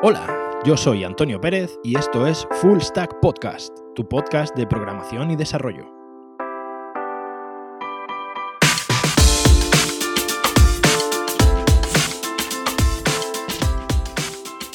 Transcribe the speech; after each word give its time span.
Hola, 0.00 0.60
yo 0.64 0.76
soy 0.76 1.02
Antonio 1.02 1.40
Pérez 1.40 1.76
y 1.82 1.98
esto 1.98 2.24
es 2.24 2.46
Full 2.60 2.78
Stack 2.78 3.18
Podcast, 3.20 3.76
tu 3.96 4.08
podcast 4.08 4.54
de 4.56 4.64
programación 4.64 5.32
y 5.32 5.34
desarrollo. 5.34 5.92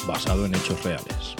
Basado 0.06 0.44
en 0.44 0.54
hechos 0.56 0.84
reales. 0.84 1.34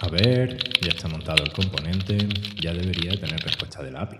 A 0.00 0.08
ver, 0.08 0.58
ya 0.80 0.88
está 0.88 1.06
montado 1.06 1.44
el 1.44 1.52
componente, 1.52 2.18
ya 2.60 2.72
debería 2.72 3.12
tener 3.12 3.38
respuesta 3.38 3.80
del 3.80 3.94
API. 3.94 4.18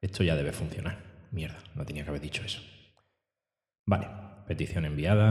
Esto 0.00 0.22
ya 0.22 0.36
debe 0.36 0.52
funcionar. 0.52 1.13
Mierda, 1.34 1.58
no 1.74 1.84
tenía 1.84 2.04
que 2.04 2.10
haber 2.10 2.22
dicho 2.22 2.44
eso. 2.44 2.60
Vale, 3.86 4.06
petición 4.46 4.84
enviada. 4.84 5.28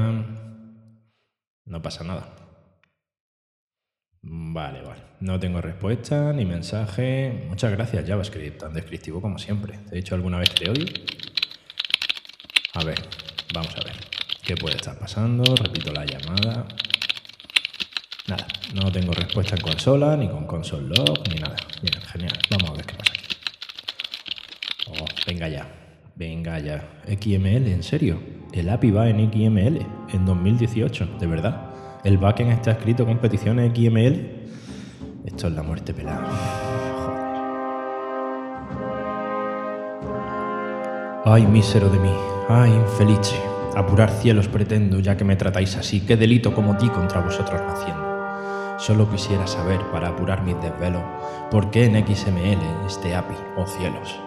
No 1.66 1.82
pasa 1.82 2.04
nada. 2.04 2.36
Vale, 4.22 4.82
vale. 4.82 5.02
No 5.22 5.40
tengo 5.40 5.62
respuesta 5.62 6.34
ni 6.34 6.44
mensaje. 6.44 7.46
Muchas 7.48 7.72
gracias, 7.72 8.06
JavaScript, 8.06 8.60
tan 8.60 8.74
descriptivo 8.74 9.22
como 9.22 9.40
siempre. 9.40 9.78
¿Te 9.78 9.94
he 9.94 9.98
dicho 10.00 10.14
alguna 10.14 10.40
vez 10.40 10.50
que 10.50 10.66
te 10.66 10.72
odio? 10.72 10.86
A 12.74 12.84
ver, 12.84 13.00
vamos 13.54 13.74
a 13.78 13.84
ver. 13.86 13.96
¿Qué 14.46 14.58
puede 14.58 14.76
estar 14.76 15.00
pasando? 15.00 15.56
Repito 15.56 15.94
la 15.94 16.06
llamada. 16.06 16.68
Nada, 18.28 18.48
no 18.74 18.92
tengo 18.92 19.14
respuesta 19.14 19.56
en 19.56 19.62
consola, 19.62 20.18
ni 20.18 20.28
con 20.28 20.48
console 20.48 20.90
log, 20.90 21.30
ni 21.30 21.36
nada. 21.36 21.56
Bien, 21.82 22.02
genial. 22.02 22.38
Vamos 22.50 22.72
a 22.72 22.74
ver 22.74 22.86
qué 22.86 22.96
pasa 22.96 23.14
aquí. 23.14 23.36
Oh, 24.88 25.06
venga 25.26 25.48
ya. 25.48 25.83
Venga 26.16 26.60
ya. 26.60 27.02
XML, 27.08 27.68
en 27.68 27.82
serio. 27.82 28.20
El 28.52 28.70
API 28.70 28.92
va 28.92 29.10
en 29.10 29.32
XML 29.32 29.86
en 30.14 30.26
2018, 30.26 31.18
de 31.20 31.28
verdad. 31.28 31.72
El 32.04 32.20
backend 32.20 32.52
está 32.52 32.72
escrito 32.72 33.06
con 33.06 33.18
peticiones 33.18 33.72
XML. 33.74 34.44
Esto 35.26 35.48
es 35.48 35.54
la 35.54 35.64
muerte 35.64 35.94
pelada. 35.94 36.30
Joder. 37.06 37.24
Ay, 41.26 41.48
mísero 41.48 41.90
de 41.90 41.98
mí. 41.98 42.12
Ay, 42.48 42.72
infelice. 42.72 43.36
Apurar 43.76 44.12
cielos 44.12 44.48
pretendo, 44.48 45.00
ya 45.00 45.18
que 45.18 45.24
me 45.24 45.36
tratáis 45.36 45.76
así. 45.78 46.02
¿Qué 46.02 46.16
delito 46.16 46.54
como 46.54 46.78
ti 46.78 46.90
contra 46.90 47.22
vosotros 47.22 47.60
naciendo? 47.66 48.04
Solo 48.78 49.10
quisiera 49.10 49.48
saber, 49.48 49.80
para 49.92 50.10
apurar 50.10 50.44
mis 50.44 50.62
desvelos, 50.62 51.02
por 51.50 51.72
qué 51.72 51.86
en 51.86 52.06
XML 52.06 52.86
este 52.86 53.16
API, 53.16 53.36
oh 53.58 53.66
cielos. 53.66 54.20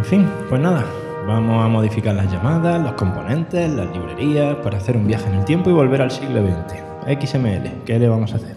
En 0.00 0.06
fin, 0.06 0.26
pues 0.48 0.58
nada, 0.62 0.86
vamos 1.26 1.62
a 1.62 1.68
modificar 1.68 2.14
las 2.14 2.32
llamadas, 2.32 2.82
los 2.82 2.94
componentes, 2.94 3.70
las 3.70 3.94
librerías, 3.94 4.56
para 4.56 4.78
hacer 4.78 4.96
un 4.96 5.06
viaje 5.06 5.28
en 5.28 5.34
el 5.34 5.44
tiempo 5.44 5.68
y 5.68 5.74
volver 5.74 6.00
al 6.00 6.10
siglo 6.10 6.40
XX. 6.40 7.28
XML, 7.28 7.84
¿qué 7.84 7.98
le 7.98 8.08
vamos 8.08 8.32
a 8.32 8.36
hacer? 8.36 8.56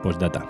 Pues 0.00 0.16
data. 0.16 0.46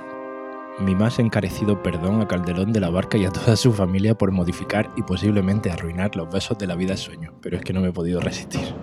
Mi 0.78 0.94
más 0.94 1.18
encarecido 1.18 1.82
perdón 1.82 2.20
a 2.20 2.28
Calderón 2.28 2.70
de 2.74 2.80
la 2.80 2.90
Barca 2.90 3.16
y 3.16 3.24
a 3.24 3.30
toda 3.30 3.56
su 3.56 3.72
familia 3.72 4.14
por 4.14 4.30
modificar 4.30 4.90
y 4.94 5.02
posiblemente 5.02 5.70
arruinar 5.70 6.14
los 6.14 6.30
besos 6.30 6.58
de 6.58 6.66
la 6.66 6.74
vida 6.74 6.98
sueño, 6.98 7.32
pero 7.40 7.56
es 7.56 7.62
que 7.62 7.72
no 7.72 7.80
me 7.80 7.88
he 7.88 7.92
podido 7.92 8.20
resistir. 8.20 8.74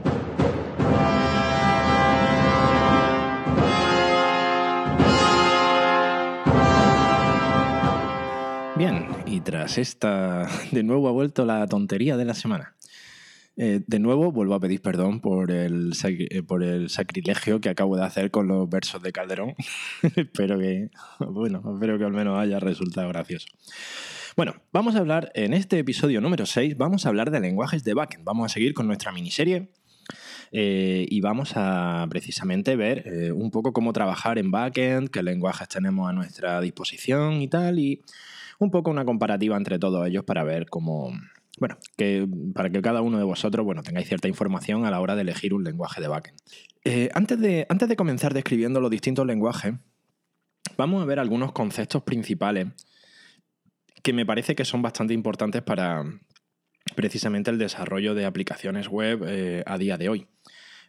Bien, 8.75 9.05
y 9.31 9.39
tras 9.39 9.77
esta, 9.77 10.45
de 10.71 10.83
nuevo 10.83 11.07
ha 11.07 11.11
vuelto 11.11 11.45
la 11.45 11.65
tontería 11.67 12.17
de 12.17 12.25
la 12.25 12.33
semana. 12.33 12.75
Eh, 13.57 13.81
de 13.85 13.99
nuevo 13.99 14.31
vuelvo 14.31 14.55
a 14.55 14.59
pedir 14.59 14.81
perdón 14.81 15.19
por 15.19 15.51
el, 15.51 15.93
eh, 16.03 16.41
por 16.43 16.63
el 16.63 16.89
sacrilegio 16.89 17.59
que 17.59 17.69
acabo 17.69 17.95
de 17.95 18.03
hacer 18.03 18.31
con 18.31 18.47
los 18.47 18.69
versos 18.69 19.01
de 19.01 19.11
Calderón. 19.11 19.55
espero 20.15 20.59
que, 20.59 20.89
bueno, 21.19 21.61
espero 21.73 21.97
que 21.97 22.03
al 22.03 22.11
menos 22.11 22.39
haya 22.39 22.59
resultado 22.59 23.07
gracioso. 23.09 23.47
Bueno, 24.35 24.55
vamos 24.71 24.95
a 24.95 24.99
hablar 24.99 25.31
en 25.33 25.53
este 25.53 25.79
episodio 25.79 26.21
número 26.21 26.45
6, 26.45 26.77
vamos 26.77 27.05
a 27.05 27.09
hablar 27.09 27.31
de 27.31 27.39
lenguajes 27.39 27.83
de 27.83 27.93
backend. 27.93 28.25
Vamos 28.25 28.51
a 28.51 28.53
seguir 28.53 28.73
con 28.73 28.87
nuestra 28.87 29.11
miniserie 29.11 29.69
eh, 30.51 31.05
y 31.09 31.21
vamos 31.21 31.53
a 31.55 32.05
precisamente 32.09 32.75
ver 32.75 33.07
eh, 33.07 33.31
un 33.31 33.51
poco 33.51 33.71
cómo 33.71 33.93
trabajar 33.93 34.37
en 34.37 34.51
backend, 34.51 35.09
qué 35.09 35.23
lenguajes 35.23 35.69
tenemos 35.69 36.09
a 36.09 36.13
nuestra 36.13 36.59
disposición 36.59 37.41
y 37.41 37.47
tal, 37.47 37.79
y 37.79 38.01
un 38.61 38.71
poco 38.71 38.91
una 38.91 39.05
comparativa 39.05 39.57
entre 39.57 39.79
todos 39.79 40.07
ellos 40.07 40.23
para 40.23 40.43
ver 40.43 40.67
cómo, 40.67 41.11
bueno, 41.59 41.77
que 41.97 42.27
para 42.53 42.69
que 42.69 42.81
cada 42.81 43.01
uno 43.01 43.17
de 43.17 43.23
vosotros 43.23 43.65
bueno, 43.65 43.83
tengáis 43.83 44.07
cierta 44.07 44.27
información 44.27 44.85
a 44.85 44.91
la 44.91 45.01
hora 45.01 45.15
de 45.15 45.21
elegir 45.21 45.53
un 45.53 45.63
lenguaje 45.63 46.01
de 46.01 46.07
backend. 46.07 46.37
Eh, 46.83 47.09
antes, 47.13 47.39
de, 47.39 47.65
antes 47.69 47.89
de 47.89 47.95
comenzar 47.95 48.33
describiendo 48.33 48.79
los 48.79 48.91
distintos 48.91 49.25
lenguajes, 49.25 49.73
vamos 50.77 51.01
a 51.01 51.05
ver 51.05 51.19
algunos 51.19 51.51
conceptos 51.51 52.03
principales 52.03 52.67
que 54.03 54.13
me 54.13 54.25
parece 54.25 54.55
que 54.55 54.65
son 54.65 54.81
bastante 54.81 55.13
importantes 55.13 55.61
para 55.61 56.03
precisamente 56.95 57.51
el 57.51 57.57
desarrollo 57.57 58.15
de 58.15 58.25
aplicaciones 58.25 58.87
web 58.87 59.23
eh, 59.27 59.63
a 59.65 59.77
día 59.77 59.97
de 59.97 60.09
hoy. 60.09 60.27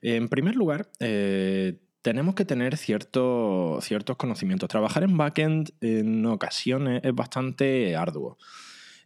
En 0.03 0.29
primer 0.29 0.57
lugar, 0.57 0.91
eh, 1.01 1.79
tenemos 2.03 2.35
que 2.35 2.45
tener 2.45 2.77
ciertos 2.77 4.17
conocimientos. 4.17 4.69
Trabajar 4.69 5.05
en 5.05 5.17
backend 5.17 5.71
en 5.81 6.27
ocasiones 6.27 7.01
es 7.05 7.15
bastante 7.15 7.97
arduo. 7.97 8.37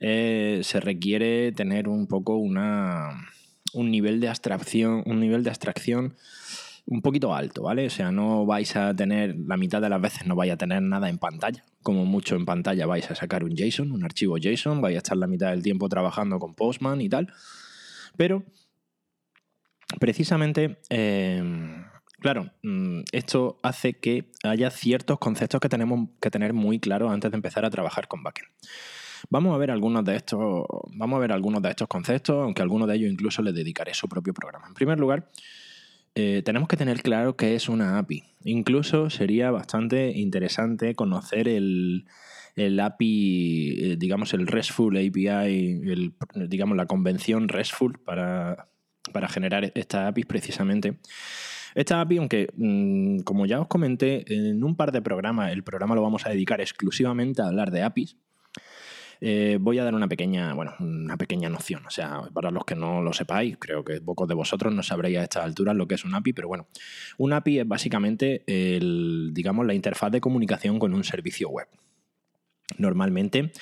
Eh, 0.01 0.61
se 0.62 0.81
requiere 0.81 1.53
tener 1.53 1.89
un 1.89 2.06
poco 2.06 2.37
una, 2.37 3.29
un 3.75 3.91
nivel 3.91 4.21
de 4.21 4.29
abstracción, 4.29 5.03
un 5.06 5.21
nivel 5.21 5.45
de 5.45 5.51
abstracción 5.51 6.17
un 6.87 7.03
poquito 7.03 7.35
alto, 7.35 7.62
¿vale? 7.62 7.87
O 7.87 7.91
sea, 7.91 8.12
no 8.12 8.47
vais 8.47 8.77
a 8.77 8.95
tener, 8.95 9.37
la 9.47 9.56
mitad 9.56 9.83
de 9.83 9.89
las 9.89 10.01
veces 10.01 10.27
no 10.27 10.37
vais 10.37 10.53
a 10.53 10.56
tener 10.56 10.83
nada 10.83 11.09
en 11.09 11.19
pantalla. 11.19 11.65
Como 11.83 12.05
mucho 12.05 12.37
en 12.37 12.45
pantalla 12.45 12.87
vais 12.87 13.11
a 13.11 13.15
sacar 13.15 13.45
un 13.45 13.56
JSON, 13.56 13.91
un 13.91 14.05
archivo 14.05 14.39
JSON, 14.39 14.81
vais 14.81 14.95
a 14.95 14.99
estar 14.99 15.17
la 15.17 15.27
mitad 15.27 15.51
del 15.51 15.62
tiempo 15.62 15.89
trabajando 15.89 16.39
con 16.39 16.55
Postman 16.55 17.01
y 17.01 17.09
tal. 17.09 17.33
Pero, 18.17 18.45
precisamente, 19.99 20.79
em, 20.89 21.85
claro, 22.26 22.50
mm, 22.64 23.03
esto 23.12 23.60
hace 23.62 23.92
que 24.00 24.32
haya 24.42 24.69
ciertos 24.72 25.20
conceptos 25.20 25.60
que 25.60 25.69
tenemos 25.69 26.09
que 26.20 26.28
tener 26.28 26.54
muy 26.54 26.81
claros 26.81 27.12
antes 27.12 27.31
de 27.31 27.37
empezar 27.37 27.64
a 27.64 27.70
trabajar 27.70 28.09
con 28.09 28.25
backend. 28.25 28.48
Vamos 29.31 29.54
a 29.54 29.59
ver 29.59 29.70
algunos 29.70 30.04
de 30.04 30.16
estos, 30.16 30.64
vamos 30.92 31.16
a 31.19 31.20
ver 31.20 31.31
algunos 31.31 31.62
de 31.62 31.70
estos 31.70 31.87
conceptos, 31.87 32.42
aunque 32.42 32.62
algunos 32.62 32.88
de 32.88 32.97
ellos 32.97 33.12
incluso 33.12 33.42
les 33.42 33.54
dedicaré 33.54 33.94
su 33.94 34.09
propio 34.09 34.34
programa. 34.34 34.66
En 34.66 34.75
primer 34.75 34.98
lugar, 34.98 35.31
eh, 36.16 36.42
tenemos 36.44 36.69
que 36.69 36.76
tener 36.76 37.00
claro 37.00 37.37
qué 37.37 37.54
es 37.54 37.69
una 37.69 37.97
API. 37.97 38.25
Incluso 38.43 39.08
sería 39.08 39.53
bastante 39.53 40.10
interesante 40.10 40.97
conocer 40.97 41.47
el, 41.47 42.06
API, 42.56 43.93
eh, 43.93 43.97
digamos 43.97 44.34
el 44.34 44.48
RESTful 44.48 44.97
API, 44.97 46.10
digamos 46.48 46.76
la 46.76 46.87
convención 46.87 47.48
RESTful 47.48 48.00
para, 48.04 48.66
para 49.12 49.28
generar 49.28 49.70
esta 49.76 50.08
API 50.08 50.25
precisamente. 50.25 50.98
Esta 51.76 52.00
API, 52.00 52.16
aunque 52.16 52.48
mm, 52.56 53.19
como 53.20 53.44
ya 53.44 53.60
os 53.60 53.69
comenté 53.69 54.25
en 54.34 54.64
un 54.64 54.76
par 54.76 54.92
de 54.92 55.03
programas, 55.03 55.53
el 55.53 55.62
programa 55.62 55.94
lo 55.94 56.00
vamos 56.00 56.25
a 56.25 56.31
dedicar 56.31 56.62
exclusivamente 56.62 57.42
a 57.42 57.48
hablar 57.48 57.70
de 57.70 57.82
APIs, 57.82 58.16
eh, 59.20 59.59
voy 59.60 59.78
a 59.78 59.84
dar 59.84 59.94
una 59.94 60.09
pequeña, 60.09 60.54
bueno, 60.54 60.72
una 60.81 61.19
pequeña 61.19 61.50
noción. 61.50 61.84
O 61.84 61.91
sea, 61.91 62.22
para 62.32 62.50
los 62.50 62.64
que 62.64 62.75
no 62.75 63.03
lo 63.03 63.12
sepáis, 63.12 63.59
creo 63.59 63.84
que 63.84 64.00
pocos 64.00 64.26
de 64.26 64.32
vosotros 64.32 64.75
no 64.75 64.82
sabréis 64.82 65.19
a 65.19 65.25
estas 65.25 65.44
alturas 65.44 65.76
lo 65.76 65.87
que 65.87 65.97
es 65.97 66.04
un 66.06 66.14
API, 66.14 66.32
pero 66.32 66.48
bueno, 66.48 66.67
un 67.19 67.34
API 67.34 67.58
es 67.58 67.69
básicamente 67.69 68.43
el, 68.46 69.32
digamos, 69.34 69.67
la 69.67 69.75
interfaz 69.75 70.11
de 70.11 70.22
comunicación 70.22 70.79
con 70.79 70.94
un 70.94 71.05
servicio 71.05 71.50
web. 71.50 71.69
Normalmente, 72.79 73.52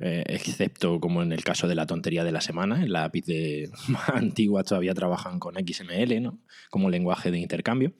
eh, 0.00 0.24
excepto 0.26 0.98
como 1.00 1.22
en 1.22 1.32
el 1.32 1.44
caso 1.44 1.68
de 1.68 1.74
la 1.74 1.86
tontería 1.86 2.24
de 2.24 2.32
la 2.32 2.40
semana, 2.40 2.82
en 2.82 2.92
las 2.92 3.06
APIs 3.06 3.26
de 3.26 3.70
más 3.88 4.08
antiguas 4.10 4.66
todavía 4.66 4.94
trabajan 4.94 5.38
con 5.38 5.54
XML, 5.54 6.22
¿no? 6.22 6.40
Como 6.70 6.90
lenguaje 6.90 7.30
de 7.30 7.38
intercambio. 7.38 7.92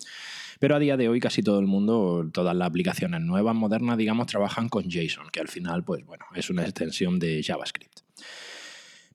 Pero 0.60 0.76
a 0.76 0.78
día 0.78 0.96
de 0.96 1.08
hoy 1.08 1.20
casi 1.20 1.42
todo 1.42 1.58
el 1.58 1.66
mundo, 1.66 2.28
todas 2.32 2.56
las 2.56 2.68
aplicaciones 2.68 3.20
nuevas, 3.20 3.54
modernas, 3.54 3.98
digamos, 3.98 4.26
trabajan 4.26 4.68
con 4.68 4.88
JSON, 4.88 5.28
que 5.32 5.40
al 5.40 5.48
final, 5.48 5.84
pues 5.84 6.04
bueno, 6.04 6.24
es 6.34 6.50
una 6.50 6.62
extensión 6.62 7.18
de 7.18 7.42
JavaScript. 7.42 8.00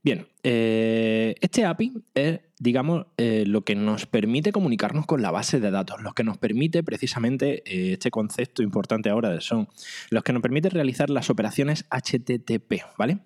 Bien, 0.02 0.28
eh, 0.44 1.36
este 1.42 1.66
API 1.66 1.92
es, 2.14 2.40
digamos, 2.58 3.08
eh, 3.18 3.44
lo 3.46 3.66
que 3.66 3.76
nos 3.76 4.06
permite 4.06 4.54
comunicarnos 4.54 5.06
con 5.06 5.22
la 5.22 5.30
base 5.30 5.60
de 5.60 5.72
datos, 5.72 6.02
lo 6.02 6.14
que 6.14 6.24
nos 6.24 6.38
permite 6.38 6.84
precisamente, 6.84 7.64
eh, 7.66 7.94
este 7.94 8.10
concepto 8.10 8.64
importante 8.64 9.10
ahora 9.10 9.42
son, 9.42 9.68
los 10.10 10.24
que 10.24 10.32
nos 10.32 10.42
permite 10.42 10.70
realizar 10.70 11.10
las 11.10 11.30
operaciones 11.30 11.86
HTTP, 11.90 12.82
¿vale? 12.98 13.20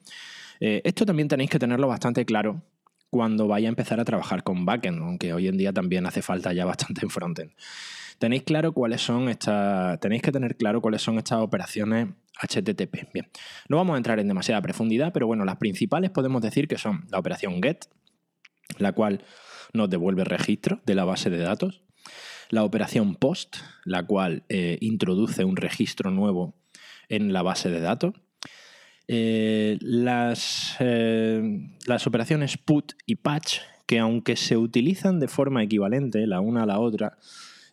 esto 0.60 1.06
también 1.06 1.28
tenéis 1.28 1.50
que 1.50 1.60
tenerlo 1.60 1.90
bastante 1.90 2.26
claro 2.26 2.62
cuando 3.10 3.50
vaya 3.50 3.68
a 3.68 3.70
empezar 3.70 4.00
a 4.00 4.06
trabajar 4.06 4.44
con 4.44 4.66
backend, 4.66 5.00
aunque 5.00 5.34
hoy 5.34 5.50
en 5.50 5.58
día 5.58 5.74
también 5.74 6.06
hace 6.06 6.22
falta 6.22 6.54
ya 6.54 6.64
bastante 6.64 7.02
en 7.04 7.10
frontend. 7.10 7.52
Tenéis 8.20 8.44
claro 8.44 8.74
cuáles 8.74 9.02
son 9.02 9.30
estas. 9.30 10.00
Tenéis 10.00 10.22
que 10.22 10.32
tener 10.32 10.56
claro 10.56 10.82
cuáles 10.82 11.02
son 11.02 11.18
estas 11.18 11.40
operaciones 11.40 12.08
HTTP. 12.42 13.14
Bien. 13.14 13.28
No 13.70 13.78
vamos 13.78 13.96
a 13.96 13.98
entrar 13.98 14.20
en 14.20 14.28
demasiada 14.28 14.62
profundidad, 14.62 15.12
pero 15.14 15.28
bueno, 15.28 15.46
las 15.46 15.58
principales 15.58 16.12
podemos 16.12 16.42
decir 16.42 16.68
que 16.68 16.78
son 16.78 17.06
la 17.12 17.20
operación 17.20 17.62
GET, 17.62 17.86
la 18.78 18.92
cual 18.94 19.24
nos 19.74 19.90
devuelve 19.90 20.24
registro 20.24 20.82
de 20.86 20.96
la 20.96 21.06
base 21.06 21.30
de 21.30 21.38
datos. 21.38 21.82
La 22.50 22.64
operación 22.64 23.16
POST, 23.16 23.58
la 23.86 24.06
cual 24.06 24.44
eh, 24.50 24.78
introduce 24.82 25.44
un 25.44 25.56
registro 25.56 26.12
nuevo 26.12 26.56
en 27.10 27.34
la 27.34 27.42
base 27.42 27.70
de 27.70 27.80
datos. 27.80 28.14
Eh, 29.08 29.78
las, 29.82 30.76
eh, 30.80 31.42
las 31.88 32.08
operaciones 32.08 32.58
put 32.58 32.94
y 33.06 33.16
patch, 33.16 33.60
que 33.86 34.00
aunque 34.00 34.36
se 34.36 34.58
utilizan 34.58 35.20
de 35.20 35.28
forma 35.28 35.64
equivalente 35.64 36.26
la 36.28 36.40
una 36.40 36.64
a 36.64 36.66
la 36.66 36.80
otra, 36.80 37.18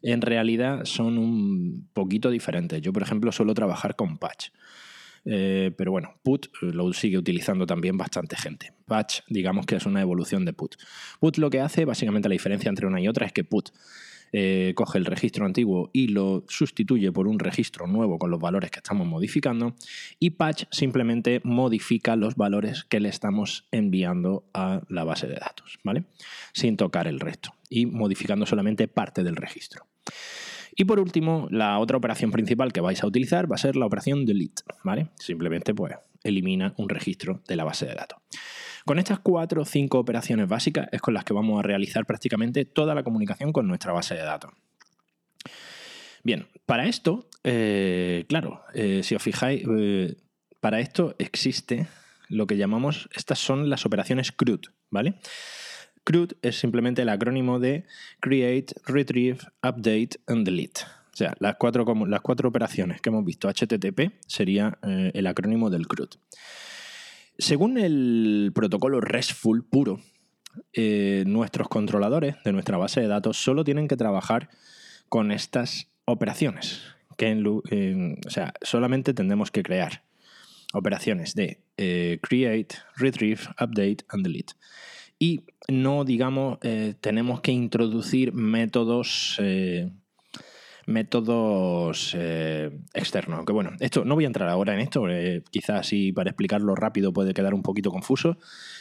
en 0.02 0.20
realidad 0.20 0.84
son 0.84 1.18
un 1.18 1.88
poquito 1.92 2.30
diferentes. 2.30 2.80
Yo, 2.80 2.92
por 2.92 3.02
ejemplo, 3.02 3.32
suelo 3.32 3.54
trabajar 3.54 3.96
con 3.96 4.18
patch. 4.18 4.48
Eh, 5.24 5.72
pero 5.76 5.90
bueno, 5.90 6.14
put 6.22 6.46
lo 6.62 6.92
sigue 6.92 7.18
utilizando 7.18 7.66
también 7.66 7.96
bastante 7.96 8.36
gente. 8.36 8.72
Patch, 8.86 9.20
digamos 9.28 9.66
que 9.66 9.76
es 9.76 9.86
una 9.86 10.00
evolución 10.00 10.44
de 10.44 10.52
put. 10.52 10.76
Put 11.20 11.36
lo 11.36 11.50
que 11.50 11.60
hace, 11.60 11.84
básicamente 11.84 12.28
la 12.28 12.34
diferencia 12.34 12.68
entre 12.68 12.86
una 12.86 13.00
y 13.00 13.08
otra 13.08 13.26
es 13.26 13.32
que 13.32 13.44
put 13.44 13.70
eh, 14.32 14.74
coge 14.76 14.98
el 14.98 15.06
registro 15.06 15.44
antiguo 15.44 15.90
y 15.92 16.08
lo 16.08 16.44
sustituye 16.48 17.10
por 17.10 17.26
un 17.26 17.40
registro 17.40 17.88
nuevo 17.88 18.18
con 18.18 18.30
los 18.30 18.40
valores 18.40 18.70
que 18.70 18.78
estamos 18.78 19.06
modificando 19.06 19.74
y 20.20 20.30
patch 20.30 20.64
simplemente 20.70 21.40
modifica 21.42 22.14
los 22.14 22.36
valores 22.36 22.84
que 22.84 23.00
le 23.00 23.08
estamos 23.08 23.66
enviando 23.72 24.44
a 24.54 24.82
la 24.88 25.02
base 25.02 25.26
de 25.26 25.34
datos, 25.34 25.80
¿vale? 25.82 26.04
Sin 26.52 26.76
tocar 26.76 27.08
el 27.08 27.18
resto 27.18 27.52
y 27.70 27.86
modificando 27.86 28.44
solamente 28.44 28.88
parte 28.88 29.24
del 29.24 29.36
registro. 29.36 29.86
Y 30.76 30.84
por 30.84 31.00
último, 31.00 31.48
la 31.50 31.78
otra 31.78 31.96
operación 31.96 32.30
principal 32.30 32.72
que 32.72 32.80
vais 32.80 33.02
a 33.02 33.06
utilizar 33.06 33.50
va 33.50 33.54
a 33.54 33.58
ser 33.58 33.76
la 33.76 33.86
operación 33.86 34.26
delete, 34.26 34.62
¿vale? 34.84 35.08
Simplemente 35.18 35.74
pues 35.74 35.94
elimina 36.22 36.74
un 36.76 36.88
registro 36.88 37.42
de 37.48 37.56
la 37.56 37.64
base 37.64 37.86
de 37.86 37.94
datos. 37.94 38.18
Con 38.84 38.98
estas 38.98 39.20
cuatro 39.20 39.62
o 39.62 39.64
cinco 39.64 39.98
operaciones 39.98 40.48
básicas 40.48 40.88
es 40.92 41.00
con 41.00 41.14
las 41.14 41.24
que 41.24 41.32
vamos 41.32 41.58
a 41.58 41.62
realizar 41.62 42.06
prácticamente 42.06 42.64
toda 42.64 42.94
la 42.94 43.02
comunicación 43.02 43.52
con 43.52 43.66
nuestra 43.66 43.92
base 43.92 44.14
de 44.14 44.22
datos. 44.22 44.52
Bien, 46.22 46.48
para 46.66 46.86
esto, 46.86 47.28
eh, 47.44 48.24
claro, 48.28 48.62
eh, 48.74 49.02
si 49.02 49.14
os 49.14 49.22
fijáis, 49.22 49.64
eh, 49.78 50.16
para 50.60 50.80
esto 50.80 51.14
existe 51.18 51.88
lo 52.28 52.46
que 52.46 52.56
llamamos, 52.56 53.08
estas 53.14 53.38
son 53.38 53.70
las 53.70 53.86
operaciones 53.86 54.32
CRUD, 54.32 54.66
¿vale? 54.90 55.14
CRUD 56.04 56.32
es 56.42 56.58
simplemente 56.58 57.02
el 57.02 57.08
acrónimo 57.08 57.58
de 57.58 57.84
Create, 58.20 58.74
Retrieve, 58.86 59.38
Update 59.62 60.10
and 60.26 60.44
Delete. 60.44 60.82
O 61.12 61.16
sea, 61.16 61.34
las 61.38 61.56
cuatro, 61.56 61.84
las 62.06 62.20
cuatro 62.20 62.48
operaciones 62.48 63.00
que 63.00 63.10
hemos 63.10 63.24
visto 63.24 63.48
HTTP 63.48 64.12
sería 64.26 64.78
eh, 64.82 65.10
el 65.14 65.26
acrónimo 65.26 65.70
del 65.70 65.86
CRUD. 65.86 66.10
Según 67.38 67.78
el 67.78 68.52
protocolo 68.54 69.00
RESTful 69.00 69.64
puro, 69.64 70.00
eh, 70.72 71.24
nuestros 71.26 71.68
controladores 71.68 72.36
de 72.44 72.52
nuestra 72.52 72.76
base 72.76 73.00
de 73.00 73.08
datos 73.08 73.36
solo 73.36 73.64
tienen 73.64 73.88
que 73.88 73.96
trabajar 73.96 74.50
con 75.08 75.32
estas 75.32 75.88
operaciones. 76.04 76.82
O 77.22 78.30
sea, 78.30 78.54
solamente 78.62 79.12
tendremos 79.12 79.50
que 79.50 79.62
crear 79.62 80.04
operaciones 80.72 81.34
de 81.34 81.60
eh, 81.76 82.18
create, 82.22 82.76
retrieve, 82.96 83.42
update 83.60 83.98
and 84.08 84.24
delete 84.24 84.54
y 85.22 85.42
no, 85.68 86.04
digamos, 86.04 86.58
eh, 86.62 86.94
tenemos 86.98 87.42
que 87.42 87.52
introducir 87.52 88.32
métodos, 88.32 89.36
eh, 89.38 89.90
métodos 90.86 92.16
eh, 92.18 92.70
externos. 92.94 93.36
Aunque 93.36 93.52
bueno, 93.52 93.72
esto 93.80 94.02
no 94.06 94.14
voy 94.14 94.24
a 94.24 94.28
entrar 94.28 94.48
ahora 94.48 94.72
en 94.72 94.80
esto, 94.80 95.04
quizás 95.50 95.80
así 95.80 96.10
para 96.12 96.30
explicarlo 96.30 96.74
rápido 96.74 97.12
puede 97.12 97.34
quedar 97.34 97.52
un 97.52 97.62
poquito 97.62 97.90
confuso. 97.90 98.38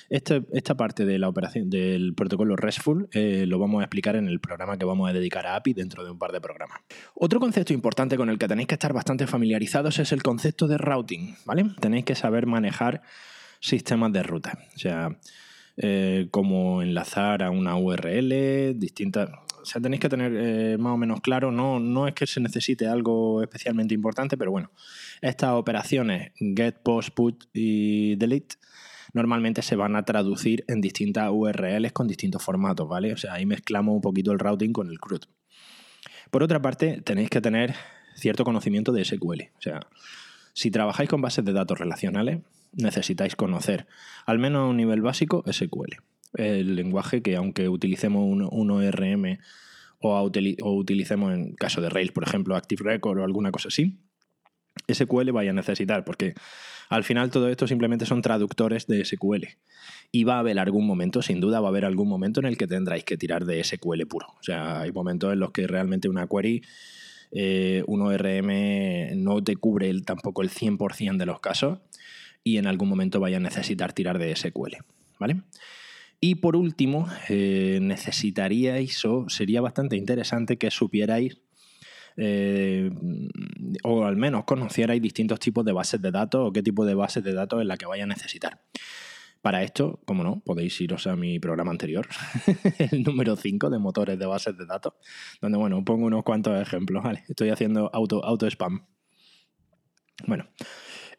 Este, 0.09 0.41
esta 0.53 0.75
parte 0.75 1.05
de 1.05 1.19
la 1.19 1.27
operación 1.27 1.69
del 1.69 2.15
protocolo 2.15 2.55
RESTful 2.55 3.09
lo 3.13 3.59
vamos 3.59 3.81
a 3.81 3.83
explicar 3.83 4.15
en 4.15 4.29
el 4.29 4.39
programa 4.39 4.77
que 4.77 4.85
vamos 4.85 5.09
a 5.09 5.13
dedicar 5.13 5.45
a 5.45 5.57
API 5.57 5.73
dentro 5.73 6.05
de 6.05 6.11
un 6.11 6.17
par 6.17 6.31
de 6.31 6.39
programas. 6.39 6.79
Otro 7.15 7.41
concepto 7.41 7.73
importante 7.73 8.15
con 8.15 8.29
el 8.29 8.39
que 8.39 8.47
tenéis 8.47 8.69
que 8.69 8.75
estar 8.75 8.93
bastante 8.93 9.27
familiarizados 9.27 9.99
es 9.99 10.13
el 10.13 10.23
concepto 10.23 10.69
de 10.69 10.77
routing, 10.77 11.35
¿vale? 11.45 11.65
Tenéis 11.81 12.05
que 12.05 12.15
saber 12.15 12.45
manejar 12.45 13.01
sistemas 13.59 14.13
de 14.13 14.23
ruta. 14.23 14.57
O 14.73 14.79
sea, 14.79 15.19
eh, 15.81 16.27
como 16.29 16.81
enlazar 16.81 17.41
a 17.41 17.51
una 17.51 17.77
URL, 17.77 18.77
distintas... 18.77 19.29
O 19.61 19.65
sea, 19.65 19.81
tenéis 19.81 20.01
que 20.01 20.09
tener 20.09 20.33
eh, 20.35 20.77
más 20.77 20.93
o 20.93 20.97
menos 20.97 21.21
claro, 21.21 21.51
no, 21.51 21.79
no 21.79 22.07
es 22.07 22.13
que 22.13 22.27
se 22.27 22.41
necesite 22.41 22.87
algo 22.87 23.41
especialmente 23.41 23.93
importante, 23.93 24.37
pero 24.37 24.51
bueno, 24.51 24.71
estas 25.21 25.51
operaciones 25.51 26.31
get, 26.37 26.75
post, 26.83 27.13
put 27.13 27.45
y 27.53 28.15
delete 28.15 28.55
normalmente 29.13 29.61
se 29.61 29.75
van 29.75 29.95
a 29.95 30.03
traducir 30.03 30.63
en 30.67 30.81
distintas 30.81 31.29
URLs 31.31 31.91
con 31.93 32.07
distintos 32.07 32.43
formatos, 32.43 32.87
¿vale? 32.87 33.13
O 33.13 33.17
sea, 33.17 33.33
ahí 33.33 33.45
mezclamos 33.45 33.95
un 33.95 34.01
poquito 34.01 34.31
el 34.31 34.39
routing 34.39 34.71
con 34.71 34.89
el 34.89 34.99
CRUD. 34.99 35.23
Por 36.29 36.43
otra 36.43 36.61
parte, 36.61 37.01
tenéis 37.01 37.29
que 37.29 37.41
tener 37.41 37.73
cierto 38.15 38.43
conocimiento 38.43 38.91
de 38.91 39.03
SQL. 39.03 39.49
O 39.57 39.61
sea, 39.61 39.79
si 40.53 40.71
trabajáis 40.71 41.09
con 41.09 41.21
bases 41.21 41.43
de 41.45 41.53
datos 41.53 41.79
relacionales, 41.79 42.41
necesitáis 42.73 43.35
conocer, 43.35 43.87
al 44.25 44.39
menos 44.39 44.61
a 44.61 44.65
un 44.65 44.77
nivel 44.77 45.01
básico, 45.01 45.43
SQL. 45.51 45.97
El 46.33 46.75
lenguaje 46.75 47.21
que 47.21 47.35
aunque 47.35 47.69
utilicemos 47.69 48.23
un, 48.23 48.71
ORM 48.71 49.39
o, 49.99 50.21
utilicemos 50.21 51.33
en 51.33 51.55
caso 51.55 51.81
de 51.81 51.89
Rails, 51.89 52.11
por 52.11 52.23
ejemplo, 52.23 52.55
Active 52.55 52.83
Record 52.83 53.19
o 53.19 53.23
alguna 53.23 53.51
cosa 53.51 53.69
así, 53.69 53.99
SQL 54.87 55.31
vaya 55.31 55.51
a 55.51 55.53
necesitar, 55.53 56.05
porque 56.05 56.35
al 56.89 57.03
final 57.03 57.31
todo 57.31 57.49
esto 57.49 57.67
simplemente 57.67 58.05
son 58.05 58.21
traductores 58.21 58.87
de 58.87 59.03
SQL. 59.03 59.45
Y 60.11 60.23
va 60.23 60.35
a 60.35 60.39
haber 60.39 60.57
algún 60.59 60.87
momento, 60.87 61.21
sin 61.21 61.39
duda, 61.39 61.59
va 61.59 61.67
a 61.67 61.69
haber 61.69 61.85
algún 61.85 62.07
momento 62.07 62.39
en 62.39 62.47
el 62.47 62.57
que 62.57 62.67
tendráis 62.67 63.03
que 63.03 63.17
tirar 63.17 63.45
de 63.45 63.63
SQL 63.63 64.05
puro. 64.07 64.27
O 64.39 64.43
sea, 64.43 64.81
hay 64.81 64.91
momentos 64.91 65.33
en 65.33 65.39
los 65.39 65.51
que 65.51 65.67
realmente 65.67 66.09
una 66.09 66.27
query, 66.27 66.63
eh, 67.31 67.83
un 67.85 68.01
ORM 68.01 69.23
no 69.23 69.43
te 69.43 69.55
cubre 69.55 69.93
tampoco 70.01 70.41
el 70.41 70.49
100% 70.49 71.17
de 71.17 71.25
los 71.27 71.39
casos 71.39 71.79
y 72.43 72.57
en 72.57 72.67
algún 72.67 72.89
momento 72.89 73.19
vaya 73.19 73.37
a 73.37 73.41
necesitar 73.41 73.93
tirar 73.93 74.19
de 74.19 74.35
SQL. 74.35 74.77
¿Vale? 75.19 75.41
Y 76.21 76.35
por 76.35 76.55
último, 76.55 77.07
eh, 77.29 77.79
necesitaríais 77.81 79.03
o 79.05 79.29
sería 79.29 79.61
bastante 79.61 79.95
interesante 79.95 80.57
que 80.57 80.71
supierais 80.71 81.41
eh, 82.21 82.91
o 83.83 84.03
al 84.03 84.17
menos 84.17 84.43
conocierais 84.43 85.01
distintos 85.01 85.39
tipos 85.39 85.63
de 85.63 85.71
bases 85.71 86.01
de 86.01 86.11
datos 86.11 86.49
o 86.49 86.51
qué 86.51 86.61
tipo 86.61 86.85
de 86.85 86.93
bases 86.93 87.23
de 87.23 87.33
datos 87.33 87.61
es 87.61 87.67
la 87.67 87.77
que 87.77 87.85
vaya 87.85 88.03
a 88.03 88.07
necesitar. 88.07 88.61
Para 89.41 89.63
esto, 89.63 90.01
como 90.03 90.25
no, 90.25 90.41
podéis 90.45 90.81
iros 90.81 91.07
a 91.07 91.15
mi 91.15 91.39
programa 91.39 91.71
anterior, 91.71 92.09
el 92.91 93.03
número 93.03 93.37
5 93.37 93.69
de 93.69 93.79
motores 93.79 94.19
de 94.19 94.25
bases 94.25 94.57
de 94.57 94.65
datos, 94.65 94.95
donde, 95.41 95.57
bueno, 95.57 95.85
pongo 95.85 96.07
unos 96.07 96.23
cuantos 96.23 96.61
ejemplos. 96.61 97.05
Estoy 97.29 97.49
haciendo 97.49 97.89
auto, 97.93 98.25
auto 98.25 98.47
spam. 98.47 98.85
Bueno, 100.27 100.49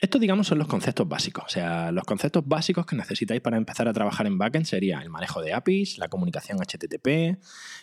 estos, 0.00 0.19
digamos, 0.19 0.47
son 0.47 0.59
los 0.59 0.66
conceptos 0.66 1.07
básicos. 1.07 1.45
O 1.45 1.49
sea, 1.49 1.92
los 1.92 2.04
conceptos 2.04 2.47
básicos 2.47 2.87
que 2.87 2.97
necesitáis 2.97 3.42
para 3.42 3.59
empezar 3.59 3.87
a 3.87 3.92
trabajar 3.92 4.26
en 4.26 4.38
backend 4.38 4.64
sería 4.64 5.00
el 5.00 5.11
manejo 5.11 5.42
de 5.42 5.52
APIs, 5.52 5.99
la 5.99 6.09
comunicación 6.09 6.59
HTTP, 6.59 7.38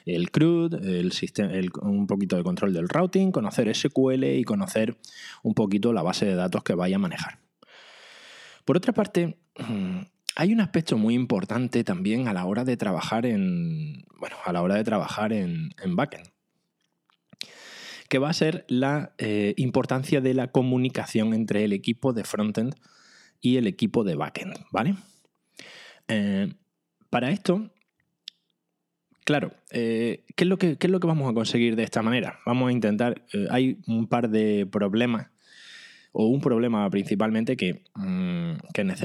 el 0.05 0.31
CRUD, 0.31 0.73
un 1.81 2.07
poquito 2.07 2.35
de 2.35 2.43
control 2.43 2.73
del 2.73 2.89
routing, 2.89 3.31
conocer 3.31 3.73
SQL 3.73 4.23
y 4.23 4.43
conocer 4.43 4.97
un 5.43 5.53
poquito 5.53 5.93
la 5.93 6.01
base 6.01 6.25
de 6.25 6.33
datos 6.33 6.63
que 6.63 6.73
vaya 6.73 6.95
a 6.95 6.99
manejar. 6.99 7.39
Por 8.65 8.77
otra 8.77 8.93
parte, 8.93 9.37
hay 10.35 10.53
un 10.53 10.61
aspecto 10.61 10.97
muy 10.97 11.13
importante 11.13 11.83
también 11.83 12.27
a 12.27 12.33
la 12.33 12.45
hora 12.45 12.63
de 12.63 12.77
trabajar 12.77 13.27
en. 13.27 14.05
Bueno, 14.19 14.37
a 14.43 14.51
la 14.51 14.63
hora 14.63 14.73
de 14.73 14.83
trabajar 14.83 15.33
en 15.33 15.71
backend 15.89 16.27
que 18.07 18.19
va 18.19 18.29
a 18.29 18.33
ser 18.33 18.65
la 18.67 19.13
eh, 19.17 19.53
importancia 19.57 20.21
de 20.21 20.33
la 20.33 20.51
comunicación 20.51 21.33
entre 21.33 21.63
el 21.63 21.73
equipo 21.73 22.13
de 22.13 22.23
frontend 22.23 22.75
y 23.41 23.57
el 23.57 23.67
equipo 23.67 24.03
de 24.03 24.15
backend, 24.15 24.55
¿vale? 24.71 24.95
Eh, 26.07 26.53
para 27.09 27.31
esto, 27.31 27.69
claro, 29.25 29.53
eh, 29.71 30.23
¿qué, 30.35 30.45
es 30.45 30.47
lo 30.47 30.57
que, 30.57 30.77
es 30.79 30.89
lo 30.89 30.99
que 30.99 31.07
vamos 31.07 31.29
a 31.29 31.33
conseguir 31.33 31.75
de 31.75 31.83
esta 31.83 32.01
manera? 32.01 32.39
Vamos 32.45 32.69
a 32.69 32.71
intentar, 32.71 33.23
hay 33.49 33.79
un 33.87 34.07
par 34.07 34.29
de 34.29 34.65
problemas 34.65 35.27
o 36.13 36.27
un 36.27 36.41
problema 36.41 36.89
principalmente 36.89 37.57
que, 37.57 37.83
mm, 37.95 38.53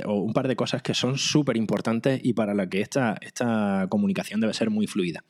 o 0.07 0.15
un 0.15 0.33
par 0.33 0.49
de 0.49 0.57
cosas 0.57 0.81
que 0.81 0.95
son 0.95 1.19
súper 1.19 1.57
importantes 1.57 2.21
y 2.23 2.33
para 2.33 2.55
la 2.55 2.69
que 2.69 2.81
esta, 2.81 3.17
esta 3.21 3.87
comunicación 3.91 4.41
debe 4.41 4.55
ser 4.55 4.71
muy 4.71 4.87
fluida. 4.87 5.25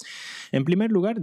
En 0.52 0.64
primer 0.64 0.92
lugar, 0.92 1.16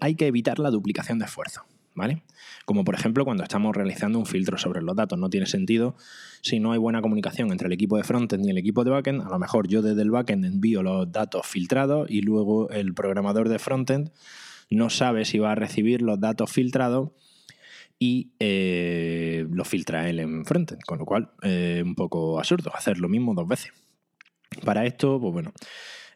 hay 0.00 0.14
que 0.16 0.26
evitar 0.26 0.58
la 0.58 0.70
duplicación 0.70 1.18
de 1.18 1.26
esfuerzo. 1.26 1.64
¿Vale? 1.94 2.22
Como 2.64 2.84
por 2.84 2.94
ejemplo 2.94 3.24
cuando 3.24 3.42
estamos 3.42 3.74
realizando 3.74 4.18
un 4.18 4.26
filtro 4.26 4.58
sobre 4.58 4.82
los 4.82 4.96
datos. 4.96 5.18
No 5.18 5.30
tiene 5.30 5.46
sentido 5.46 5.96
si 6.40 6.60
no 6.60 6.72
hay 6.72 6.78
buena 6.78 7.02
comunicación 7.02 7.52
entre 7.52 7.66
el 7.66 7.72
equipo 7.72 7.96
de 7.96 8.04
frontend 8.04 8.44
y 8.44 8.50
el 8.50 8.58
equipo 8.58 8.84
de 8.84 8.90
backend. 8.90 9.22
A 9.22 9.28
lo 9.28 9.38
mejor 9.38 9.68
yo 9.68 9.82
desde 9.82 10.02
el 10.02 10.10
backend 10.10 10.44
envío 10.44 10.82
los 10.82 11.10
datos 11.10 11.46
filtrados 11.46 12.10
y 12.10 12.22
luego 12.22 12.70
el 12.70 12.94
programador 12.94 13.48
de 13.48 13.58
frontend 13.58 14.10
no 14.70 14.90
sabe 14.90 15.24
si 15.24 15.38
va 15.38 15.52
a 15.52 15.54
recibir 15.54 16.02
los 16.02 16.20
datos 16.20 16.50
filtrados 16.50 17.10
y 17.98 18.32
eh, 18.40 19.46
lo 19.50 19.64
filtra 19.64 20.08
él 20.08 20.18
en 20.18 20.44
frontend, 20.44 20.82
con 20.82 20.98
lo 20.98 21.06
cual 21.06 21.30
es 21.42 21.82
un 21.82 21.94
poco 21.94 22.38
absurdo 22.38 22.74
hacer 22.74 22.98
lo 22.98 23.08
mismo 23.08 23.34
dos 23.34 23.46
veces. 23.46 23.72
Para 24.64 24.84
esto, 24.84 25.20
pues 25.20 25.32
bueno, 25.32 25.52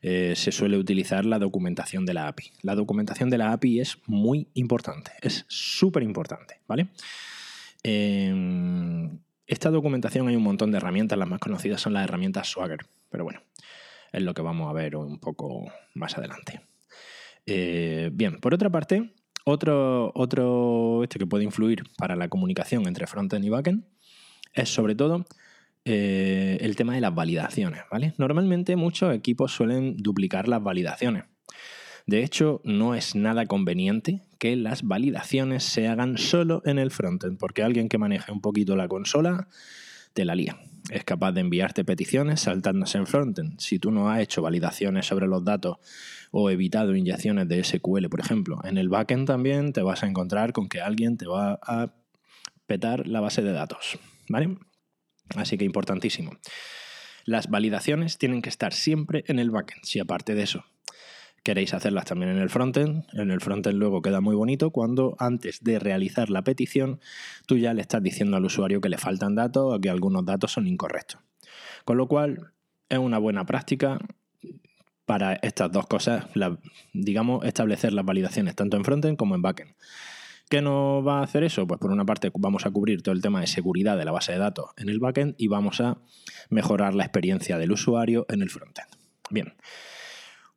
eh, 0.02 0.34
se 0.36 0.52
suele 0.52 0.78
utilizar 0.78 1.24
la 1.24 1.38
documentación 1.38 2.06
de 2.06 2.14
la 2.14 2.28
API. 2.28 2.52
La 2.62 2.74
documentación 2.74 3.30
de 3.30 3.38
la 3.38 3.52
API 3.52 3.80
es 3.80 3.98
muy 4.06 4.48
importante, 4.54 5.12
es 5.20 5.44
súper 5.48 6.02
importante, 6.02 6.60
¿vale? 6.66 6.88
En 7.82 9.20
esta 9.46 9.70
documentación 9.70 10.28
hay 10.28 10.36
un 10.36 10.42
montón 10.42 10.70
de 10.70 10.76
herramientas, 10.76 11.18
las 11.18 11.28
más 11.28 11.40
conocidas 11.40 11.80
son 11.80 11.94
las 11.94 12.04
herramientas 12.04 12.48
Swagger, 12.48 12.86
pero 13.10 13.24
bueno, 13.24 13.40
es 14.12 14.22
lo 14.22 14.34
que 14.34 14.42
vamos 14.42 14.68
a 14.68 14.72
ver 14.72 14.96
un 14.96 15.18
poco 15.18 15.72
más 15.94 16.18
adelante. 16.18 16.60
Eh, 17.46 18.10
bien, 18.12 18.38
por 18.40 18.52
otra 18.52 18.68
parte, 18.68 19.10
otro, 19.44 20.12
otro 20.14 21.02
este 21.02 21.18
que 21.18 21.26
puede 21.26 21.44
influir 21.44 21.84
para 21.96 22.14
la 22.14 22.28
comunicación 22.28 22.86
entre 22.86 23.06
frontend 23.06 23.44
y 23.44 23.48
backend 23.48 23.84
es 24.52 24.68
sobre 24.68 24.94
todo 24.94 25.24
eh, 25.88 26.58
el 26.60 26.76
tema 26.76 26.94
de 26.94 27.00
las 27.00 27.14
validaciones, 27.14 27.82
¿vale? 27.90 28.14
Normalmente 28.18 28.76
muchos 28.76 29.14
equipos 29.14 29.52
suelen 29.52 29.96
duplicar 29.96 30.46
las 30.46 30.62
validaciones. 30.62 31.24
De 32.06 32.22
hecho, 32.22 32.60
no 32.64 32.94
es 32.94 33.14
nada 33.14 33.46
conveniente 33.46 34.22
que 34.38 34.56
las 34.56 34.82
validaciones 34.82 35.64
se 35.64 35.88
hagan 35.88 36.16
solo 36.16 36.62
en 36.64 36.78
el 36.78 36.90
frontend, 36.90 37.38
porque 37.38 37.62
alguien 37.62 37.88
que 37.88 37.98
maneje 37.98 38.32
un 38.32 38.40
poquito 38.40 38.76
la 38.76 38.88
consola 38.88 39.48
te 40.14 40.24
la 40.24 40.34
lía. 40.34 40.58
Es 40.90 41.04
capaz 41.04 41.32
de 41.32 41.40
enviarte 41.40 41.84
peticiones 41.84 42.40
saltándose 42.40 42.98
en 42.98 43.06
frontend. 43.06 43.58
Si 43.60 43.78
tú 43.78 43.90
no 43.90 44.10
has 44.10 44.20
hecho 44.20 44.42
validaciones 44.42 45.06
sobre 45.06 45.26
los 45.26 45.44
datos 45.44 45.78
o 46.30 46.50
evitado 46.50 46.96
inyecciones 46.96 47.48
de 47.48 47.62
SQL, 47.62 48.08
por 48.08 48.20
ejemplo, 48.20 48.58
en 48.64 48.78
el 48.78 48.88
backend 48.88 49.26
también 49.26 49.72
te 49.72 49.82
vas 49.82 50.02
a 50.02 50.06
encontrar 50.06 50.52
con 50.52 50.68
que 50.68 50.80
alguien 50.80 51.16
te 51.16 51.26
va 51.26 51.58
a 51.62 51.92
petar 52.66 53.06
la 53.06 53.20
base 53.20 53.42
de 53.42 53.52
datos, 53.52 53.98
¿vale? 54.28 54.56
Así 55.36 55.58
que 55.58 55.64
importantísimo. 55.64 56.32
Las 57.24 57.48
validaciones 57.48 58.18
tienen 58.18 58.42
que 58.42 58.48
estar 58.48 58.72
siempre 58.72 59.24
en 59.26 59.38
el 59.38 59.50
backend. 59.50 59.84
Si 59.84 60.00
aparte 60.00 60.34
de 60.34 60.42
eso 60.42 60.64
queréis 61.42 61.72
hacerlas 61.72 62.04
también 62.04 62.32
en 62.32 62.38
el 62.38 62.50
frontend, 62.50 63.04
en 63.12 63.30
el 63.30 63.40
frontend 63.40 63.78
luego 63.78 64.02
queda 64.02 64.20
muy 64.20 64.34
bonito 64.34 64.70
cuando 64.70 65.16
antes 65.18 65.62
de 65.62 65.78
realizar 65.78 66.30
la 66.30 66.42
petición 66.42 67.00
tú 67.46 67.56
ya 67.56 67.72
le 67.74 67.80
estás 67.80 68.02
diciendo 68.02 68.36
al 68.36 68.44
usuario 68.44 68.80
que 68.80 68.88
le 68.88 68.98
faltan 68.98 69.34
datos 69.34 69.74
o 69.74 69.80
que 69.80 69.88
algunos 69.88 70.24
datos 70.24 70.52
son 70.52 70.66
incorrectos. 70.66 71.20
Con 71.84 71.96
lo 71.96 72.08
cual 72.08 72.52
es 72.88 72.98
una 72.98 73.18
buena 73.18 73.46
práctica 73.46 73.98
para 75.04 75.34
estas 75.34 75.72
dos 75.72 75.86
cosas, 75.86 76.26
digamos, 76.92 77.44
establecer 77.46 77.94
las 77.94 78.04
validaciones 78.04 78.54
tanto 78.54 78.76
en 78.76 78.84
frontend 78.84 79.16
como 79.16 79.34
en 79.34 79.42
backend. 79.42 79.74
¿Qué 80.48 80.62
nos 80.62 81.06
va 81.06 81.20
a 81.20 81.22
hacer 81.22 81.44
eso? 81.44 81.66
Pues 81.66 81.78
por 81.78 81.90
una 81.90 82.06
parte 82.06 82.30
vamos 82.34 82.64
a 82.64 82.70
cubrir 82.70 83.02
todo 83.02 83.14
el 83.14 83.20
tema 83.20 83.40
de 83.40 83.46
seguridad 83.46 83.98
de 83.98 84.04
la 84.04 84.12
base 84.12 84.32
de 84.32 84.38
datos 84.38 84.70
en 84.76 84.88
el 84.88 84.98
backend 84.98 85.34
y 85.36 85.48
vamos 85.48 85.80
a 85.80 85.98
mejorar 86.48 86.94
la 86.94 87.04
experiencia 87.04 87.58
del 87.58 87.72
usuario 87.72 88.24
en 88.30 88.42
el 88.42 88.48
frontend. 88.48 88.88
Bien. 89.30 89.54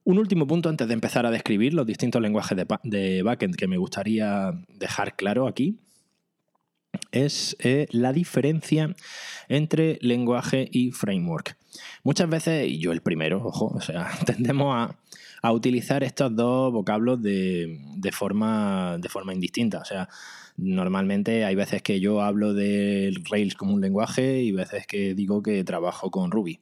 Un 0.03 0.17
último 0.17 0.47
punto 0.47 0.69
antes 0.69 0.87
de 0.87 0.93
empezar 0.93 1.25
a 1.25 1.31
describir 1.31 1.73
los 1.73 1.85
distintos 1.85 2.21
lenguajes 2.21 2.57
de, 2.83 3.21
backend 3.21 3.55
que 3.55 3.67
me 3.67 3.77
gustaría 3.77 4.51
dejar 4.69 5.15
claro 5.15 5.47
aquí 5.47 5.79
es 7.11 7.55
eh, 7.59 7.87
la 7.91 8.13
diferencia 8.13 8.95
entre 9.49 9.97
lenguaje 10.01 10.67
y 10.71 10.91
framework. 10.91 11.57
Muchas 12.03 12.29
veces, 12.29 12.67
y 12.67 12.79
yo 12.79 12.91
el 12.91 13.01
primero, 13.01 13.43
ojo, 13.43 13.67
o 13.67 13.81
sea, 13.81 14.09
tendemos 14.25 14.75
a, 14.75 14.95
a 15.41 15.51
utilizar 15.51 16.03
estos 16.03 16.35
dos 16.35 16.71
vocablos 16.71 17.21
de, 17.21 17.79
forma, 18.11 18.97
de 18.99 19.09
forma 19.09 19.33
indistinta. 19.33 19.79
O 19.79 19.85
sea, 19.85 20.07
normalmente 20.57 21.45
hay 21.45 21.55
veces 21.55 21.81
que 21.81 21.99
yo 21.99 22.21
hablo 22.21 22.53
de 22.53 23.13
Rails 23.29 23.55
como 23.55 23.73
un 23.73 23.81
lenguaje 23.81 24.41
y 24.41 24.51
veces 24.51 24.85
que 24.85 25.15
digo 25.15 25.41
que 25.41 25.63
trabajo 25.63 26.11
con 26.11 26.31
Ruby. 26.31 26.59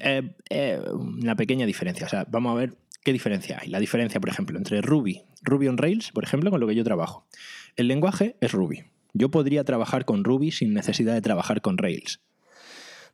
Eh, 0.00 0.80
una 0.94 1.34
pequeña 1.34 1.66
diferencia. 1.66 2.06
O 2.06 2.08
sea, 2.08 2.26
vamos 2.30 2.52
a 2.52 2.60
ver 2.60 2.74
qué 3.02 3.12
diferencia 3.12 3.58
hay. 3.60 3.68
La 3.68 3.80
diferencia, 3.80 4.20
por 4.20 4.30
ejemplo, 4.30 4.56
entre 4.58 4.80
Ruby, 4.80 5.22
Ruby 5.42 5.68
on 5.68 5.78
Rails, 5.78 6.12
por 6.12 6.24
ejemplo, 6.24 6.50
con 6.50 6.60
lo 6.60 6.66
que 6.66 6.74
yo 6.74 6.84
trabajo. 6.84 7.26
El 7.76 7.88
lenguaje 7.88 8.36
es 8.40 8.52
Ruby. 8.52 8.84
Yo 9.12 9.30
podría 9.30 9.62
trabajar 9.64 10.06
con 10.06 10.24
Ruby 10.24 10.50
sin 10.50 10.72
necesidad 10.72 11.12
de 11.12 11.20
trabajar 11.20 11.60
con 11.60 11.76
Rails. 11.76 12.20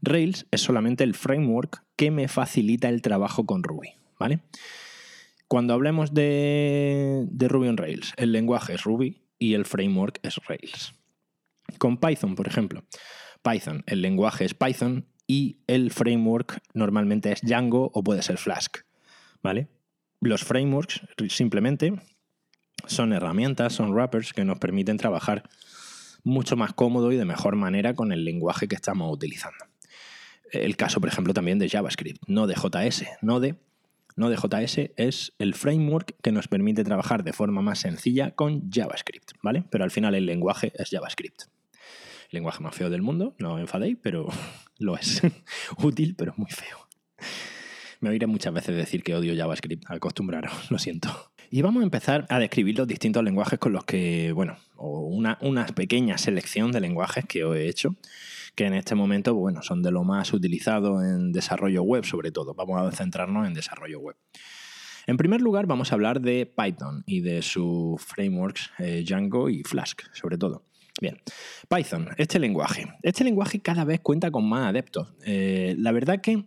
Rails 0.01 0.47
es 0.51 0.61
solamente 0.61 1.03
el 1.03 1.15
framework 1.15 1.85
que 1.97 2.11
me 2.11 2.29
facilita 2.29 2.89
el 2.89 3.03
trabajo 3.03 3.45
con 3.45 3.65
Ruby. 3.65 3.91
¿vale? 4.23 4.41
Cuando 5.49 5.75
hablemos 5.75 6.15
de, 6.15 7.27
Ruby 7.37 7.69
on 7.69 7.77
Rails, 7.77 8.15
el 8.17 8.31
lenguaje 8.31 8.75
es 8.75 8.85
Ruby 8.85 9.21
y 9.41 9.55
el 9.55 9.67
framework 9.67 10.21
es 10.23 10.37
Rails. 10.47 10.95
Con 11.79 11.99
Python, 11.99 12.37
por 12.37 12.47
ejemplo, 12.47 12.85
Python, 13.43 13.83
el 13.87 14.01
lenguaje 14.01 14.45
es 14.45 14.55
Python 14.55 15.07
y 15.27 15.59
el 15.67 15.91
framework 15.91 16.61
normalmente 16.73 17.33
es 17.33 17.41
Django 17.43 17.91
o 17.93 18.05
puede 18.05 18.23
ser 18.23 18.39
Flask, 18.39 18.79
¿vale? 19.43 19.69
Los 20.21 20.45
frameworks 20.45 21.01
simplemente 21.29 21.95
son 22.87 23.13
herramientas, 23.13 23.73
son 23.73 23.93
wrappers 23.93 24.33
que 24.33 24.45
nos 24.45 24.59
permiten 24.59 24.97
trabajar 24.97 25.49
mucho 26.25 26.57
más 26.57 26.73
cómodo 26.73 27.13
y 27.13 27.17
de 27.17 27.25
mejor 27.25 27.57
manera 27.57 27.95
con 27.95 28.13
el 28.13 28.25
lenguaje 28.25 28.69
que 28.69 28.75
estamos 28.75 29.13
utilizando. 29.13 29.65
El 30.51 30.77
caso, 30.77 31.01
por 31.01 31.09
ejemplo, 31.09 31.33
también 31.35 31.59
de 31.59 31.69
JavaScript, 31.69 32.23
no 32.27 32.47
de 32.47 32.55
JS, 32.55 33.05
no 33.23 33.41
de 33.41 33.57
Node.js 34.17 34.91
es 34.97 35.33
el 35.39 35.55
framework 35.55 36.15
que 36.23 36.33
nos 36.33 36.49
permite 36.49 36.85
trabajar 36.85 37.25
de 37.25 37.33
forma 37.33 37.63
más 37.63 37.79
sencilla 37.81 38.33
con 38.33 38.71
JavaScript, 38.71 39.33
¿vale? 39.43 39.65
Pero 39.71 39.85
al 39.85 39.91
final 39.91 40.15
el 40.15 40.27
lenguaje 40.27 40.73
es 40.75 40.91
JavaScript. 40.91 41.45
Lenguaje 42.31 42.63
más 42.63 42.75
feo 42.75 42.91
del 42.91 43.03
mundo, 43.03 43.35
no 43.39 43.59
enfadéis, 43.59 43.97
pero 44.03 44.27
lo 44.79 44.97
es. 44.97 45.23
Útil, 45.79 46.15
pero 46.17 46.35
muy 46.37 46.51
feo. 46.51 46.89
Me 48.01 48.11
oiré 48.11 48.27
muchas 48.27 48.53
veces 48.53 48.77
decir 48.77 49.03
que 49.03 49.15
odio 49.15 49.35
JavaScript, 49.37 49.85
acostumbraros, 49.89 50.53
lo 50.71 50.79
siento. 50.79 51.32
Y 51.55 51.61
vamos 51.61 51.83
a 51.83 51.85
empezar 51.85 52.25
a 52.31 52.39
describir 52.39 52.79
los 52.79 52.89
distintos 52.89 53.23
lenguajes 53.23 53.59
con 53.59 53.75
los 53.75 53.85
que, 53.85 54.33
bueno, 54.33 54.57
una, 54.79 55.37
una 55.43 55.67
pequeña 55.67 56.17
selección 56.17 56.73
de 56.73 56.81
lenguajes 56.81 57.27
que 57.27 57.45
os 57.45 57.55
he 57.55 57.69
hecho 57.69 57.95
que 58.55 58.65
en 58.65 58.73
este 58.73 58.95
momento 58.95 59.35
bueno, 59.35 59.63
son 59.63 59.83
de 59.83 59.91
lo 59.91 60.03
más 60.03 60.33
utilizado 60.33 61.05
en 61.05 61.31
desarrollo 61.31 61.83
web, 61.83 62.07
sobre 62.07 62.33
todo. 62.33 62.55
Vamos 62.55 62.81
a 62.81 62.97
centrarnos 62.97 63.47
en 63.47 63.53
desarrollo 63.53 64.01
web. 64.01 64.17
En 65.07 65.19
primer 65.19 65.43
lugar, 65.43 65.67
vamos 65.67 65.93
a 65.93 65.95
hablar 65.95 66.23
de 66.23 66.47
Python 66.47 67.05
y 67.05 67.21
de 67.21 67.43
sus 67.43 68.03
frameworks 68.03 68.71
eh, 68.79 69.05
Django 69.07 69.51
y 69.51 69.63
Flask, 69.63 70.05
sobre 70.15 70.39
todo. 70.39 70.65
Bien, 71.03 71.19
Python, 71.69 72.09
este 72.17 72.39
lenguaje. 72.39 72.87
Este 73.03 73.25
lenguaje 73.25 73.61
cada 73.61 73.85
vez 73.85 74.01
cuenta 74.01 74.31
con 74.31 74.49
más 74.49 74.69
adeptos. 74.69 75.13
Eh, 75.27 75.75
la 75.77 75.93
verdad 75.93 76.23
que 76.23 76.47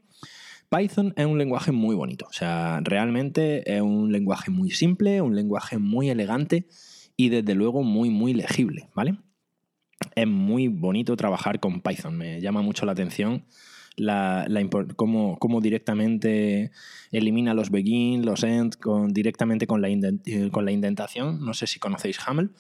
Python 0.75 1.13
es 1.15 1.25
un 1.25 1.38
lenguaje 1.38 1.72
muy 1.72 1.96
bonito. 1.96 2.25
O 2.29 2.34
sea, 2.34 2.79
realmente 2.84 3.75
es 3.75 3.82
un 3.82 4.12
lenguaje 4.12 4.51
muy 4.51 4.72
simple, 4.72 5.22
un 5.22 5.36
lenguaje 5.36 5.77
muy 5.77 6.10
elegante 6.10 6.67
y 7.15 7.29
desde 7.29 7.55
luego 7.55 7.84
muy, 7.84 8.10
muy 8.10 8.34
legible, 8.34 8.89
¿vale? 8.94 9.17
es 10.15 10.27
muy 10.27 10.67
bonito 10.67 11.15
trabajar 11.15 11.60
con 11.60 11.82
Python. 11.82 12.17
Me 12.17 12.41
llama 12.41 12.62
mucho 12.62 12.86
la 12.86 12.91
atención 12.91 13.46
la, 13.96 14.46
cómo, 14.96 15.62
directamente 15.62 16.72
elimina 17.12 17.53
los 17.53 17.72
begin, 17.72 18.25
los 18.25 18.44
end, 18.44 18.75
directamente 19.10 19.67
con 19.67 19.82
la, 19.82 19.88
con 20.51 20.65
la 20.65 20.72
indentación. 20.72 21.44
No 21.46 21.53
sé 21.53 21.67
si 21.67 21.79
conocéis 21.79 22.20
Haml 22.25 22.51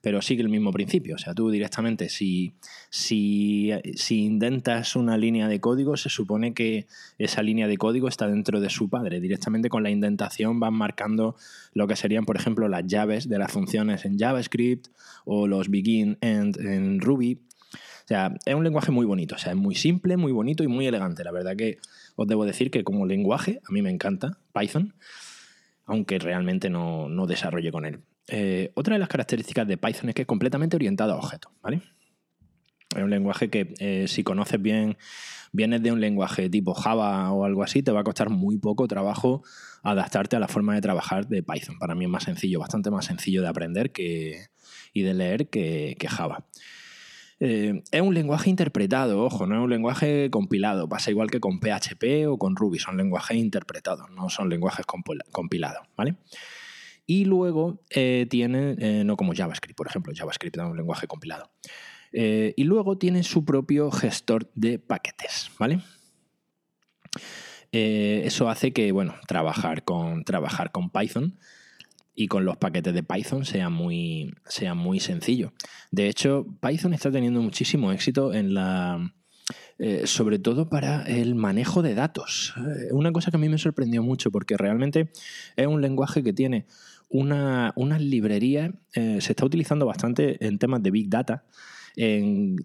pero 0.00 0.22
sigue 0.22 0.42
el 0.42 0.48
mismo 0.48 0.72
principio. 0.72 1.14
O 1.14 1.18
sea, 1.18 1.34
tú 1.34 1.50
directamente, 1.50 2.08
si, 2.08 2.52
si, 2.88 3.70
si 3.94 4.24
intentas 4.24 4.96
una 4.96 5.18
línea 5.18 5.48
de 5.48 5.60
código, 5.60 5.96
se 5.96 6.08
supone 6.08 6.54
que 6.54 6.86
esa 7.18 7.42
línea 7.42 7.68
de 7.68 7.76
código 7.76 8.08
está 8.08 8.26
dentro 8.26 8.60
de 8.60 8.70
su 8.70 8.88
padre. 8.88 9.20
Directamente 9.20 9.68
con 9.68 9.82
la 9.82 9.90
indentación 9.90 10.58
van 10.58 10.74
marcando 10.74 11.36
lo 11.74 11.86
que 11.86 11.96
serían, 11.96 12.24
por 12.24 12.36
ejemplo, 12.36 12.68
las 12.68 12.86
llaves 12.86 13.28
de 13.28 13.38
las 13.38 13.52
funciones 13.52 14.04
en 14.04 14.18
JavaScript 14.18 14.88
o 15.24 15.46
los 15.46 15.68
begin 15.68 16.16
end 16.20 16.58
en 16.58 17.00
Ruby. 17.00 17.40
O 17.72 18.08
sea, 18.10 18.34
es 18.44 18.54
un 18.54 18.64
lenguaje 18.64 18.90
muy 18.90 19.06
bonito, 19.06 19.36
o 19.36 19.38
sea, 19.38 19.52
es 19.52 19.58
muy 19.58 19.76
simple, 19.76 20.16
muy 20.16 20.32
bonito 20.32 20.64
y 20.64 20.66
muy 20.66 20.86
elegante. 20.86 21.22
La 21.22 21.30
verdad 21.30 21.54
que 21.54 21.78
os 22.16 22.26
debo 22.26 22.44
decir 22.44 22.70
que 22.70 22.82
como 22.82 23.06
lenguaje, 23.06 23.60
a 23.68 23.72
mí 23.72 23.82
me 23.82 23.90
encanta 23.90 24.38
Python, 24.52 24.94
aunque 25.84 26.18
realmente 26.18 26.70
no, 26.70 27.08
no 27.08 27.26
desarrolle 27.26 27.70
con 27.70 27.84
él. 27.84 28.00
Eh, 28.28 28.70
otra 28.74 28.94
de 28.94 29.00
las 29.00 29.08
características 29.08 29.66
de 29.66 29.76
Python 29.76 30.08
es 30.08 30.14
que 30.14 30.22
es 30.22 30.28
completamente 30.28 30.76
orientado 30.76 31.14
a 31.14 31.16
objetos, 31.16 31.52
¿vale? 31.62 31.82
Es 32.94 33.02
un 33.02 33.10
lenguaje 33.10 33.50
que 33.50 33.72
eh, 33.78 34.06
si 34.08 34.24
conoces 34.24 34.60
bien, 34.60 34.96
vienes 35.52 35.82
de 35.82 35.92
un 35.92 36.00
lenguaje 36.00 36.50
tipo 36.50 36.74
Java 36.74 37.30
o 37.32 37.44
algo 37.44 37.62
así, 37.62 37.82
te 37.82 37.92
va 37.92 38.00
a 38.00 38.04
costar 38.04 38.30
muy 38.30 38.58
poco 38.58 38.88
trabajo 38.88 39.42
adaptarte 39.82 40.36
a 40.36 40.40
la 40.40 40.48
forma 40.48 40.74
de 40.74 40.80
trabajar 40.80 41.28
de 41.28 41.42
Python. 41.42 41.78
Para 41.78 41.94
mí 41.94 42.04
es 42.04 42.10
más 42.10 42.24
sencillo, 42.24 42.58
bastante 42.60 42.90
más 42.90 43.04
sencillo 43.04 43.42
de 43.42 43.48
aprender 43.48 43.92
que, 43.92 44.48
y 44.92 45.02
de 45.02 45.14
leer 45.14 45.48
que, 45.48 45.96
Java. 46.08 46.46
Eh, 47.38 47.82
es 47.90 48.00
un 48.00 48.12
lenguaje 48.12 48.50
interpretado, 48.50 49.22
ojo, 49.24 49.46
no 49.46 49.56
es 49.56 49.62
un 49.62 49.70
lenguaje 49.70 50.28
compilado. 50.30 50.88
Pasa 50.88 51.10
igual 51.10 51.30
que 51.30 51.40
con 51.40 51.60
PHP 51.60 52.26
o 52.28 52.38
con 52.38 52.56
Ruby, 52.56 52.78
son 52.78 52.96
lenguajes 52.96 53.36
interpretados, 53.36 54.10
no 54.10 54.28
son 54.28 54.48
lenguajes 54.50 54.84
compilados, 54.84 55.86
¿vale? 55.96 56.16
Y 57.10 57.24
luego 57.24 57.82
eh, 57.90 58.28
tiene, 58.30 58.76
eh, 58.78 59.02
no 59.04 59.16
como 59.16 59.34
JavaScript, 59.34 59.76
por 59.76 59.88
ejemplo, 59.88 60.12
JavaScript 60.14 60.56
es 60.56 60.62
un 60.62 60.76
lenguaje 60.76 61.08
compilado. 61.08 61.50
y 62.12 62.62
luego 62.62 62.98
tiene 62.98 63.24
su 63.24 63.44
propio 63.44 63.90
gestor 63.90 64.48
de 64.54 64.78
paquetes, 64.78 65.50
¿vale? 65.58 65.80
eso 67.72 68.48
hace 68.48 68.72
que, 68.72 68.92
bueno, 68.92 69.16
trabajar 69.26 69.82
con, 69.82 70.22
trabajar 70.22 70.70
con 70.70 70.90
Python 70.90 71.36
y 72.14 72.28
con 72.28 72.44
los 72.44 72.56
paquetes 72.58 72.94
de 72.94 73.02
Python 73.02 73.44
sea 73.44 73.70
muy, 73.70 74.32
sea 74.46 74.74
muy 74.74 75.00
sencillo. 75.00 75.52
De 75.90 76.08
hecho, 76.08 76.46
Python 76.62 76.94
está 76.94 77.10
teniendo 77.10 77.42
muchísimo 77.42 77.90
éxito 77.90 78.32
en 78.32 78.54
la, 78.54 79.12
eh, 79.82 80.06
sobre 80.06 80.38
todo 80.38 80.68
para 80.68 81.04
el 81.04 81.34
manejo 81.34 81.80
de 81.80 81.94
datos. 81.94 82.52
Eh, 82.58 82.92
una 82.92 83.12
cosa 83.12 83.30
que 83.30 83.38
a 83.38 83.40
mí 83.40 83.48
me 83.48 83.56
sorprendió 83.56 84.02
mucho 84.02 84.30
porque 84.30 84.58
realmente 84.58 85.10
es 85.56 85.66
un 85.66 85.80
lenguaje 85.80 86.22
que 86.22 86.34
tiene 86.34 86.66
una, 87.10 87.98
librería, 87.98 88.72
eh, 88.94 89.18
se 89.20 89.32
está 89.32 89.44
utilizando 89.44 89.84
bastante 89.86 90.44
en 90.46 90.58
temas 90.58 90.82
de 90.82 90.90
Big 90.90 91.08
Data. 91.08 91.44
En, 91.96 92.56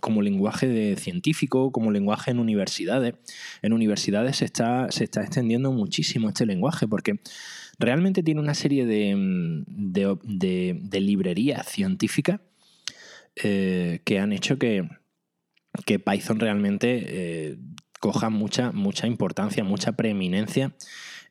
como 0.00 0.20
lenguaje 0.20 0.68
de 0.68 0.96
científico, 0.96 1.72
como 1.72 1.90
lenguaje 1.90 2.30
en 2.30 2.38
universidades. 2.38 3.14
En 3.62 3.72
universidades 3.72 4.36
se 4.36 4.44
está, 4.44 4.92
se 4.92 5.04
está 5.04 5.22
extendiendo 5.22 5.72
muchísimo 5.72 6.28
este 6.28 6.44
lenguaje 6.44 6.86
porque 6.86 7.20
realmente 7.78 8.22
tiene 8.22 8.40
una 8.40 8.54
serie 8.54 8.84
de, 8.84 9.16
mm, 9.16 9.64
de, 9.66 11.00
librerías 11.00 11.66
científicas 11.66 12.40
eh, 13.42 14.00
que 14.04 14.18
han 14.18 14.32
hecho 14.32 14.58
que, 14.58 14.88
que 15.86 15.98
Python 15.98 16.38
realmente 16.38 17.02
eh, 17.06 17.56
coja 17.98 18.28
mucha, 18.28 18.72
mucha 18.72 19.06
importancia, 19.06 19.64
mucha 19.64 19.92
preeminencia 19.92 20.74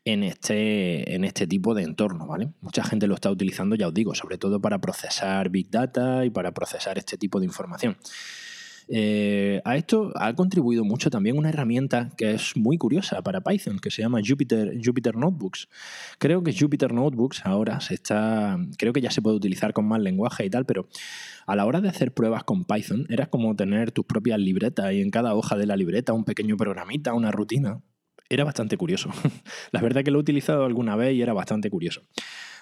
en 0.06 0.24
este, 0.24 1.16
en 1.16 1.24
este 1.24 1.48
tipo 1.48 1.74
de 1.74 1.84
entorno, 1.84 2.28
¿vale? 2.28 2.50
Mucha 2.62 2.84
gente 2.84 3.08
lo 3.08 3.16
está 3.16 3.32
utilizando, 3.32 3.76
ya 3.76 3.88
os 3.88 3.94
digo, 3.94 4.14
sobre 4.16 4.38
todo 4.38 4.60
para 4.60 4.80
procesar 4.80 5.50
Big 5.50 5.70
Data 5.70 6.26
y 6.26 6.30
para 6.30 6.54
procesar 6.54 6.98
este 6.98 7.18
tipo 7.18 7.40
de 7.40 7.46
información. 7.46 7.98
Eh, 8.90 9.62
a 9.64 9.78
esto 9.78 10.12
ha 10.16 10.34
contribuido 10.34 10.84
mucho 10.84 11.10
también 11.10 11.38
una 11.38 11.50
herramienta 11.50 12.10
que 12.18 12.32
es 12.32 12.58
muy 12.58 12.78
curiosa 12.78 13.22
para 13.22 13.42
Python, 13.42 13.80
que 13.80 13.90
se 13.90 14.02
llama 14.02 14.20
Jupyter, 14.26 14.78
Jupyter 14.84 15.16
Notebooks. 15.16 15.70
Creo 16.20 16.44
que 16.44 16.54
Jupyter 16.54 16.94
Notebooks 16.94 17.46
ahora 17.46 17.80
se 17.80 17.94
está, 17.94 18.58
creo 18.78 18.92
que 18.92 19.02
ya 19.02 19.12
se 19.12 19.22
puede 19.22 19.38
utilizar 19.38 19.74
con 19.74 19.86
más 19.86 20.02
lenguaje 20.02 20.46
y 20.46 20.50
tal, 20.50 20.66
pero 20.66 20.88
a 21.46 21.56
la 21.56 21.66
hora 21.66 21.82
de 21.82 21.90
hacer 21.90 22.14
pruebas 22.14 22.44
con 22.44 22.66
Python 22.66 23.06
era 23.10 23.28
como 23.28 23.56
tener 23.56 23.92
tus 23.92 24.06
propias 24.06 24.40
libretas 24.40 24.92
y 24.94 25.02
en 25.02 25.12
cada 25.12 25.34
hoja 25.34 25.56
de 25.56 25.66
la 25.66 25.78
libreta 25.78 26.14
un 26.14 26.26
pequeño 26.26 26.58
programita, 26.58 27.14
una 27.14 27.32
rutina. 27.32 27.82
Era 28.34 28.44
bastante 28.44 28.78
curioso. 28.78 29.10
la 29.72 29.82
verdad 29.82 30.04
que 30.04 30.10
lo 30.10 30.18
he 30.18 30.22
utilizado 30.22 30.66
alguna 30.66 30.96
vez 30.96 31.14
y 31.14 31.22
era 31.22 31.34
bastante 31.34 31.70
curioso. 31.70 32.02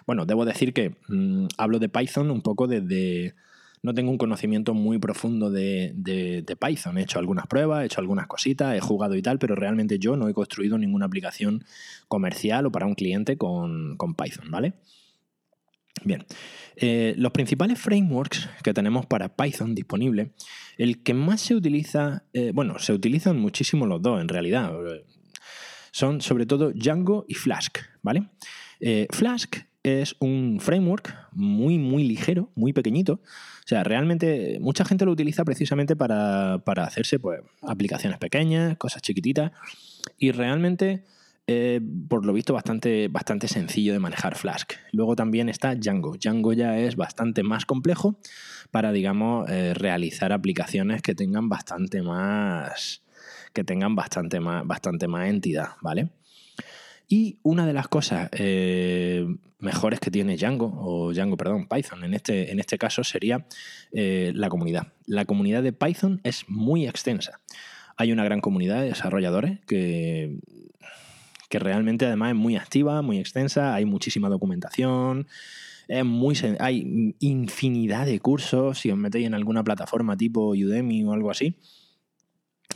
Bueno, 0.06 0.26
debo 0.26 0.44
decir 0.44 0.74
que 0.74 0.96
mm, 1.08 1.48
hablo 1.58 1.80
de 1.80 1.88
Python 1.88 2.30
un 2.30 2.42
poco 2.42 2.68
desde 2.68 3.36
no 3.84 3.94
tengo 3.94 4.12
un 4.12 4.18
conocimiento 4.18 4.74
muy 4.74 5.00
profundo 5.00 5.50
de, 5.50 6.44
Python. 6.60 6.98
He 6.98 7.04
hecho 7.04 7.20
algunas 7.20 7.48
pruebas, 7.48 7.82
he 7.82 7.86
hecho 7.86 8.02
algunas 8.02 8.28
cositas, 8.28 8.76
he 8.76 8.82
jugado 8.82 9.16
y 9.16 9.22
tal, 9.22 9.40
pero 9.40 9.56
realmente 9.56 9.98
yo 9.98 10.16
no 10.16 10.28
he 10.28 10.34
construido 10.34 10.78
ninguna 10.78 11.06
aplicación 11.06 11.64
comercial 12.08 12.66
o 12.66 12.72
para 12.72 12.86
un 12.86 12.94
cliente 12.94 13.38
con, 13.38 13.98
Python, 13.98 14.52
¿vale? 14.52 14.74
Bien, 16.04 16.26
eh, 16.76 17.14
los 17.18 17.32
principales 17.32 17.80
frameworks 17.80 18.50
que 18.64 18.74
tenemos 18.74 19.06
para 19.06 19.36
Python 19.36 19.74
disponible, 19.74 20.32
el 20.78 21.02
que 21.04 21.14
más 21.14 21.42
se 21.42 21.56
utiliza, 21.56 22.24
eh, 22.34 22.52
bueno, 22.54 22.78
se 22.80 22.94
utilizan 22.94 23.40
muchísimo 23.40 23.86
los 23.86 24.02
dos 24.02 24.22
en 24.22 24.28
realidad, 24.28 24.74
son 25.92 26.22
sobre 26.22 26.46
todo 26.46 26.72
Django 26.72 27.26
y 27.28 27.36
Flask, 27.36 27.80
¿vale? 28.02 28.30
Eh, 28.80 29.08
Flask 29.12 29.58
es 29.84 30.16
un 30.20 30.60
framework 30.60 31.16
muy, 31.32 31.78
muy 31.78 32.04
ligero, 32.04 32.52
muy 32.56 32.74
pequeñito. 32.74 33.14
O 33.14 33.68
sea, 33.68 33.84
realmente 33.84 34.60
mucha 34.62 34.86
gente 34.86 35.06
lo 35.06 35.12
utiliza 35.12 35.44
precisamente 35.44 35.96
para, 35.96 36.56
hacerse 36.56 37.20
pues, 37.20 37.42
aplicaciones 37.62 38.20
pequeñas, 38.20 38.78
cosas 38.78 39.02
chiquititas. 39.02 39.52
Y 40.18 40.32
realmente, 40.32 41.04
eh, 41.48 41.82
por 42.08 42.26
lo 42.26 42.34
visto, 42.34 42.54
bastante, 42.54 43.08
bastante 43.08 43.48
sencillo 43.48 43.94
de 43.94 44.00
manejar 44.00 44.36
Flask. 44.36 44.74
Luego 44.92 45.16
también 45.16 45.50
está 45.50 45.76
Django. 45.76 46.16
Django 46.18 46.54
ya 46.54 46.78
es 46.78 46.96
bastante 46.96 47.44
más 47.44 47.66
complejo 47.66 48.20
para, 48.70 48.92
digamos, 48.92 49.50
eh, 49.50 49.74
realizar 49.74 50.32
aplicaciones 50.32 51.02
que 51.02 51.16
tengan 51.16 51.50
bastante 51.50 52.02
más 52.02 53.02
que 53.54 53.64
tengan 53.64 53.96
bastante 53.96 54.40
más, 54.40 54.66
bastante 54.66 55.08
más 55.08 55.30
entidad, 55.30 55.70
¿vale? 55.82 56.10
Y 57.08 57.40
una 57.44 57.66
de 57.66 57.74
las 57.74 57.88
cosas 57.90 58.30
eh, 58.32 59.26
mejores 59.60 60.00
que 60.00 60.12
tiene 60.12 60.38
Django, 60.38 60.74
o 60.78 61.14
Django, 61.14 61.36
perdón, 61.36 61.68
Python 61.68 62.04
en 62.06 62.14
este, 62.14 62.52
en 62.52 62.60
este 62.60 62.78
caso 62.78 63.04
sería 63.04 63.46
eh, 63.92 64.32
la 64.34 64.50
comunidad. 64.50 64.94
La 65.06 65.26
comunidad 65.26 65.62
de 65.62 65.74
Python 65.74 66.22
es 66.24 66.46
muy 66.48 66.88
extensa. 66.88 67.42
Hay 67.98 68.12
una 68.14 68.24
gran 68.24 68.40
comunidad 68.40 68.80
de 68.80 68.88
desarrolladores 68.88 69.60
que, 69.68 70.40
que 71.50 71.60
realmente 71.60 72.06
además 72.06 72.30
es 72.30 72.38
muy 72.38 72.56
activa, 72.56 73.02
muy 73.02 73.20
extensa, 73.20 73.76
hay 73.76 73.84
muchísima 73.84 74.30
documentación, 74.30 75.28
es 75.90 76.06
muy, 76.06 76.36
hay 76.60 77.14
infinidad 77.20 78.06
de 78.06 78.22
cursos, 78.22 78.80
si 78.80 78.90
os 78.90 78.98
metéis 78.98 79.28
en 79.28 79.34
alguna 79.34 79.66
plataforma 79.66 80.16
tipo 80.16 80.52
Udemy 80.52 81.04
o 81.04 81.12
algo 81.12 81.30
así, 81.30 81.58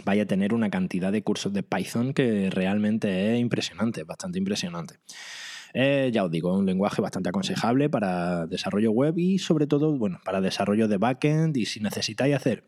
vaya 0.04 0.24
a 0.24 0.26
tener 0.26 0.54
una 0.54 0.70
cantidad 0.70 1.12
de 1.12 1.24
cursos 1.24 1.54
de 1.54 1.64
Python 1.64 2.14
que 2.14 2.50
realmente 2.50 3.34
es 3.34 3.40
impresionante, 3.40 4.04
bastante 4.04 4.40
impresionante. 4.40 5.00
Eh, 5.74 6.10
ya 6.14 6.24
os 6.24 6.32
digo, 6.32 6.54
es 6.54 6.60
un 6.60 6.66
lenguaje 6.66 7.02
bastante 7.02 7.30
aconsejable 7.30 7.90
para 7.90 8.48
desarrollo 8.48 8.92
web 8.92 9.18
y 9.18 9.40
sobre 9.40 9.68
todo, 9.68 9.98
bueno, 9.98 10.22
para 10.24 10.40
desarrollo 10.40 10.88
de 10.88 10.98
backend 10.98 11.58
y 11.58 11.66
si 11.66 11.82
necesitáis 11.82 12.36
hacer 12.36 12.64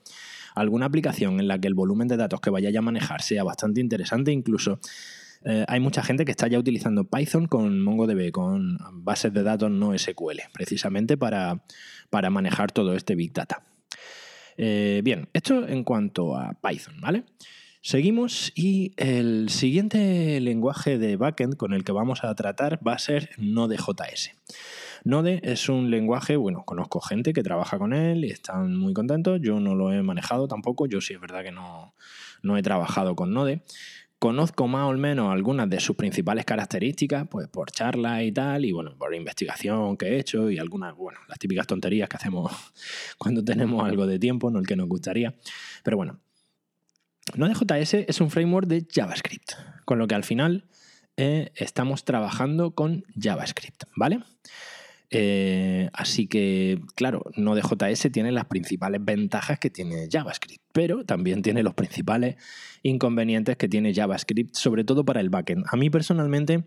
alguna 0.55 0.87
aplicación 0.87 1.39
en 1.39 1.47
la 1.47 1.57
que 1.59 1.67
el 1.67 1.73
volumen 1.73 2.07
de 2.07 2.17
datos 2.17 2.41
que 2.41 2.49
vayáis 2.49 2.75
a 2.75 2.81
manejar 2.81 3.21
sea 3.21 3.43
bastante 3.43 3.79
interesante, 3.79 4.31
incluso 4.31 4.79
eh, 5.45 5.63
hay 5.67 5.79
mucha 5.79 6.03
gente 6.03 6.25
que 6.25 6.31
está 6.31 6.47
ya 6.47 6.59
utilizando 6.59 7.05
Python 7.05 7.45
con 7.45 7.81
MongoDB, 7.81 8.31
con 8.31 8.77
bases 8.91 9.31
de 9.33 9.43
datos 9.43 9.71
no 9.71 9.97
SQL, 9.97 10.41
precisamente 10.51 11.15
para, 11.15 11.63
para 12.09 12.29
manejar 12.29 12.71
todo 12.71 12.95
este 12.95 13.15
Big 13.15 13.31
Data. 13.31 13.63
Eh, 14.57 15.01
bien, 15.03 15.29
esto 15.33 15.67
en 15.67 15.83
cuanto 15.83 16.35
a 16.35 16.53
Python, 16.61 16.99
¿vale? 16.99 17.23
Seguimos 17.81 18.51
y 18.55 18.93
el 18.97 19.49
siguiente 19.49 20.41
lenguaje 20.41 20.97
de 20.97 21.15
backend 21.15 21.55
con 21.55 21.73
el 21.73 21.83
que 21.83 21.93
vamos 21.93 22.23
a 22.23 22.35
tratar 22.35 22.85
va 22.85 22.93
a 22.93 22.99
ser 22.99 23.29
Node.js. 23.37 24.31
Node 25.05 25.39
es 25.43 25.69
un 25.69 25.89
lenguaje, 25.89 26.35
bueno, 26.35 26.63
conozco 26.65 26.99
gente 26.99 27.31
que 27.31 27.43
trabaja 27.43 27.77
con 27.77 27.93
él 27.93 28.25
y 28.25 28.31
están 28.31 28.75
muy 28.75 28.93
contentos. 28.93 29.39
Yo 29.41 29.59
no 29.61 29.75
lo 29.75 29.93
he 29.93 30.01
manejado 30.03 30.47
tampoco, 30.47 30.85
yo 30.87 30.99
sí 30.99 31.13
es 31.13 31.21
verdad 31.21 31.43
que 31.43 31.51
no, 31.51 31.93
no 32.41 32.57
he 32.57 32.61
trabajado 32.61 33.15
con 33.15 33.33
Node. 33.33 33.61
Conozco 34.19 34.67
más 34.67 34.89
o 34.89 34.97
menos 34.97 35.31
algunas 35.31 35.69
de 35.69 35.79
sus 35.79 35.95
principales 35.95 36.43
características, 36.43 37.27
pues 37.29 37.47
por 37.47 37.69
charlas 37.71 38.23
y 38.23 38.31
tal, 38.31 38.65
y 38.65 38.71
bueno, 38.71 38.97
por 38.97 39.13
investigación 39.13 39.95
que 39.95 40.07
he 40.07 40.19
hecho 40.19 40.49
y 40.49 40.57
algunas, 40.57 40.95
bueno, 40.95 41.19
las 41.27 41.37
típicas 41.37 41.67
tonterías 41.67 42.09
que 42.09 42.17
hacemos 42.17 42.51
cuando 43.17 43.43
tenemos 43.43 43.87
algo 43.87 44.07
de 44.07 44.17
tiempo, 44.17 44.49
no 44.49 44.59
el 44.59 44.65
que 44.65 44.75
nos 44.75 44.87
gustaría. 44.87 45.35
Pero 45.83 45.97
bueno, 45.97 46.19
Node.js 47.35 47.93
es 48.07 48.21
un 48.21 48.31
framework 48.31 48.67
de 48.67 48.87
JavaScript, 48.91 49.51
con 49.85 49.99
lo 49.99 50.07
que 50.07 50.15
al 50.15 50.23
final 50.23 50.65
eh, 51.17 51.51
estamos 51.55 52.03
trabajando 52.03 52.73
con 52.73 53.03
JavaScript, 53.19 53.83
¿vale? 53.95 54.21
Eh, 55.09 55.89
así 55.93 56.27
que, 56.27 56.81
claro, 56.95 57.23
Node.js 57.37 58.11
tiene 58.11 58.31
las 58.31 58.45
principales 58.45 59.03
ventajas 59.03 59.57
que 59.57 59.69
tiene 59.69 60.07
JavaScript, 60.11 60.63
pero 60.73 61.05
también 61.05 61.41
tiene 61.41 61.63
los 61.63 61.73
principales 61.73 62.35
inconvenientes 62.83 63.55
que 63.57 63.69
tiene 63.69 63.93
JavaScript, 63.93 64.55
sobre 64.55 64.83
todo 64.83 65.05
para 65.05 65.21
el 65.21 65.29
backend. 65.29 65.65
A 65.71 65.77
mí 65.77 65.89
personalmente, 65.89 66.65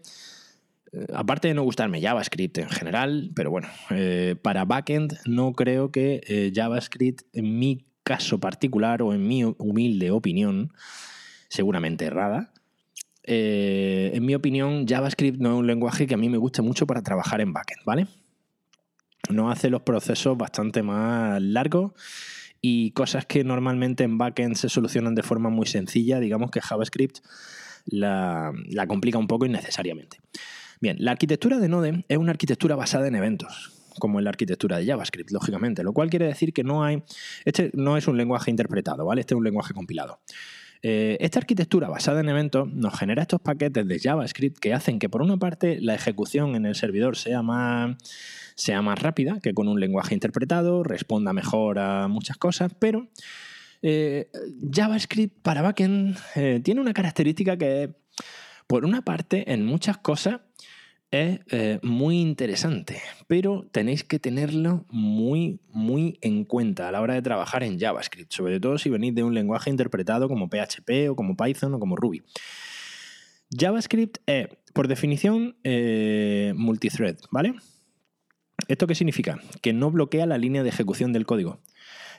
eh, 0.93 1.07
aparte 1.13 1.49
de 1.49 1.55
no 1.55 1.65
gustarme 1.65 2.01
JavaScript 2.01 2.59
en 2.59 2.71
general, 2.71 3.31
pero 3.35 3.51
bueno, 3.51 3.69
eh, 3.91 4.37
para 4.41 4.65
backend 4.65 5.19
no 5.27 5.53
creo 5.53 5.91
que 5.93 6.51
JavaScript, 6.55 7.23
en 7.35 7.59
mi 7.59 7.85
caso 8.05 8.41
particular 8.41 9.03
o 9.03 9.13
en 9.13 9.27
mi 9.27 9.45
humilde 9.45 10.11
opinión, 10.11 10.73
seguramente 11.49 12.07
errada, 12.07 12.53
en 13.23 14.25
mi 14.25 14.35
opinión, 14.35 14.89
JavaScript 14.89 15.39
no 15.39 15.53
es 15.53 15.59
un 15.61 15.67
lenguaje 15.67 16.07
que 16.09 16.15
a 16.15 16.17
mí 16.17 16.29
me 16.29 16.39
guste 16.39 16.63
mucho 16.63 16.87
para 16.87 17.03
trabajar 17.03 17.41
en 17.41 17.53
backend, 17.53 17.85
¿vale? 17.85 18.09
Nos 19.33 19.53
hace 19.53 19.71
los 19.71 19.83
procesos 19.83 20.37
bastante 20.37 20.83
más 20.83 21.41
largos 21.43 21.93
y 22.61 22.91
cosas 22.93 23.27
que 23.27 23.45
normalmente 23.45 24.05
en 24.05 24.19
backend 24.19 24.57
se 24.57 24.69
solucionan 24.69 25.15
de 25.15 25.23
forma 25.23 25.49
muy 25.51 25.67
sencilla, 25.67 26.21
digamos 26.21 26.51
que 26.51 26.61
JavaScript 26.61 27.19
la, 27.87 28.53
la 28.69 28.87
complica 28.87 29.19
un 29.19 29.27
poco 29.27 29.47
innecesariamente. 29.47 30.19
Bien, 30.81 30.97
la 31.01 31.13
arquitectura 31.13 31.59
de 31.59 31.69
Node 31.69 32.05
es 32.09 32.19
una 32.19 32.33
arquitectura 32.33 32.77
basada 32.77 33.09
en 33.09 33.15
eventos 33.15 33.81
como 33.99 34.19
en 34.19 34.25
la 34.25 34.31
arquitectura 34.31 34.79
de 34.79 34.87
JavaScript, 34.87 35.31
lógicamente, 35.31 35.85
lo 35.85 35.93
cual 35.93 36.11
quiere 36.11 36.27
decir 36.27 36.53
que 36.53 36.65
no 36.65 36.83
hay, 36.83 37.03
este 37.45 37.71
no 37.75 37.97
es 37.97 38.09
un 38.09 38.17
lenguaje 38.17 38.51
interpretado, 38.51 39.05
¿vale? 39.05 39.21
Este 39.21 39.35
es 39.35 39.39
un 39.39 39.45
lenguaje 39.45 39.75
compilado. 39.75 40.21
Eh, 40.83 41.19
esta 41.21 41.39
arquitectura 41.39 41.89
basada 41.89 42.21
en 42.21 42.29
eventos 42.31 42.73
nos 42.73 42.99
genera 42.99 43.23
estos 43.23 43.41
paquetes 43.41 43.87
de 43.87 43.99
JavaScript 43.99 44.59
que 44.59 44.73
hacen 44.73 44.99
que 44.99 45.11
por 45.11 45.21
una 45.21 45.37
parte 45.37 45.79
la 45.81 45.95
ejecución 45.95 46.55
en 46.55 46.65
el 46.65 46.75
servidor 46.75 47.17
sea 47.17 47.43
más, 47.43 47.97
sea 48.55 48.81
más 48.81 48.99
rápida 48.99 49.41
que 49.43 49.53
con 49.53 49.69
un 49.69 49.79
lenguaje 49.79 50.15
interpretado, 50.15 50.83
responda 50.83 51.35
mejor 51.35 51.79
a 51.79 52.09
muchas 52.09 52.39
cosas, 52.39 52.73
pero 52.79 53.09
eh, 53.83 54.31
JavaScript 54.73 55.43
para 55.43 55.61
backend 55.61 56.17
eh, 56.35 56.61
tiene 56.63 56.81
una 56.81 56.95
característica 56.95 57.59
que, 57.59 57.95
por 58.67 58.87
una 58.87 59.03
parte, 59.03 59.53
en 59.53 59.67
muchas 59.67 59.99
cosas 59.99 60.41
es 61.11 61.41
eh, 61.51 61.81
muy 61.83 62.21
interesante, 62.21 63.01
pero 63.27 63.67
tenéis 63.73 64.05
que 64.05 64.19
tenerlo 64.19 64.85
muy, 64.91 65.59
muy 65.73 66.19
en 66.21 66.45
cuenta 66.45 66.89
a 66.89 66.93
la 66.93 67.01
hora 67.01 67.15
de 67.15 67.23
trabajar 67.23 67.63
en 67.65 67.79
JavaScript, 67.81 68.33
sobre 68.33 68.61
todo 68.61 68.79
si 68.79 68.91
venís 68.91 69.15
de 69.15 69.25
un 69.25 69.35
lenguaje 69.35 69.71
interpretado 69.71 70.29
como 70.29 70.49
PHP 70.49 71.11
o 71.11 71.17
como 71.17 71.37
Python 71.37 71.75
o 71.75 71.81
como 71.81 71.97
Ruby. 71.97 72.23
JavaScript 73.51 74.19
es, 74.27 74.49
por 74.73 74.87
definición, 74.87 75.57
eh, 75.65 76.53
multithread, 76.57 77.17
¿vale? 77.33 77.55
¿Esto 78.71 78.87
qué 78.87 78.95
significa? 78.95 79.41
Que 79.63 79.73
no 79.73 79.91
bloquea 79.91 80.27
la 80.27 80.39
línea 80.39 80.63
de 80.63 80.69
ejecución 80.69 81.13
del 81.13 81.27
código. 81.27 81.59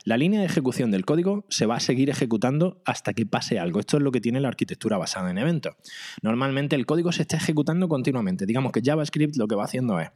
La 0.04 0.18
línea 0.18 0.42
de 0.42 0.48
ejecución 0.48 0.92
del 0.92 1.06
código 1.06 1.46
se 1.48 1.66
va 1.66 1.78
a 1.78 1.80
seguir 1.80 2.10
ejecutando 2.10 2.82
hasta 2.84 3.14
que 3.14 3.26
pase 3.26 3.58
algo. 3.58 3.80
Esto 3.80 3.96
es 3.96 4.04
lo 4.04 4.12
que 4.12 4.20
tiene 4.20 4.42
la 4.42 4.50
arquitectura 4.50 4.98
basada 4.98 5.32
en 5.32 5.38
eventos. 5.38 5.76
Normalmente 6.22 6.76
el 6.76 6.86
código 6.86 7.14
se 7.14 7.22
está 7.22 7.38
ejecutando 7.38 7.88
continuamente. 7.88 8.46
Digamos 8.46 8.74
que 8.74 8.82
JavaScript 8.84 9.38
lo 9.38 9.48
que 9.48 9.56
va 9.56 9.64
haciendo 9.64 9.98
es 10.02 10.10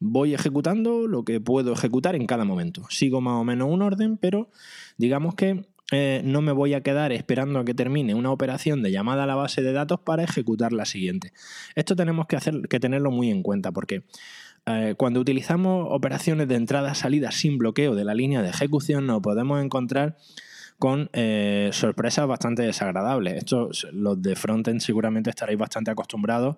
voy 0.00 0.34
ejecutando 0.34 1.06
lo 1.06 1.24
que 1.24 1.40
puedo 1.40 1.72
ejecutar 1.72 2.14
en 2.14 2.26
cada 2.26 2.44
momento. 2.44 2.84
Sigo 2.90 3.22
más 3.22 3.40
o 3.40 3.44
menos 3.44 3.68
un 3.70 3.80
orden, 3.80 4.18
pero 4.18 4.50
digamos 4.98 5.34
que 5.34 5.64
eh, 5.92 6.22
no 6.24 6.40
me 6.40 6.52
voy 6.52 6.74
a 6.74 6.82
quedar 6.82 7.12
esperando 7.12 7.58
a 7.58 7.64
que 7.64 7.74
termine 7.74 8.14
una 8.14 8.30
operación 8.30 8.82
de 8.82 8.92
llamada 8.92 9.24
a 9.24 9.26
la 9.26 9.34
base 9.34 9.62
de 9.62 9.72
datos 9.72 10.00
para 10.00 10.22
ejecutar 10.22 10.72
la 10.72 10.84
siguiente. 10.84 11.32
Esto 11.74 11.96
tenemos 11.96 12.26
que, 12.26 12.36
hacer, 12.36 12.68
que 12.68 12.80
tenerlo 12.80 13.10
muy 13.10 13.30
en 13.30 13.42
cuenta 13.42 13.72
porque 13.72 14.04
eh, 14.66 14.94
cuando 14.96 15.20
utilizamos 15.20 15.88
operaciones 15.90 16.48
de 16.48 16.56
entrada-salida 16.56 17.30
sin 17.30 17.58
bloqueo 17.58 17.94
de 17.94 18.04
la 18.04 18.14
línea 18.14 18.42
de 18.42 18.50
ejecución, 18.50 19.06
nos 19.06 19.20
podemos 19.20 19.62
encontrar 19.62 20.16
con 20.78 21.10
eh, 21.12 21.68
sorpresas 21.72 22.26
bastante 22.26 22.62
desagradables. 22.62 23.34
Esto, 23.34 23.70
los 23.92 24.20
de 24.22 24.34
frontend 24.34 24.80
seguramente 24.80 25.28
estaréis 25.28 25.58
bastante 25.58 25.90
acostumbrados 25.90 26.56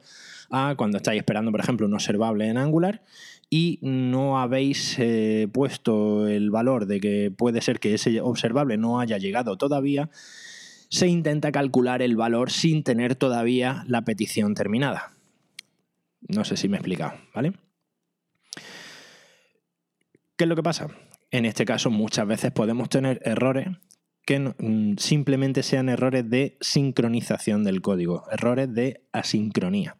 a 0.49 0.75
cuando 0.77 0.99
estáis 0.99 1.19
esperando, 1.19 1.51
por 1.51 1.61
ejemplo, 1.61 1.87
un 1.87 1.95
observable 1.95 2.47
en 2.47 2.57
Angular 2.57 3.03
y 3.51 3.79
no 3.83 4.41
habéis 4.41 4.97
eh, 4.99 5.49
puesto 5.53 6.29
el 6.29 6.51
valor 6.51 6.87
de 6.87 7.01
que 7.01 7.33
puede 7.37 7.61
ser 7.61 7.81
que 7.81 7.95
ese 7.95 8.21
observable 8.21 8.79
no 8.79 9.01
haya 9.01 9.19
llegado 9.19 9.59
todavía, 9.59 10.09
se 10.88 11.09
intenta 11.09 11.51
calcular 11.51 12.01
el 12.01 12.17
valor 12.17 12.51
sin 12.51 12.85
tener 12.85 13.17
todavía 13.17 13.85
la 13.88 14.03
petición 14.03 14.55
terminada. 14.55 15.12
No 16.29 16.45
sé 16.45 16.57
si 16.57 16.69
me 16.69 16.77
he 16.77 16.81
explicado, 16.81 17.15
¿vale? 17.35 17.55
¿Qué 20.42 20.46
es 20.46 20.48
lo 20.48 20.57
que 20.57 20.62
pasa? 20.64 20.88
En 21.31 21.44
este 21.44 21.64
caso 21.64 21.88
muchas 21.88 22.26
veces 22.26 22.50
podemos 22.50 22.88
tener 22.88 23.20
errores 23.24 23.68
que 24.26 24.40
mm, 24.40 24.96
simplemente 24.98 25.62
sean 25.62 25.88
errores 25.88 26.28
de 26.28 26.59
sincronización 26.61 27.62
del 27.62 27.81
código, 27.81 28.24
errores 28.28 28.74
de 28.74 29.07
asincronía. 29.12 29.96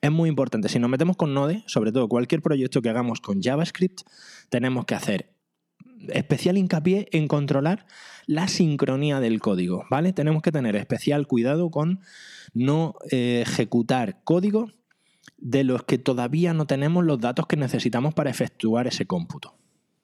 Es 0.00 0.12
muy 0.12 0.28
importante, 0.28 0.68
si 0.68 0.78
nos 0.78 0.88
metemos 0.88 1.16
con 1.16 1.34
Node, 1.34 1.64
sobre 1.66 1.90
todo 1.90 2.08
cualquier 2.08 2.40
proyecto 2.40 2.82
que 2.82 2.88
hagamos 2.88 3.20
con 3.20 3.42
JavaScript, 3.42 4.02
tenemos 4.48 4.84
que 4.84 4.94
hacer 4.94 5.34
especial 6.10 6.56
hincapié 6.56 7.08
en 7.10 7.26
controlar 7.26 7.84
la 8.26 8.46
sincronía 8.46 9.18
del 9.18 9.40
código, 9.40 9.86
¿vale? 9.90 10.12
Tenemos 10.12 10.40
que 10.40 10.52
tener 10.52 10.76
especial 10.76 11.26
cuidado 11.26 11.72
con 11.72 11.98
no 12.54 12.94
eh, 13.10 13.42
ejecutar 13.44 14.22
código 14.22 14.68
de 15.36 15.64
los 15.64 15.84
que 15.84 15.98
todavía 15.98 16.54
no 16.54 16.66
tenemos 16.66 17.04
los 17.04 17.20
datos 17.20 17.46
que 17.46 17.56
necesitamos 17.56 18.14
para 18.14 18.30
efectuar 18.30 18.86
ese 18.86 19.06
cómputo. 19.06 19.54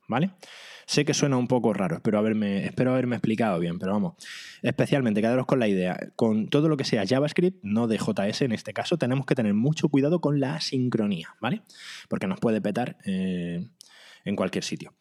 ¿Vale? 0.07 0.33
Sé 0.87 1.05
que 1.05 1.15
suena 1.15 1.37
un 1.37 1.49
poco 1.49 1.73
raro, 1.73 1.97
espero 1.97 2.19
haberme, 2.19 2.67
espero 2.67 2.93
haberme 2.93 3.17
explicado 3.17 3.59
bien, 3.59 3.79
pero 3.79 3.93
vamos, 3.93 4.15
especialmente 4.63 5.23
quedaros 5.23 5.47
con 5.47 5.59
la 5.59 5.67
idea, 5.67 5.99
con 6.15 6.49
todo 6.49 6.69
lo 6.69 6.77
que 6.77 6.85
sea 6.85 7.07
JavaScript, 7.07 7.59
no 7.63 7.87
de 7.87 7.97
JS 7.97 8.43
en 8.43 8.53
este 8.53 8.75
caso, 8.75 8.99
tenemos 8.99 9.25
que 9.25 9.35
tener 9.35 9.55
mucho 9.55 9.89
cuidado 9.89 10.21
con 10.21 10.41
la 10.41 10.61
sincronía, 10.61 11.37
¿vale? 11.41 11.63
Porque 12.09 12.27
nos 12.27 12.39
puede 12.39 12.61
petar 12.61 12.99
eh, 13.07 13.67
en 14.25 14.37
cualquier 14.37 14.65
sitio. 14.65 14.93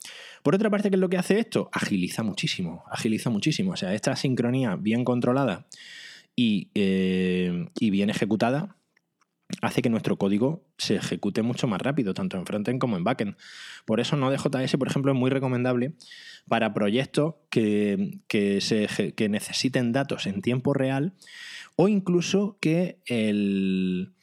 Por 0.41 0.55
otra 0.55 0.69
parte, 0.69 0.89
¿qué 0.89 0.95
es 0.95 0.99
lo 1.01 1.09
que 1.09 1.17
hace 1.17 1.39
esto? 1.39 1.69
Agiliza 1.73 2.23
muchísimo, 2.23 2.83
agiliza 2.89 3.29
muchísimo. 3.29 3.71
O 3.71 3.77
sea, 3.77 3.93
esta 3.93 4.15
sincronía 4.15 4.75
bien 4.75 5.03
controlada 5.03 5.67
y, 6.35 6.69
eh, 6.75 7.67
y 7.79 7.89
bien 7.89 8.09
ejecutada 8.09 8.77
hace 9.61 9.81
que 9.81 9.89
nuestro 9.89 10.17
código 10.17 10.65
se 10.77 10.95
ejecute 10.95 11.41
mucho 11.41 11.67
más 11.67 11.81
rápido, 11.81 12.13
tanto 12.13 12.37
en 12.37 12.45
frontend 12.45 12.79
como 12.79 12.97
en 12.97 13.03
backend. 13.03 13.35
Por 13.85 13.99
eso 13.99 14.15
Node.js, 14.15 14.77
por 14.77 14.87
ejemplo, 14.87 15.11
es 15.11 15.17
muy 15.17 15.29
recomendable 15.29 15.93
para 16.47 16.73
proyectos 16.73 17.35
que, 17.49 18.19
que 18.27 19.29
necesiten 19.29 19.91
datos 19.91 20.27
en 20.27 20.41
tiempo 20.41 20.73
real 20.73 21.13
o 21.75 21.87
incluso 21.87 22.57
que 22.59 22.99
el, 23.05 24.13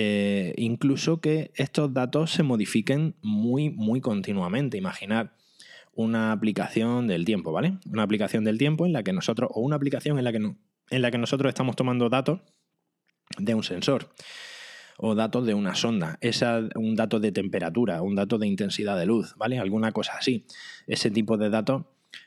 eh, 0.00 0.54
incluso 0.56 1.20
que 1.20 1.50
estos 1.56 1.92
datos 1.92 2.30
se 2.30 2.44
modifiquen 2.44 3.16
muy, 3.20 3.70
muy 3.70 4.00
continuamente. 4.00 4.78
Imaginar 4.78 5.34
una 5.92 6.30
aplicación 6.30 7.08
del 7.08 7.24
tiempo, 7.24 7.50
¿vale? 7.50 7.78
Una 7.90 8.04
aplicación 8.04 8.44
del 8.44 8.58
tiempo 8.58 8.86
en 8.86 8.92
la 8.92 9.02
que 9.02 9.12
nosotros, 9.12 9.50
o 9.52 9.60
una 9.60 9.74
aplicación 9.74 10.16
en 10.16 10.24
la 10.24 10.30
que, 10.30 10.38
en 10.38 11.02
la 11.02 11.10
que 11.10 11.18
nosotros 11.18 11.48
estamos 11.50 11.74
tomando 11.74 12.08
datos 12.08 12.40
de 13.38 13.54
un 13.54 13.64
sensor 13.64 14.14
o 15.00 15.14
datos 15.14 15.46
de 15.46 15.54
una 15.54 15.76
sonda, 15.76 16.18
un 16.74 16.96
dato 16.96 17.20
de 17.20 17.30
temperatura, 17.30 18.02
un 18.02 18.16
dato 18.16 18.36
de 18.36 18.48
intensidad 18.48 18.98
de 18.98 19.06
luz, 19.06 19.34
¿vale? 19.36 19.58
Alguna 19.58 19.92
cosa 19.92 20.14
así. 20.18 20.44
Ese 20.88 21.10
tipo 21.10 21.38
de 21.38 21.50
datos 21.50 21.84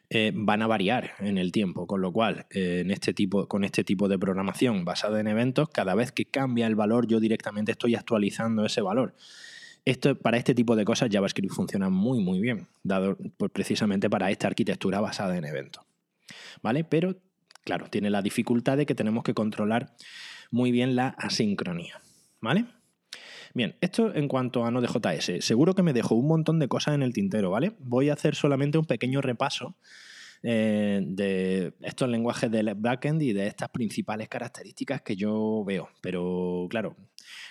eh, 0.10 0.32
van 0.34 0.62
a 0.62 0.68
variar 0.68 1.12
en 1.20 1.38
el 1.38 1.52
tiempo, 1.52 1.86
con 1.86 2.00
lo 2.02 2.14
cual 2.14 2.46
eh, 2.50 2.80
en 2.80 2.92
este 2.92 3.14
tipo, 3.14 3.48
con 3.50 3.66
este 3.66 3.84
tipo 3.84 4.08
de 4.08 4.18
programación 4.18 4.86
basada 4.86 5.20
en 5.20 5.28
eventos, 5.28 5.68
cada 5.70 5.96
vez 5.96 6.14
que 6.14 6.26
cambia 6.26 6.66
el 6.66 6.76
valor, 6.76 7.08
yo 7.08 7.20
directamente 7.20 7.74
estoy 7.74 7.96
actualizando 7.96 8.66
ese 8.66 8.80
valor. 8.80 9.16
Esto, 9.84 10.18
para 10.18 10.38
este 10.38 10.56
tipo 10.56 10.78
de 10.78 10.86
cosas 10.86 11.10
JavaScript 11.12 11.54
funciona 11.54 11.90
muy 11.90 12.20
muy 12.20 12.40
bien, 12.40 12.68
dado 12.84 13.18
pues, 13.36 13.52
precisamente 13.52 14.10
para 14.10 14.32
esta 14.32 14.48
arquitectura 14.48 15.02
basada 15.02 15.38
en 15.38 15.44
eventos. 15.44 15.84
¿Vale? 16.62 16.86
Pero, 16.86 17.18
claro, 17.66 17.88
tiene 17.90 18.10
la 18.10 18.22
dificultad 18.22 18.78
de 18.78 18.86
que 18.86 18.96
tenemos 18.96 19.24
que 19.24 19.34
controlar 19.34 19.94
muy 20.52 20.72
bien 20.72 20.96
la 20.96 21.10
asincronía. 21.18 22.02
¿Vale? 22.42 22.66
Bien, 23.54 23.76
esto 23.82 24.14
en 24.14 24.28
cuanto 24.28 24.66
a 24.66 24.72
Node.js. 24.72 25.44
Seguro 25.44 25.76
que 25.76 25.84
me 25.84 25.94
dejo 25.94 26.16
un 26.16 26.28
montón 26.28 26.60
de 26.60 26.68
cosas 26.68 26.96
en 26.96 27.04
el 27.04 27.14
tintero, 27.14 27.52
¿vale? 27.52 27.74
Voy 27.80 28.10
a 28.10 28.14
hacer 28.14 28.36
solamente 28.36 28.78
un 28.78 28.86
pequeño 28.86 29.22
repaso 29.22 29.76
eh, 30.44 31.02
de 31.06 31.74
estos 31.82 32.10
lenguajes 32.10 32.50
del 32.50 32.74
backend 32.76 33.22
y 33.22 33.34
de 33.34 33.48
estas 33.48 33.70
principales 33.70 34.30
características 34.30 35.02
que 35.02 35.16
yo 35.16 35.64
veo. 35.66 35.90
Pero 36.02 36.68
claro, 36.70 36.96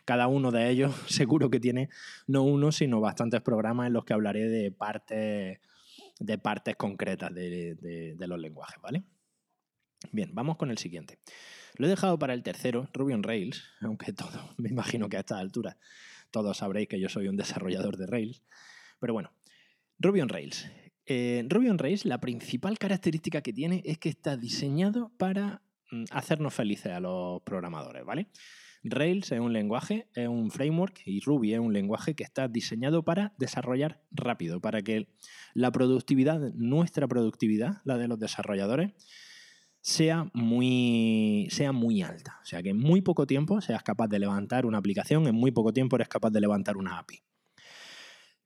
cada 0.05 0.27
uno 0.27 0.51
de 0.51 0.71
ellos 0.71 0.95
seguro 1.07 1.51
que 1.51 1.61
tiene 1.61 1.91
no 2.27 2.43
uno, 2.43 2.73
sino 2.73 3.01
bastantes 3.01 3.43
programas 3.43 3.89
en 3.89 3.93
los 3.93 4.05
que 4.05 4.15
hablaré 4.15 4.49
de 4.49 4.73
partes, 4.73 5.61
de 6.19 6.39
partes 6.39 6.77
concretas 6.77 7.35
de 7.35 8.17
los 8.19 8.39
lenguajes, 8.39 8.81
¿vale? 8.81 9.05
Bien, 10.13 10.31
vamos 10.33 10.57
con 10.57 10.71
el 10.71 10.79
siguiente. 10.79 11.19
Lo 11.77 11.87
he 11.87 11.91
dejado 11.91 12.19
para 12.19 12.35
el 12.35 12.43
tercero, 12.43 12.89
Ruby 12.93 13.13
on 13.13 13.23
Rails, 13.23 13.65
aunque 13.81 14.13
todo, 14.13 14.55
me 14.57 14.69
imagino 14.69 15.09
que 15.09 15.17
a 15.17 15.21
esta 15.21 15.39
altura 15.39 15.77
todos 16.31 16.59
sabréis 16.59 16.89
que 16.89 17.01
yo 17.01 17.09
soy 17.09 17.29
un 17.29 17.37
desarrollador 17.37 17.97
de 17.97 18.07
Rails. 18.07 18.43
Pero 19.01 19.13
bueno, 19.13 19.33
Ruby 19.99 20.21
on 20.21 20.29
Rails. 20.29 20.71
Eh, 21.07 21.45
Ruby 21.49 21.69
on 21.69 21.79
Rails, 21.79 22.05
la 22.05 22.21
principal 22.21 22.79
característica 22.79 23.43
que 23.43 23.53
tiene 23.53 23.83
es 23.85 23.99
que 23.99 24.09
está 24.09 24.37
diseñado 24.37 25.11
para 25.17 25.63
mm, 25.91 26.05
hacernos 26.11 26.55
felices 26.55 26.93
a 26.93 27.01
los 27.01 27.43
programadores, 27.43 28.05
¿vale? 28.05 28.29
Rails 28.83 29.31
es 29.33 29.41
un 29.41 29.53
lenguaje, 29.53 30.07
es 30.15 30.29
un 30.29 30.51
framework 30.51 31.03
y 31.05 31.21
Ruby 31.21 31.53
es 31.53 31.61
un 31.61 31.73
lenguaje 31.73 32.15
que 32.15 32.25
está 32.25 32.49
diseñado 32.49 33.03
para 33.03 33.35
desarrollar 33.37 34.01
rápido, 34.11 34.61
para 34.61 34.81
que 34.83 35.09
la 35.53 35.71
productividad, 35.71 36.41
nuestra 36.55 37.07
productividad, 37.07 37.83
la 37.85 37.99
de 37.99 38.09
los 38.09 38.19
desarrolladores, 38.19 38.93
sea 39.81 40.31
muy, 40.33 41.49
sea 41.51 41.73
muy 41.73 42.03
alta. 42.03 42.39
O 42.43 42.45
sea, 42.45 42.63
que 42.63 42.71
en 42.71 42.79
muy 42.79 43.01
poco 43.01 43.27
tiempo 43.27 43.61
seas 43.61 43.83
capaz 43.83 44.09
de 44.09 44.19
levantar 44.19 44.67
una 44.67 44.79
aplicación, 44.79 45.27
en 45.27 45.35
muy 45.35 45.51
poco 45.51 45.73
tiempo 45.73 45.97
eres 45.97 46.09
capaz 46.09 46.31
de 46.31 46.41
levantar 46.41 46.77
una 46.77 46.99
API. 46.99 47.23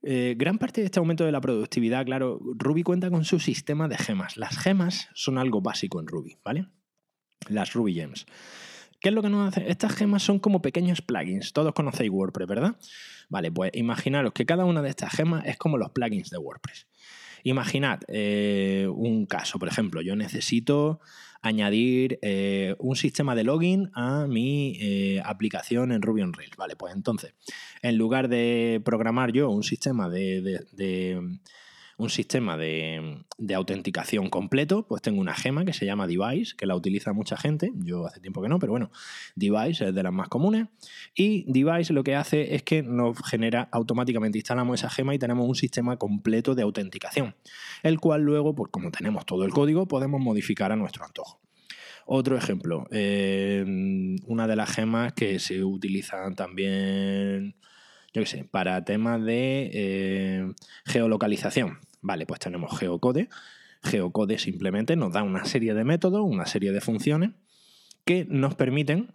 Eh, 0.06 0.34
gran 0.36 0.58
parte 0.58 0.82
de 0.82 0.86
este 0.86 0.98
aumento 0.98 1.24
de 1.24 1.32
la 1.32 1.40
productividad, 1.40 2.04
claro, 2.04 2.38
Ruby 2.56 2.82
cuenta 2.82 3.10
con 3.10 3.24
su 3.24 3.40
sistema 3.40 3.88
de 3.88 3.96
gemas. 3.96 4.36
Las 4.36 4.58
gemas 4.58 5.08
son 5.14 5.38
algo 5.38 5.62
básico 5.62 5.98
en 5.98 6.06
Ruby, 6.06 6.36
¿vale? 6.44 6.68
Las 7.48 7.72
Ruby 7.72 7.94
Gems. 7.94 8.26
¿Qué 9.00 9.08
es 9.08 9.14
lo 9.14 9.22
que 9.22 9.30
nos 9.30 9.48
hace? 9.48 9.70
Estas 9.70 9.94
gemas 9.94 10.22
son 10.22 10.38
como 10.38 10.62
pequeños 10.62 11.02
plugins. 11.02 11.52
Todos 11.52 11.72
conocéis 11.72 12.10
WordPress, 12.10 12.48
¿verdad? 12.48 12.76
Vale, 13.28 13.50
pues 13.50 13.70
imaginaros 13.74 14.32
que 14.32 14.46
cada 14.46 14.64
una 14.66 14.82
de 14.82 14.90
estas 14.90 15.12
gemas 15.12 15.44
es 15.46 15.56
como 15.56 15.78
los 15.78 15.90
plugins 15.90 16.30
de 16.30 16.38
WordPress. 16.38 16.86
Imaginad 17.44 18.00
eh, 18.08 18.88
un 18.90 19.26
caso, 19.26 19.58
por 19.58 19.68
ejemplo, 19.68 20.00
yo 20.00 20.16
necesito 20.16 21.00
añadir 21.42 22.18
eh, 22.22 22.74
un 22.78 22.96
sistema 22.96 23.34
de 23.34 23.44
login 23.44 23.90
a 23.92 24.26
mi 24.26 24.78
eh, 24.80 25.20
aplicación 25.22 25.92
en 25.92 26.00
Ruby 26.00 26.22
on 26.22 26.32
Rails. 26.32 26.56
Vale, 26.56 26.74
pues 26.74 26.94
entonces, 26.94 27.34
en 27.82 27.98
lugar 27.98 28.28
de 28.28 28.80
programar 28.82 29.30
yo 29.30 29.50
un 29.50 29.62
sistema 29.62 30.08
de 30.08 30.66
un 31.96 32.10
sistema 32.10 32.56
de, 32.56 33.24
autenticación 33.54 34.30
completo, 34.30 34.86
pues 34.86 35.02
tengo 35.02 35.20
una 35.20 35.34
gema 35.34 35.64
que 35.64 35.72
se 35.72 35.86
llama 35.86 36.06
Device, 36.06 36.56
que 36.56 36.66
la 36.66 36.74
utiliza 36.74 37.12
mucha 37.12 37.36
gente, 37.36 37.72
yo 37.76 38.06
hace 38.06 38.20
tiempo 38.20 38.42
que 38.42 38.48
no, 38.48 38.58
pero 38.58 38.72
bueno, 38.72 38.90
Device 39.36 39.88
es 39.88 39.94
de 39.94 40.02
las 40.02 40.12
más 40.12 40.28
comunes, 40.28 40.66
y 41.14 41.44
Device 41.50 41.92
lo 41.92 42.02
que 42.02 42.16
hace 42.16 42.54
es 42.54 42.62
que 42.62 42.82
nos 42.82 43.18
genera 43.24 43.68
automáticamente, 43.70 44.38
instalamos 44.38 44.80
esa 44.80 44.90
gema 44.90 45.14
y 45.14 45.18
tenemos 45.18 45.48
un 45.48 45.54
sistema 45.54 45.96
completo 45.96 46.54
de 46.54 46.62
autenticación, 46.62 47.34
el 47.82 48.00
cual 48.00 48.22
luego, 48.22 48.54
pues 48.54 48.70
como 48.70 48.90
tenemos 48.90 49.24
todo 49.26 49.44
el 49.44 49.52
código, 49.52 49.86
podemos 49.86 50.20
modificar 50.20 50.72
a 50.72 50.76
nuestro 50.76 51.04
antojo. 51.04 51.40
Otro 52.06 52.36
ejemplo, 52.36 52.86
eh, 52.90 53.64
una 54.26 54.46
de 54.46 54.56
las 54.56 54.70
gemas 54.70 55.14
que 55.14 55.38
se 55.38 55.64
utilizan 55.64 56.34
también 56.34 57.54
yo 58.14 58.22
qué 58.22 58.26
sé, 58.26 58.44
para 58.44 58.84
temas 58.84 59.22
de 59.24 59.70
eh, 59.74 60.52
geolocalización. 60.86 61.80
Vale, 62.04 62.26
pues 62.26 62.38
tenemos 62.38 62.78
Geocode. 62.78 63.30
Geocode 63.82 64.38
simplemente 64.38 64.94
nos 64.94 65.14
da 65.14 65.22
una 65.22 65.46
serie 65.46 65.72
de 65.72 65.84
métodos, 65.84 66.20
una 66.22 66.44
serie 66.44 66.70
de 66.70 66.82
funciones 66.82 67.30
que 68.04 68.26
nos 68.28 68.54
permiten 68.54 69.14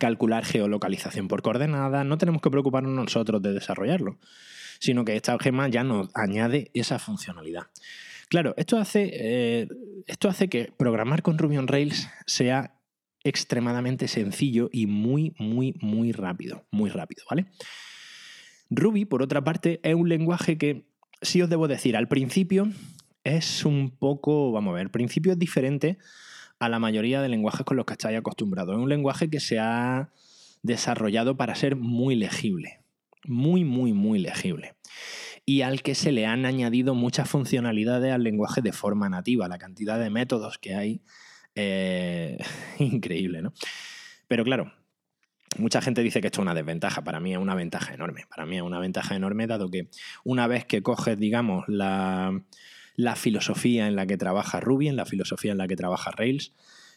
calcular 0.00 0.44
geolocalización 0.44 1.28
por 1.28 1.40
coordenadas. 1.40 2.04
No 2.04 2.18
tenemos 2.18 2.42
que 2.42 2.50
preocuparnos 2.50 2.92
nosotros 2.92 3.40
de 3.42 3.52
desarrollarlo, 3.52 4.18
sino 4.80 5.04
que 5.04 5.14
esta 5.14 5.38
gema 5.38 5.68
ya 5.68 5.84
nos 5.84 6.10
añade 6.14 6.72
esa 6.74 6.98
funcionalidad. 6.98 7.68
Claro, 8.28 8.54
esto 8.56 8.76
hace, 8.76 9.10
eh, 9.12 9.68
esto 10.08 10.28
hace 10.28 10.48
que 10.48 10.72
programar 10.76 11.22
con 11.22 11.38
Ruby 11.38 11.58
on 11.58 11.68
Rails 11.68 12.08
sea 12.26 12.74
extremadamente 13.22 14.08
sencillo 14.08 14.68
y 14.72 14.88
muy, 14.88 15.32
muy, 15.38 15.76
muy 15.80 16.10
rápido. 16.10 16.66
Muy 16.72 16.90
rápido, 16.90 17.22
¿vale? 17.30 17.46
Ruby, 18.68 19.04
por 19.04 19.22
otra 19.22 19.44
parte, 19.44 19.78
es 19.84 19.94
un 19.94 20.08
lenguaje 20.08 20.58
que, 20.58 20.88
si 21.22 21.42
os 21.42 21.50
debo 21.50 21.68
decir, 21.68 21.96
al 21.96 22.08
principio 22.08 22.68
es 23.24 23.64
un 23.64 23.90
poco, 23.90 24.52
vamos 24.52 24.72
a 24.72 24.74
ver, 24.74 24.86
al 24.86 24.90
principio 24.90 25.32
es 25.32 25.38
diferente 25.38 25.98
a 26.58 26.68
la 26.68 26.78
mayoría 26.78 27.22
de 27.22 27.28
lenguajes 27.28 27.64
con 27.64 27.76
los 27.76 27.86
que 27.86 27.92
estáis 27.92 28.18
acostumbrados. 28.18 28.74
Es 28.74 28.82
un 28.82 28.88
lenguaje 28.88 29.30
que 29.30 29.40
se 29.40 29.58
ha 29.58 30.10
desarrollado 30.62 31.36
para 31.36 31.54
ser 31.54 31.76
muy 31.76 32.16
legible. 32.16 32.82
Muy, 33.24 33.64
muy, 33.64 33.92
muy 33.92 34.18
legible. 34.18 34.74
Y 35.44 35.62
al 35.62 35.82
que 35.82 35.94
se 35.94 36.12
le 36.12 36.26
han 36.26 36.46
añadido 36.46 36.94
muchas 36.94 37.28
funcionalidades 37.28 38.12
al 38.12 38.22
lenguaje 38.22 38.60
de 38.60 38.72
forma 38.72 39.08
nativa. 39.08 39.48
La 39.48 39.58
cantidad 39.58 39.98
de 39.98 40.10
métodos 40.10 40.58
que 40.58 40.74
hay 40.74 41.02
eh, 41.54 42.38
increíble, 42.78 43.42
¿no? 43.42 43.52
Pero 44.26 44.44
claro, 44.44 44.72
mucha 45.56 45.80
gente 45.80 46.02
dice 46.02 46.20
que 46.20 46.28
esto 46.28 46.40
es 46.40 46.42
una 46.42 46.54
desventaja. 46.54 47.02
Para 47.02 47.20
mí 47.20 47.32
es 47.32 47.38
una 47.38 47.54
ventaja 47.54 47.94
enorme. 47.94 48.24
Para 48.28 48.46
mí 48.46 48.56
es 48.56 48.62
una 48.62 48.78
ventaja 48.78 49.16
enorme, 49.16 49.46
dado 49.46 49.70
que 49.70 49.88
una 50.24 50.46
vez 50.46 50.64
que 50.64 50.82
coges, 50.82 51.18
digamos, 51.18 51.64
la, 51.68 52.42
filosofía 53.16 53.86
en 53.86 53.96
la 53.96 54.06
que 54.06 54.16
trabaja 54.16 54.60
Ruby, 54.60 54.88
en 54.88 54.96
la 54.96 55.06
filosofía 55.06 55.52
en 55.52 55.58
la 55.58 55.68
que 55.68 55.76
trabaja 55.76 56.10
Rails, 56.10 56.52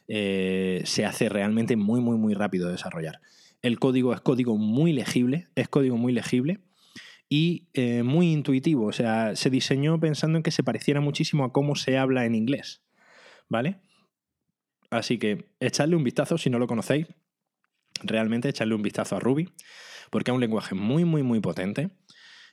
eh, 0.08 0.82
se 0.86 1.06
hace 1.06 1.30
realmente 1.30 1.76
muy, 1.76 2.02
muy, 2.02 2.18
muy 2.18 2.34
rápido 2.34 2.68
de 2.68 2.74
desarrollar. 2.74 3.22
El 3.62 3.80
código 3.80 4.14
es 4.14 4.22
código 4.22 4.58
muy 4.58 4.92
legible, 4.94 5.48
es 5.56 5.70
código 5.70 5.98
muy 5.98 6.12
legible 6.12 6.60
y 7.30 7.68
eh, 7.74 8.04
muy 8.04 8.32
intuitivo. 8.32 8.88
O 8.88 8.92
sea, 8.92 9.36
se 9.36 9.50
diseñó 9.50 10.00
pensando 10.00 10.38
en 10.38 10.44
que 10.44 10.52
se 10.52 10.64
pareciera 10.64 11.00
muchísimo 11.00 11.46
a 11.46 11.54
cómo 11.54 11.76
se 11.76 11.98
habla 11.98 12.26
en 12.26 12.36
inglés. 12.36 12.82
¿Vale? 13.48 13.80
Así 14.90 15.18
que 15.18 15.50
echadle 15.60 15.96
un 15.96 16.04
vistazo 16.04 16.38
si 16.38 16.50
no 16.50 16.60
lo 16.60 16.68
conocéis. 16.68 17.08
Realmente 18.04 18.49
echadle 18.49 18.75
un 18.75 18.82
vistazo 18.82 19.15
a 19.15 19.19
Ruby, 19.19 19.49
porque 20.10 20.32
es 20.32 20.36
un 20.36 20.41
lenguaje 20.41 20.75
muy, 20.75 21.06
muy, 21.06 21.23
muy 21.23 21.39
potente 21.39 21.91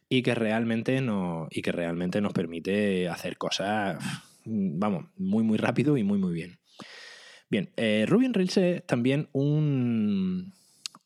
y 0.09 0.23
que 0.23 0.35
realmente, 0.35 1.01
no, 1.01 1.49
y 1.51 1.63
que 1.63 1.73
realmente 1.73 2.21
nos 2.21 2.33
permite 2.33 3.09
hacer 3.09 3.37
cosas, 3.37 3.99
vamos, 4.45 5.07
muy, 5.17 5.45
muy 5.45 5.59
rápido 5.59 5.97
y 5.97 6.05
muy, 6.05 6.19
muy 6.19 6.33
bien. 6.33 6.59
Bien, 7.51 7.73
eh, 7.77 8.05
Ruby 8.07 8.27
on 8.27 8.35
Rails 8.35 8.57
es 8.59 8.87
también 8.87 9.29
un, 9.33 10.53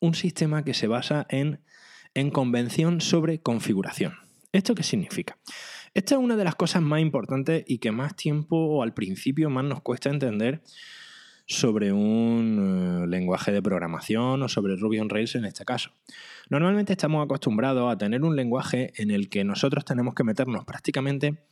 un 0.01 0.15
sistema 0.15 0.65
que 0.65 0.75
se 0.75 0.89
basa 0.89 1.27
en, 1.29 1.61
en 2.15 2.31
convención 2.31 3.01
sobre 3.01 3.41
configuración. 3.41 4.15
¿Esto 4.53 4.75
qué 4.75 4.83
significa? 4.83 5.39
Esta 5.95 6.15
es 6.15 6.21
una 6.21 6.37
de 6.37 6.45
las 6.45 6.55
cosas 6.55 6.83
más 6.83 7.01
importantes 7.01 7.65
y 7.67 7.79
que 7.79 7.93
más 7.93 8.17
tiempo 8.17 8.57
o 8.57 8.83
al 8.83 8.95
principio 8.95 9.51
más 9.51 9.65
nos 9.65 9.83
cuesta 9.83 10.11
entender 10.11 10.63
sobre 11.53 11.93
un 11.93 13.05
eh, 13.05 13.07
lenguaje 13.07 13.53
de 13.53 13.63
programación 13.63 14.43
o 14.43 14.49
sobre 14.49 14.77
Ruby 14.77 15.01
on 15.01 15.09
Rails 15.09 15.35
en 15.35 15.45
este 15.45 15.65
caso. 15.65 15.91
Normalmente 16.51 16.93
estamos 16.93 17.25
acostumbrados 17.25 17.93
a 17.93 17.97
tener 17.97 18.23
un 18.23 18.37
lenguaje 18.37 18.93
en 18.97 19.11
el 19.11 19.29
que 19.29 19.45
nosotros 19.45 19.85
tenemos 19.85 20.15
que 20.15 20.25
meternos 20.25 20.65
prácticamente 20.65 21.45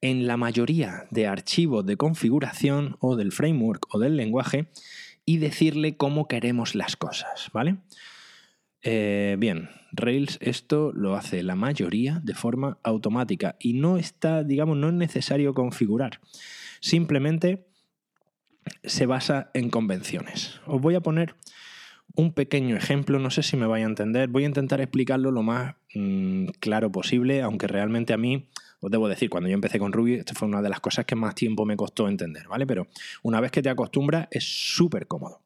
en 0.00 0.26
la 0.26 0.36
mayoría 0.36 1.06
de 1.10 1.26
archivos 1.26 1.84
de 1.86 1.96
configuración 1.96 2.96
o 3.00 3.16
del 3.16 3.32
framework 3.32 3.86
o 3.94 3.98
del 3.98 4.16
lenguaje 4.16 4.68
y 5.24 5.38
decirle 5.38 5.96
cómo 5.96 6.28
queremos 6.28 6.74
las 6.74 6.96
cosas, 6.96 7.50
¿vale? 7.52 7.78
Eh, 8.82 9.36
bien, 9.38 9.68
Rails 9.90 10.38
esto 10.40 10.92
lo 10.92 11.16
hace 11.16 11.42
la 11.42 11.56
mayoría 11.56 12.20
de 12.22 12.34
forma 12.34 12.78
automática 12.84 13.56
y 13.58 13.72
no 13.72 13.96
está, 13.96 14.44
digamos, 14.44 14.76
no 14.76 14.88
es 14.88 14.94
necesario 14.94 15.54
configurar. 15.54 16.20
Simplemente 16.80 17.66
se 18.84 19.06
basa 19.06 19.50
en 19.54 19.70
convenciones. 19.70 20.60
Os 20.66 20.80
voy 20.80 20.94
a 20.94 21.00
poner 21.00 21.34
un 22.14 22.32
pequeño 22.32 22.76
ejemplo, 22.76 23.18
no 23.18 23.30
sé 23.30 23.42
si 23.42 23.56
me 23.56 23.66
vais 23.66 23.84
a 23.84 23.88
entender, 23.88 24.28
voy 24.28 24.44
a 24.44 24.46
intentar 24.46 24.80
explicarlo 24.80 25.30
lo 25.30 25.42
más 25.42 25.74
mm, 25.94 26.46
claro 26.60 26.90
posible, 26.90 27.42
aunque 27.42 27.66
realmente 27.66 28.12
a 28.12 28.16
mí, 28.16 28.48
os 28.80 28.90
debo 28.90 29.08
decir, 29.08 29.28
cuando 29.28 29.48
yo 29.48 29.54
empecé 29.54 29.78
con 29.78 29.92
Ruby, 29.92 30.14
esta 30.14 30.34
fue 30.34 30.48
una 30.48 30.62
de 30.62 30.70
las 30.70 30.80
cosas 30.80 31.04
que 31.04 31.14
más 31.14 31.34
tiempo 31.34 31.66
me 31.66 31.76
costó 31.76 32.08
entender, 32.08 32.48
¿vale? 32.48 32.66
Pero 32.66 32.88
una 33.22 33.40
vez 33.40 33.50
que 33.50 33.62
te 33.62 33.68
acostumbras 33.68 34.28
es 34.30 34.44
súper 34.44 35.06
cómodo. 35.06 35.42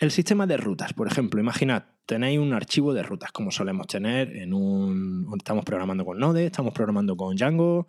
El 0.00 0.10
sistema 0.10 0.46
de 0.46 0.56
rutas, 0.56 0.94
por 0.94 1.06
ejemplo, 1.06 1.42
imaginad, 1.42 1.84
tenéis 2.06 2.38
un 2.38 2.54
archivo 2.54 2.94
de 2.94 3.02
rutas, 3.02 3.32
como 3.32 3.50
solemos 3.50 3.86
tener 3.86 4.34
en 4.34 4.54
un... 4.54 5.30
Estamos 5.36 5.62
programando 5.62 6.06
con 6.06 6.18
Node, 6.18 6.46
estamos 6.46 6.72
programando 6.72 7.18
con 7.18 7.36
Django, 7.36 7.86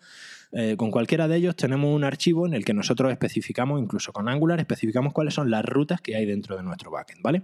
eh, 0.52 0.76
con 0.76 0.92
cualquiera 0.92 1.30
de 1.30 1.38
ellos 1.38 1.56
tenemos 1.56 1.96
un 1.96 2.04
archivo 2.04 2.46
en 2.46 2.54
el 2.54 2.66
que 2.66 2.74
nosotros 2.74 3.14
especificamos, 3.14 3.82
incluso 3.82 4.12
con 4.12 4.28
Angular, 4.28 4.60
especificamos 4.60 5.14
cuáles 5.14 5.36
son 5.36 5.50
las 5.50 5.64
rutas 5.64 6.02
que 6.02 6.18
hay 6.18 6.26
dentro 6.26 6.58
de 6.58 6.64
nuestro 6.64 6.92
backend, 6.92 7.22
¿vale? 7.22 7.44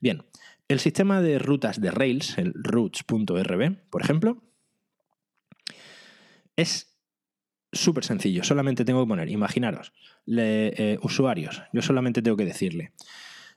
Bien, 0.00 0.24
el 0.68 0.80
sistema 0.80 1.20
de 1.20 1.38
rutas 1.38 1.78
de 1.78 1.90
Rails, 1.90 2.38
el 2.38 2.54
routes.rb, 2.54 3.76
por 3.90 4.00
ejemplo, 4.00 4.42
es 6.56 6.98
súper 7.70 8.04
sencillo. 8.04 8.44
Solamente 8.44 8.86
tengo 8.86 9.04
que 9.04 9.08
poner, 9.10 9.28
imaginaros, 9.28 9.92
eh, 10.26 10.98
usuarios. 11.02 11.62
Yo 11.74 11.82
solamente 11.82 12.22
tengo 12.22 12.38
que 12.38 12.46
decirle, 12.46 12.94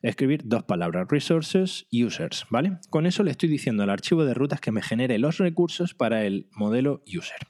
escribir 0.09 0.41
dos 0.43 0.63
palabras, 0.63 1.07
resources, 1.09 1.87
users, 1.91 2.45
¿vale? 2.49 2.77
Con 2.89 3.05
eso 3.05 3.23
le 3.23 3.31
estoy 3.31 3.49
diciendo 3.49 3.83
al 3.83 3.89
archivo 3.89 4.25
de 4.25 4.33
rutas 4.33 4.59
que 4.59 4.71
me 4.71 4.81
genere 4.81 5.17
los 5.17 5.37
recursos 5.37 5.93
para 5.93 6.25
el 6.25 6.47
modelo 6.51 7.03
user. 7.07 7.47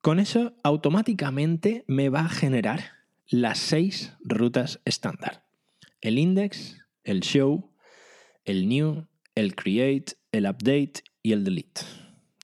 Con 0.00 0.18
eso 0.20 0.54
automáticamente 0.62 1.84
me 1.86 2.08
va 2.08 2.20
a 2.20 2.28
generar 2.28 2.92
las 3.28 3.58
seis 3.58 4.14
rutas 4.20 4.80
estándar. 4.84 5.44
El 6.00 6.18
index, 6.18 6.78
el 7.04 7.20
show, 7.20 7.72
el 8.44 8.68
new, 8.68 9.06
el 9.34 9.54
create, 9.54 10.14
el 10.32 10.46
update 10.46 11.02
y 11.22 11.32
el 11.32 11.44
delete. 11.44 11.82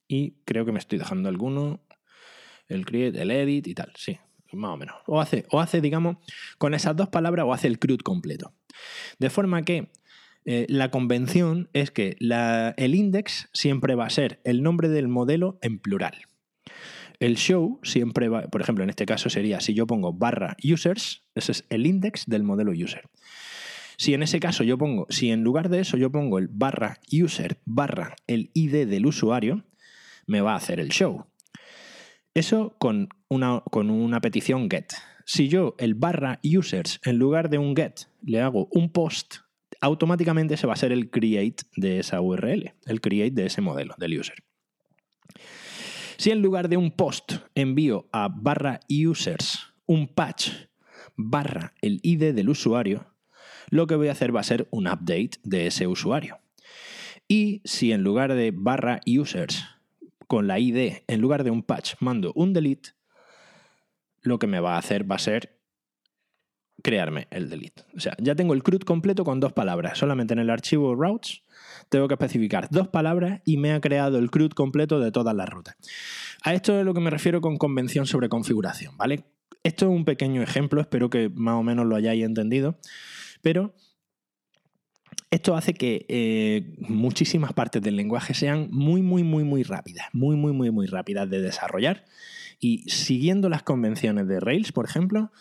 Y 0.08 0.32
creo 0.44 0.66
que 0.66 0.72
me 0.72 0.78
estoy 0.78 0.98
dejando 0.98 1.28
alguno. 1.28 1.80
El 2.68 2.84
create, 2.84 3.22
el 3.22 3.30
edit 3.30 3.68
y 3.68 3.74
tal, 3.74 3.92
sí, 3.96 4.18
más 4.56 4.72
o 4.72 4.76
menos. 4.76 4.96
O 5.06 5.20
hace, 5.20 5.44
o 5.50 5.60
hace 5.60 5.80
digamos, 5.80 6.16
con 6.58 6.74
esas 6.74 6.96
dos 6.96 7.08
palabras 7.08 7.46
o 7.46 7.52
hace 7.52 7.66
el 7.68 7.78
CRUD 7.78 8.00
completo. 8.00 8.52
De 9.18 9.30
forma 9.30 9.62
que 9.62 9.90
eh, 10.44 10.66
la 10.68 10.90
convención 10.90 11.68
es 11.72 11.90
que 11.90 12.16
el 12.20 12.94
index 12.94 13.48
siempre 13.52 13.94
va 13.94 14.06
a 14.06 14.10
ser 14.10 14.40
el 14.44 14.62
nombre 14.62 14.88
del 14.88 15.08
modelo 15.08 15.58
en 15.60 15.78
plural. 15.78 16.14
El 17.18 17.36
show 17.36 17.80
siempre 17.82 18.28
va, 18.28 18.42
por 18.42 18.60
ejemplo, 18.60 18.84
en 18.84 18.90
este 18.90 19.06
caso 19.06 19.30
sería, 19.30 19.60
si 19.60 19.74
yo 19.74 19.86
pongo 19.86 20.12
barra 20.12 20.56
users, 20.62 21.22
ese 21.34 21.52
es 21.52 21.64
el 21.70 21.86
index 21.86 22.26
del 22.26 22.42
modelo 22.42 22.72
user. 22.72 23.08
Si 23.96 24.12
en 24.12 24.22
ese 24.22 24.38
caso 24.38 24.62
yo 24.62 24.76
pongo, 24.76 25.06
si 25.08 25.30
en 25.30 25.42
lugar 25.42 25.70
de 25.70 25.80
eso 25.80 25.96
yo 25.96 26.12
pongo 26.12 26.38
el 26.38 26.48
barra 26.48 27.00
user 27.10 27.58
barra 27.64 28.14
el 28.26 28.50
ID 28.52 28.86
del 28.86 29.06
usuario, 29.06 29.64
me 30.26 30.42
va 30.42 30.52
a 30.52 30.56
hacer 30.56 30.78
el 30.78 30.90
show. 30.90 31.26
Eso 32.36 32.76
con 32.78 33.08
una, 33.30 33.62
con 33.70 33.88
una 33.88 34.20
petición 34.20 34.68
get. 34.68 34.92
Si 35.24 35.48
yo 35.48 35.74
el 35.78 35.94
barra 35.94 36.38
users 36.44 37.00
en 37.02 37.16
lugar 37.16 37.48
de 37.48 37.56
un 37.56 37.74
get 37.74 38.10
le 38.20 38.42
hago 38.42 38.68
un 38.72 38.92
post, 38.92 39.36
automáticamente 39.80 40.58
se 40.58 40.66
va 40.66 40.74
a 40.74 40.76
ser 40.76 40.92
el 40.92 41.08
create 41.08 41.64
de 41.76 41.98
esa 41.98 42.20
URL, 42.20 42.74
el 42.84 43.00
create 43.00 43.30
de 43.30 43.46
ese 43.46 43.62
modelo 43.62 43.94
del 43.96 44.20
user. 44.20 44.44
Si 46.18 46.30
en 46.30 46.42
lugar 46.42 46.68
de 46.68 46.76
un 46.76 46.90
post 46.90 47.36
envío 47.54 48.06
a 48.12 48.28
barra 48.28 48.80
users 48.90 49.72
un 49.86 50.06
patch 50.06 50.50
barra 51.16 51.72
el 51.80 52.00
ID 52.02 52.34
del 52.34 52.50
usuario, 52.50 53.14
lo 53.70 53.86
que 53.86 53.94
voy 53.94 54.08
a 54.08 54.12
hacer 54.12 54.36
va 54.36 54.40
a 54.40 54.44
ser 54.44 54.68
un 54.70 54.88
update 54.88 55.38
de 55.42 55.68
ese 55.68 55.86
usuario. 55.86 56.38
Y 57.28 57.62
si 57.64 57.92
en 57.92 58.02
lugar 58.02 58.34
de 58.34 58.52
barra 58.54 59.00
users 59.06 59.64
con 60.26 60.46
la 60.46 60.58
ID, 60.58 61.02
en 61.06 61.20
lugar 61.20 61.44
de 61.44 61.50
un 61.50 61.62
patch, 61.62 61.94
mando 62.00 62.32
un 62.34 62.52
delete, 62.52 62.90
lo 64.22 64.38
que 64.38 64.46
me 64.46 64.60
va 64.60 64.74
a 64.74 64.78
hacer 64.78 65.10
va 65.10 65.16
a 65.16 65.20
ser 65.20 65.56
crearme 66.82 67.26
el 67.30 67.48
delete. 67.48 67.84
O 67.96 68.00
sea, 68.00 68.14
ya 68.18 68.34
tengo 68.34 68.54
el 68.54 68.62
CRUD 68.62 68.82
completo 68.82 69.24
con 69.24 69.40
dos 69.40 69.52
palabras. 69.52 69.98
Solamente 69.98 70.34
en 70.34 70.40
el 70.40 70.50
archivo 70.50 70.94
routes 70.94 71.42
tengo 71.88 72.06
que 72.08 72.14
especificar 72.14 72.68
dos 72.70 72.88
palabras 72.88 73.40
y 73.44 73.56
me 73.56 73.72
ha 73.72 73.80
creado 73.80 74.18
el 74.18 74.30
CRUD 74.30 74.52
completo 74.52 75.00
de 75.00 75.10
todas 75.10 75.34
las 75.34 75.48
rutas. 75.48 75.76
A 76.42 76.54
esto 76.54 76.78
es 76.78 76.84
lo 76.84 76.94
que 76.94 77.00
me 77.00 77.10
refiero 77.10 77.40
con 77.40 77.56
convención 77.56 78.06
sobre 78.06 78.28
configuración, 78.28 78.96
¿vale? 78.96 79.24
Esto 79.62 79.86
es 79.86 79.90
un 79.90 80.04
pequeño 80.04 80.42
ejemplo, 80.42 80.80
espero 80.80 81.10
que 81.10 81.28
más 81.28 81.54
o 81.54 81.62
menos 81.62 81.86
lo 81.86 81.96
hayáis 81.96 82.24
entendido, 82.24 82.78
pero 83.42 83.74
esto 85.30 85.56
hace 85.56 85.74
que 85.74 86.06
eh, 86.08 86.76
muchísimas 86.78 87.52
partes 87.52 87.82
del 87.82 87.96
lenguaje 87.96 88.34
sean 88.34 88.68
muy, 88.70 89.02
muy, 89.02 89.24
muy, 89.24 89.44
muy 89.44 89.62
rápidas, 89.62 90.06
muy, 90.12 90.36
muy, 90.36 90.52
muy, 90.52 90.70
muy 90.70 90.86
rápidas 90.86 91.28
de 91.28 91.40
desarrollar 91.40 92.04
y 92.60 92.88
siguiendo 92.88 93.48
las 93.48 93.62
convenciones 93.62 94.28
de 94.28 94.40
Rails, 94.40 94.72
por 94.72 94.84
ejemplo, 94.84 95.32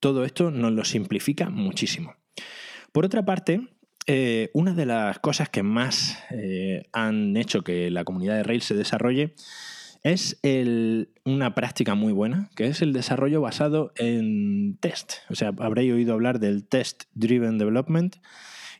todo 0.00 0.24
esto 0.24 0.50
nos 0.50 0.72
lo 0.72 0.84
simplifica 0.84 1.48
muchísimo. 1.48 2.14
Por 2.92 3.06
otra 3.06 3.24
parte, 3.24 3.68
eh, 4.06 4.50
una 4.52 4.74
de 4.74 4.86
las 4.86 5.18
cosas 5.20 5.48
que 5.48 5.62
más 5.62 6.18
eh, 6.30 6.88
han 6.92 7.36
hecho 7.36 7.62
que 7.62 7.90
la 7.90 8.04
comunidad 8.04 8.36
de 8.36 8.42
Rails 8.42 8.64
se 8.64 8.74
desarrolle 8.74 9.34
es 10.02 10.38
una 11.24 11.54
práctica 11.54 11.94
muy 11.94 12.12
buena, 12.12 12.50
que 12.56 12.66
es 12.66 12.82
el 12.82 12.92
desarrollo 12.92 13.40
basado 13.40 13.92
en 13.96 14.76
test. 14.78 15.14
O 15.30 15.34
sea, 15.34 15.54
habréis 15.56 15.94
oído 15.94 16.12
hablar 16.12 16.40
del 16.40 16.68
Test 16.68 17.04
Driven 17.14 17.56
Development 17.56 18.14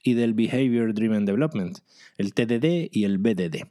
y 0.05 0.15
del 0.15 0.35
Behavior 0.35 0.95
Driven 0.95 1.25
Development, 1.25 1.79
el 2.19 2.33
TDD 2.33 2.89
y 2.93 3.05
el 3.05 3.19
BDD. 3.19 3.67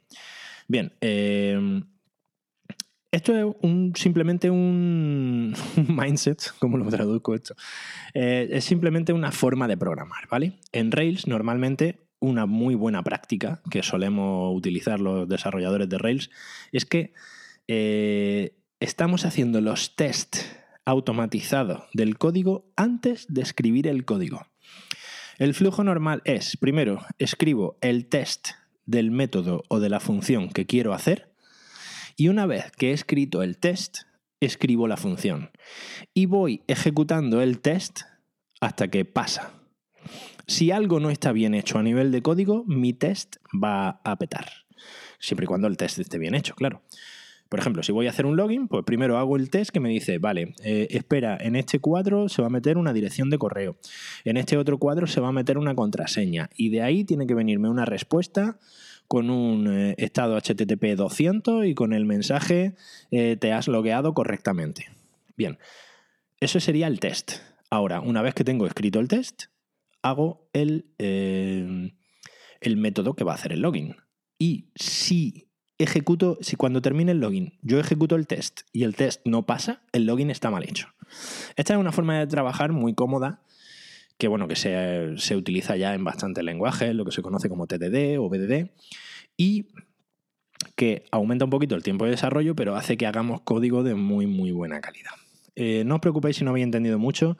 Bien, 0.68 0.92
eh, 1.00 1.82
esto 3.14 3.36
es 3.38 4.02
simplemente 4.02 4.50
un, 4.50 5.56
mindset, 5.88 6.52
¿cómo 6.60 6.78
lo 6.78 6.90
traduzco 6.90 7.36
esto? 7.36 7.56
Eh, 8.16 8.50
es 8.52 8.66
simplemente 8.66 9.14
una 9.14 9.32
forma 9.32 9.68
de 9.68 9.78
programar, 9.78 10.28
¿vale? 10.30 10.54
En 10.72 10.92
Rails 10.92 11.28
normalmente 11.28 12.00
una 12.20 12.48
muy 12.48 12.74
buena 12.74 13.04
práctica 13.04 13.62
que 13.70 13.84
solemos 13.84 14.56
utilizar 14.56 15.00
los 15.00 15.28
desarrolladores 15.28 15.90
de 15.90 15.98
Rails 16.00 16.32
es 16.72 16.86
que 16.86 17.14
eh, 17.68 18.58
estamos 18.80 19.26
haciendo 19.26 19.62
los 19.62 19.96
test 19.96 20.38
automatizados 20.86 21.84
del 21.94 22.18
código 22.18 22.72
antes 22.76 23.28
de 23.30 23.42
escribir 23.42 23.88
el 23.88 24.06
código. 24.06 24.48
El 25.38 25.54
flujo 25.54 25.84
normal 25.84 26.22
es, 26.26 26.58
primero, 26.58 27.06
escribo 27.18 27.78
el 27.82 28.08
test 28.08 28.50
del 28.86 29.12
método 29.12 29.64
o 29.68 29.80
de 29.80 29.90
la 29.90 30.00
función 30.00 30.50
que 30.50 30.66
quiero 30.66 30.94
hacer 30.94 31.34
y 32.16 32.28
una 32.28 32.46
vez 32.46 32.72
que 32.72 32.92
he 32.92 32.94
escrito 32.94 33.42
el 33.42 33.58
test, 33.58 34.00
escribo 34.40 34.88
la 34.88 34.98
función 34.98 35.52
y 36.14 36.28
voy 36.28 36.64
ejecutando 36.68 37.42
el 37.42 37.62
test 37.62 38.02
hasta 38.62 38.90
que 38.90 39.06
pasa. 39.06 39.54
Si 40.46 40.72
algo 40.72 41.00
no 41.00 41.10
está 41.10 41.32
bien 41.32 41.56
hecho 41.56 41.80
a 41.80 41.84
nivel 41.84 42.12
de 42.12 42.22
código, 42.22 42.64
mi 42.66 42.94
test 42.94 43.38
va 43.52 44.02
a 44.04 44.18
petar. 44.18 44.48
Siempre 45.20 45.46
y 45.46 45.48
cuando 45.48 45.68
el 45.68 45.78
test 45.78 46.00
esté 46.00 46.20
bien 46.20 46.36
hecho, 46.36 46.54
claro. 46.54 46.84
Por 47.54 47.60
ejemplo, 47.60 47.84
si 47.84 47.92
voy 47.92 48.08
a 48.08 48.10
hacer 48.10 48.26
un 48.26 48.36
login, 48.36 48.68
pues 48.68 48.84
primero 48.84 49.20
hago 49.20 49.38
el 49.38 49.52
test 49.52 49.70
que 49.70 49.80
me 49.80 49.90
dice, 49.90 50.18
vale, 50.18 50.56
eh, 50.64 50.88
espera, 50.90 51.38
en 51.40 51.56
este 51.56 51.78
cuadro 51.78 52.28
se 52.28 52.42
va 52.42 52.48
a 52.48 52.50
meter 52.50 52.80
una 52.80 52.94
dirección 52.94 53.30
de 53.30 53.38
correo, 53.38 53.76
en 54.26 54.38
este 54.38 54.58
otro 54.58 54.80
cuadro 54.80 55.06
se 55.06 55.22
va 55.22 55.28
a 55.28 55.32
meter 55.32 55.60
una 55.60 55.76
contraseña 55.76 56.50
y 56.58 56.70
de 56.70 56.82
ahí 56.82 57.04
tiene 57.04 57.28
que 57.28 57.36
venirme 57.36 57.70
una 57.70 57.86
respuesta 57.86 58.58
con 59.08 59.30
un 59.30 59.72
eh, 59.72 59.94
estado 60.00 60.36
HTTP 60.36 60.96
200 60.98 61.68
y 61.68 61.76
con 61.76 61.94
el 61.94 62.06
mensaje 62.06 62.74
eh, 63.12 63.38
te 63.40 63.54
has 63.54 63.68
logueado 63.68 64.16
correctamente. 64.16 64.88
Bien, 65.38 65.60
eso 66.40 66.60
sería 66.60 66.88
el 66.88 67.00
test. 67.00 67.34
Ahora, 67.70 68.02
una 68.02 68.24
vez 68.24 68.34
que 68.34 68.44
tengo 68.44 68.66
escrito 68.66 69.00
el 69.00 69.08
test, 69.08 69.44
hago 70.02 70.50
el, 70.54 70.88
el 70.98 72.78
método 72.78 73.14
que 73.14 73.24
va 73.24 73.34
a 73.34 73.36
hacer 73.36 73.54
el 73.54 73.62
login. 73.62 73.98
Y 74.40 74.72
si 74.74 75.53
ejecuto, 75.78 76.38
si 76.42 76.56
cuando 76.56 76.82
termine 76.82 77.12
el 77.12 77.20
login 77.20 77.58
yo 77.62 77.80
ejecuto 77.80 78.16
el 78.16 78.28
test 78.28 78.62
y 78.72 78.84
el 78.84 78.96
test 78.96 79.22
no 79.26 79.46
pasa, 79.46 79.82
el 79.92 80.06
login 80.06 80.30
está 80.30 80.52
mal 80.52 80.64
hecho. 80.64 80.88
Esta 81.56 81.74
es 81.74 81.80
una 81.80 81.92
forma 81.92 82.20
de 82.20 82.28
trabajar 82.28 82.72
muy 82.72 82.94
cómoda 82.94 83.42
que 84.18 84.28
bueno, 84.28 84.48
que 84.48 84.56
se, 84.56 85.36
utiliza 85.36 85.76
ya 85.76 85.94
en 85.94 86.04
bastantes 86.04 86.44
lenguajes, 86.44 86.96
lo 86.96 87.06
que 87.06 87.12
se 87.12 87.22
conoce 87.22 87.50
como 87.50 87.68
TDD 87.68 88.18
o 88.20 88.30
BDD, 88.30 88.70
y 89.36 89.68
que 90.76 91.06
aumenta 91.12 91.46
un 91.46 91.52
poquito 91.52 91.76
el 91.76 91.84
tiempo 91.84 92.06
de 92.06 92.12
desarrollo, 92.12 92.56
pero 92.56 92.76
hace 92.76 92.96
que 92.96 93.06
hagamos 93.06 93.42
código 93.42 93.84
de 93.84 93.96
muy, 93.96 94.28
muy 94.28 94.52
buena 94.52 94.80
calidad. 94.82 95.12
Eh, 95.56 95.84
no 95.86 95.96
os 95.96 96.02
preocupéis 96.02 96.38
si 96.38 96.44
no 96.44 96.50
habéis 96.50 96.66
entendido 96.66 96.98
mucho. 96.98 97.38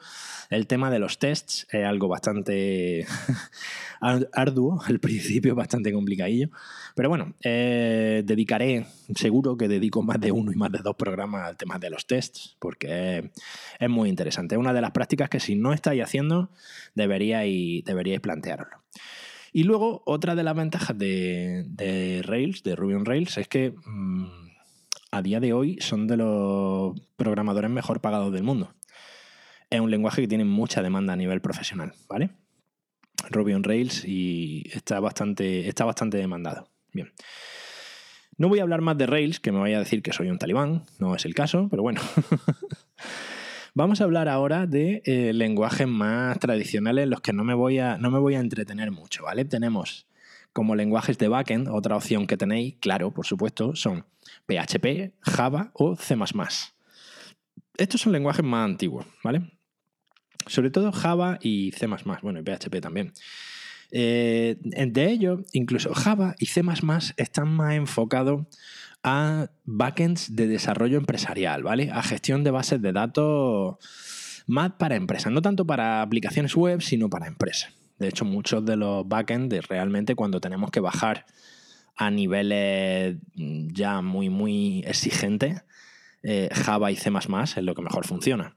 El 0.50 0.66
tema 0.66 0.90
de 0.90 0.98
los 0.98 1.18
tests 1.18 1.66
es 1.72 1.84
algo 1.84 2.08
bastante 2.08 3.06
arduo, 4.32 4.80
al 4.86 5.00
principio 5.00 5.54
bastante 5.54 5.92
complicadillo. 5.92 6.50
Pero 6.94 7.08
bueno, 7.08 7.34
eh, 7.42 8.22
dedicaré, 8.24 8.86
seguro 9.16 9.56
que 9.56 9.68
dedico 9.68 10.02
más 10.02 10.20
de 10.20 10.30
uno 10.30 10.52
y 10.52 10.56
más 10.56 10.70
de 10.70 10.78
dos 10.78 10.94
programas 10.96 11.46
al 11.46 11.56
tema 11.56 11.78
de 11.78 11.90
los 11.90 12.06
tests, 12.06 12.56
porque 12.60 13.30
es, 13.80 13.90
muy 13.90 14.08
interesante. 14.08 14.54
Es 14.54 14.58
una 14.58 14.72
de 14.72 14.80
las 14.80 14.92
prácticas 14.92 15.28
que 15.28 15.40
si 15.40 15.56
no 15.56 15.72
estáis 15.72 16.02
haciendo, 16.02 16.50
deberíais, 16.94 17.84
deberíais 17.84 18.20
plantearlo. 18.20 18.84
Y 19.52 19.64
luego, 19.64 20.02
otra 20.04 20.34
de 20.34 20.42
las 20.42 20.56
ventajas 20.56 20.98
de, 20.98 22.22
Rails, 22.24 22.62
de 22.62 22.76
Ruby 22.76 22.94
on 22.94 23.04
Rails, 23.04 23.38
es 23.38 23.46
que 23.46 23.72
mm, 23.86 24.53
a 25.14 25.22
día 25.22 25.38
de 25.38 25.52
hoy 25.52 25.78
son 25.80 26.08
de 26.08 26.16
los 26.16 27.00
programadores 27.16 27.70
mejor 27.70 28.00
pagados 28.00 28.32
del 28.32 28.42
mundo. 28.42 28.74
Es 29.70 29.80
un 29.80 29.90
lenguaje 29.90 30.22
que 30.22 30.28
tiene 30.28 30.44
mucha 30.44 30.82
demanda 30.82 31.12
a 31.12 31.16
nivel 31.16 31.40
profesional, 31.40 31.92
¿vale? 32.08 32.30
Ruby 33.30 33.54
on 33.54 33.62
Rails 33.62 34.04
y 34.04 34.64
está 34.72 34.98
bastante, 34.98 35.68
está 35.68 35.84
bastante 35.84 36.16
demandado. 36.18 36.68
Bien. 36.92 37.12
No 38.36 38.48
voy 38.48 38.58
a 38.58 38.62
hablar 38.62 38.80
más 38.80 38.98
de 38.98 39.06
Rails, 39.06 39.38
que 39.38 39.52
me 39.52 39.60
vaya 39.60 39.76
a 39.76 39.80
decir 39.80 40.02
que 40.02 40.12
soy 40.12 40.30
un 40.30 40.38
talibán, 40.38 40.82
no 40.98 41.14
es 41.14 41.24
el 41.24 41.34
caso, 41.34 41.68
pero 41.70 41.82
bueno. 41.82 42.00
Vamos 43.74 44.00
a 44.00 44.04
hablar 44.04 44.28
ahora 44.28 44.66
de 44.66 45.02
eh, 45.04 45.32
lenguajes 45.32 45.86
más 45.86 46.38
tradicionales, 46.40 47.08
los 47.08 47.20
que 47.20 47.32
no 47.32 47.44
me, 47.44 47.54
voy 47.54 47.78
a, 47.78 47.98
no 47.98 48.10
me 48.10 48.18
voy 48.18 48.34
a 48.34 48.40
entretener 48.40 48.90
mucho, 48.90 49.22
¿vale? 49.22 49.44
Tenemos 49.44 50.08
como 50.52 50.74
lenguajes 50.74 51.18
de 51.18 51.28
backend, 51.28 51.68
otra 51.68 51.96
opción 51.96 52.26
que 52.26 52.36
tenéis, 52.36 52.76
claro, 52.80 53.12
por 53.12 53.26
supuesto, 53.26 53.76
son 53.76 54.06
PHP, 54.46 55.14
Java 55.20 55.70
o 55.74 55.96
C. 55.96 56.16
Estos 57.76 58.00
son 58.00 58.12
lenguajes 58.12 58.44
más 58.44 58.64
antiguos, 58.64 59.06
¿vale? 59.22 59.50
Sobre 60.46 60.70
todo 60.70 60.92
Java 60.92 61.38
y 61.40 61.72
C, 61.72 61.86
bueno, 62.22 62.40
y 62.40 62.42
PHP 62.42 62.80
también. 62.80 63.12
Eh, 63.90 64.56
de 64.60 65.10
ellos, 65.10 65.40
incluso 65.52 65.94
Java 65.94 66.34
y 66.38 66.46
C 66.46 66.62
están 67.16 67.48
más 67.48 67.74
enfocados 67.74 68.46
a 69.02 69.50
backends 69.64 70.34
de 70.34 70.48
desarrollo 70.48 70.98
empresarial, 70.98 71.62
¿vale? 71.62 71.90
A 71.92 72.02
gestión 72.02 72.42
de 72.42 72.50
bases 72.50 72.80
de 72.80 72.92
datos 72.92 73.76
más 74.46 74.72
para 74.72 74.96
empresas, 74.96 75.32
no 75.32 75.42
tanto 75.42 75.66
para 75.66 76.02
aplicaciones 76.02 76.56
web, 76.56 76.80
sino 76.80 77.08
para 77.08 77.26
empresas. 77.26 77.72
De 77.98 78.08
hecho, 78.08 78.24
muchos 78.24 78.64
de 78.64 78.76
los 78.76 79.06
backends 79.06 79.68
realmente 79.68 80.14
cuando 80.14 80.40
tenemos 80.40 80.70
que 80.70 80.80
bajar 80.80 81.26
a 81.96 82.10
niveles 82.10 83.16
ya 83.34 84.02
muy, 84.02 84.30
muy 84.30 84.82
exigentes, 84.86 85.62
eh, 86.22 86.48
Java 86.52 86.90
y 86.90 86.96
C 86.96 87.10
es 87.10 87.56
lo 87.58 87.74
que 87.74 87.82
mejor 87.82 88.06
funciona. 88.06 88.56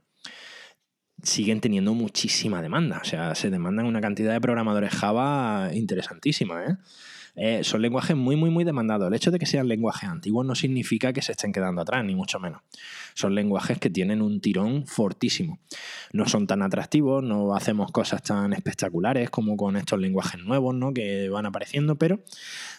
siguen 1.22 1.62
teniendo 1.62 1.94
muchísima 1.94 2.62
demanda. 2.62 3.00
O 3.02 3.06
sea, 3.06 3.34
se 3.36 3.50
demandan 3.50 3.88
una 3.88 4.02
cantidad 4.02 4.34
de 4.34 4.42
programadores 4.42 4.94
Java 4.94 5.72
interesantísima. 5.74 6.64
¿eh? 6.64 6.78
Eh, 7.40 7.64
son 7.64 7.84
lenguajes 7.84 8.18
muy, 8.18 8.36
muy, 8.36 8.50
muy 8.50 8.64
demandados. 8.64 9.08
El 9.08 9.14
hecho 9.14 9.30
de 9.30 9.38
que 9.38 9.46
sean 9.46 9.68
lenguajes 9.68 10.10
antiguos 10.10 10.44
no 10.44 10.56
significa 10.56 11.14
que 11.14 11.22
se 11.22 11.34
estén 11.34 11.54
quedando 11.54 11.82
atrás, 11.82 12.04
ni 12.04 12.16
mucho 12.16 12.40
menos. 12.40 12.64
Son 13.14 13.36
lenguajes 13.36 13.78
que 13.78 13.92
tienen 13.92 14.24
un 14.24 14.42
tirón 14.42 14.88
fortísimo. 14.88 15.60
No 16.12 16.28
son 16.28 16.48
tan 16.48 16.64
atractivos, 16.64 17.24
no 17.24 17.56
hacemos 17.56 17.92
cosas 17.92 18.24
tan 18.24 18.54
espectaculares 18.54 19.30
como 19.30 19.56
con 19.56 19.78
estos 19.78 20.00
lenguajes 20.00 20.44
nuevos 20.44 20.74
¿no? 20.74 20.94
que 20.94 21.30
van 21.30 21.46
apareciendo, 21.46 21.96
pero 21.96 22.20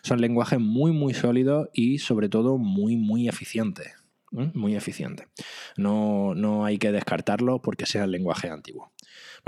son 0.03 0.21
lenguajes 0.21 0.59
muy, 0.59 0.91
muy 0.91 1.15
sólidos 1.15 1.69
y 1.73 1.99
sobre 1.99 2.29
todo 2.29 2.59
muy, 2.59 2.97
muy 2.97 3.29
eficientes. 3.29 3.93
¿eh? 4.37 4.51
Muy 4.55 4.75
eficientes. 4.75 5.29
No, 5.77 6.35
no 6.35 6.65
hay 6.65 6.79
que 6.79 6.91
descartarlos 6.91 7.61
porque 7.61 7.87
sean 7.87 8.11
lenguajes 8.11 8.51
antiguos. 8.51 8.91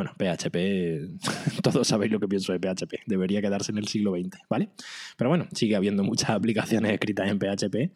Bueno, 0.01 0.15
PHP, 0.17 1.61
todos 1.63 1.87
sabéis 1.87 2.11
lo 2.11 2.19
que 2.19 2.27
pienso 2.27 2.55
de 2.55 2.59
PHP, 2.59 3.03
debería 3.05 3.43
quedarse 3.43 3.71
en 3.71 3.77
el 3.77 3.87
siglo 3.87 4.13
XX, 4.13 4.39
¿vale? 4.49 4.71
Pero 5.19 5.29
bueno, 5.29 5.47
sigue 5.53 5.77
habiendo 5.77 6.03
muchas 6.05 6.31
aplicaciones 6.31 6.91
escritas 6.95 7.29
en 7.29 7.39
PHP 7.39 7.93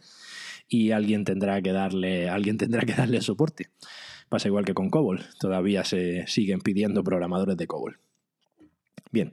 y 0.68 0.90
alguien 0.90 1.24
tendrá 1.24 1.62
que 1.62 1.72
darle, 1.72 2.28
alguien 2.28 2.58
tendrá 2.58 2.82
que 2.82 2.92
darle 2.92 3.22
soporte. 3.22 3.70
Pasa 4.28 4.48
igual 4.48 4.66
que 4.66 4.74
con 4.74 4.90
COBOL, 4.90 5.22
todavía 5.40 5.82
se 5.82 6.26
siguen 6.26 6.60
pidiendo 6.60 7.02
programadores 7.02 7.56
de 7.56 7.66
COBOL. 7.66 7.98
Bien. 9.10 9.32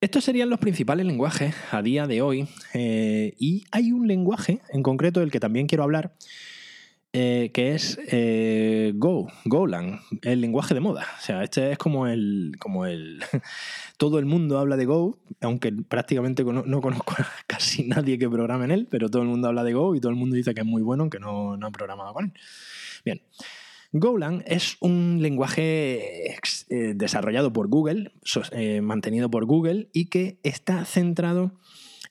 Estos 0.00 0.24
serían 0.24 0.50
los 0.50 0.58
principales 0.58 1.06
lenguajes 1.06 1.54
a 1.70 1.80
día 1.80 2.08
de 2.08 2.22
hoy 2.22 2.48
eh, 2.74 3.34
y 3.38 3.66
hay 3.70 3.92
un 3.92 4.08
lenguaje 4.08 4.62
en 4.70 4.82
concreto 4.82 5.20
del 5.20 5.30
que 5.30 5.38
también 5.38 5.68
quiero 5.68 5.84
hablar 5.84 6.12
eh, 7.18 7.50
que 7.50 7.74
es 7.74 7.98
eh, 8.08 8.92
Go, 8.94 9.32
Golang, 9.46 10.02
el 10.20 10.42
lenguaje 10.42 10.74
de 10.74 10.80
moda. 10.80 11.06
O 11.18 11.22
sea, 11.22 11.42
este 11.42 11.72
es 11.72 11.78
como 11.78 12.06
el, 12.06 12.52
como 12.58 12.84
el, 12.84 13.24
todo 13.96 14.18
el 14.18 14.26
mundo 14.26 14.58
habla 14.58 14.76
de 14.76 14.84
Go, 14.84 15.18
aunque 15.40 15.72
prácticamente 15.72 16.44
no, 16.44 16.80
conozco 16.82 17.14
a 17.16 17.26
casi 17.46 17.84
nadie 17.84 18.18
que 18.18 18.28
programe 18.28 18.66
en 18.66 18.70
él, 18.70 18.88
pero 18.90 19.08
todo 19.08 19.22
el 19.22 19.28
mundo 19.28 19.48
habla 19.48 19.64
de 19.64 19.72
Go 19.72 19.94
y 19.94 20.00
todo 20.00 20.10
el 20.10 20.18
mundo 20.18 20.36
dice 20.36 20.52
que 20.52 20.60
es 20.60 20.66
muy 20.66 20.82
bueno, 20.82 21.04
aunque 21.04 21.18
no, 21.18 21.56
no 21.56 21.68
han 21.68 21.72
programado 21.72 22.12
con 22.12 22.26
él. 22.26 22.32
Bien. 23.02 23.22
Golang 23.92 24.44
es 24.46 24.76
un 24.80 25.20
lenguaje 25.22 26.34
eh, 26.34 26.92
desarrollado 26.94 27.50
por 27.50 27.68
Google, 27.68 28.12
mantenido 28.82 29.30
por 29.30 29.46
Google 29.46 29.88
y 29.94 30.10
que 30.10 30.38
está 30.42 30.84
centrado 30.84 31.58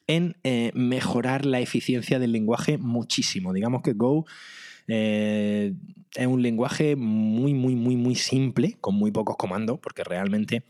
en 0.08 0.36
mejorar 0.74 1.46
la 1.46 1.60
eficiencia 1.60 2.18
del 2.18 2.32
lenguaje 2.32 2.80
muchísimo. 2.80 3.54
Digamos 3.54 3.84
que 3.84 3.94
Go 3.94 4.26
eh, 4.88 5.74
es 6.16 6.28
un 6.28 6.42
lenguaje 6.42 6.96
muy, 6.96 7.54
muy, 7.54 7.76
muy, 7.76 7.96
muy 7.96 8.16
simple, 8.16 8.78
con 8.82 8.96
muy 8.96 9.12
pocos 9.12 9.36
comandos, 9.38 9.80
porque 9.80 10.04
realmente 10.04 10.64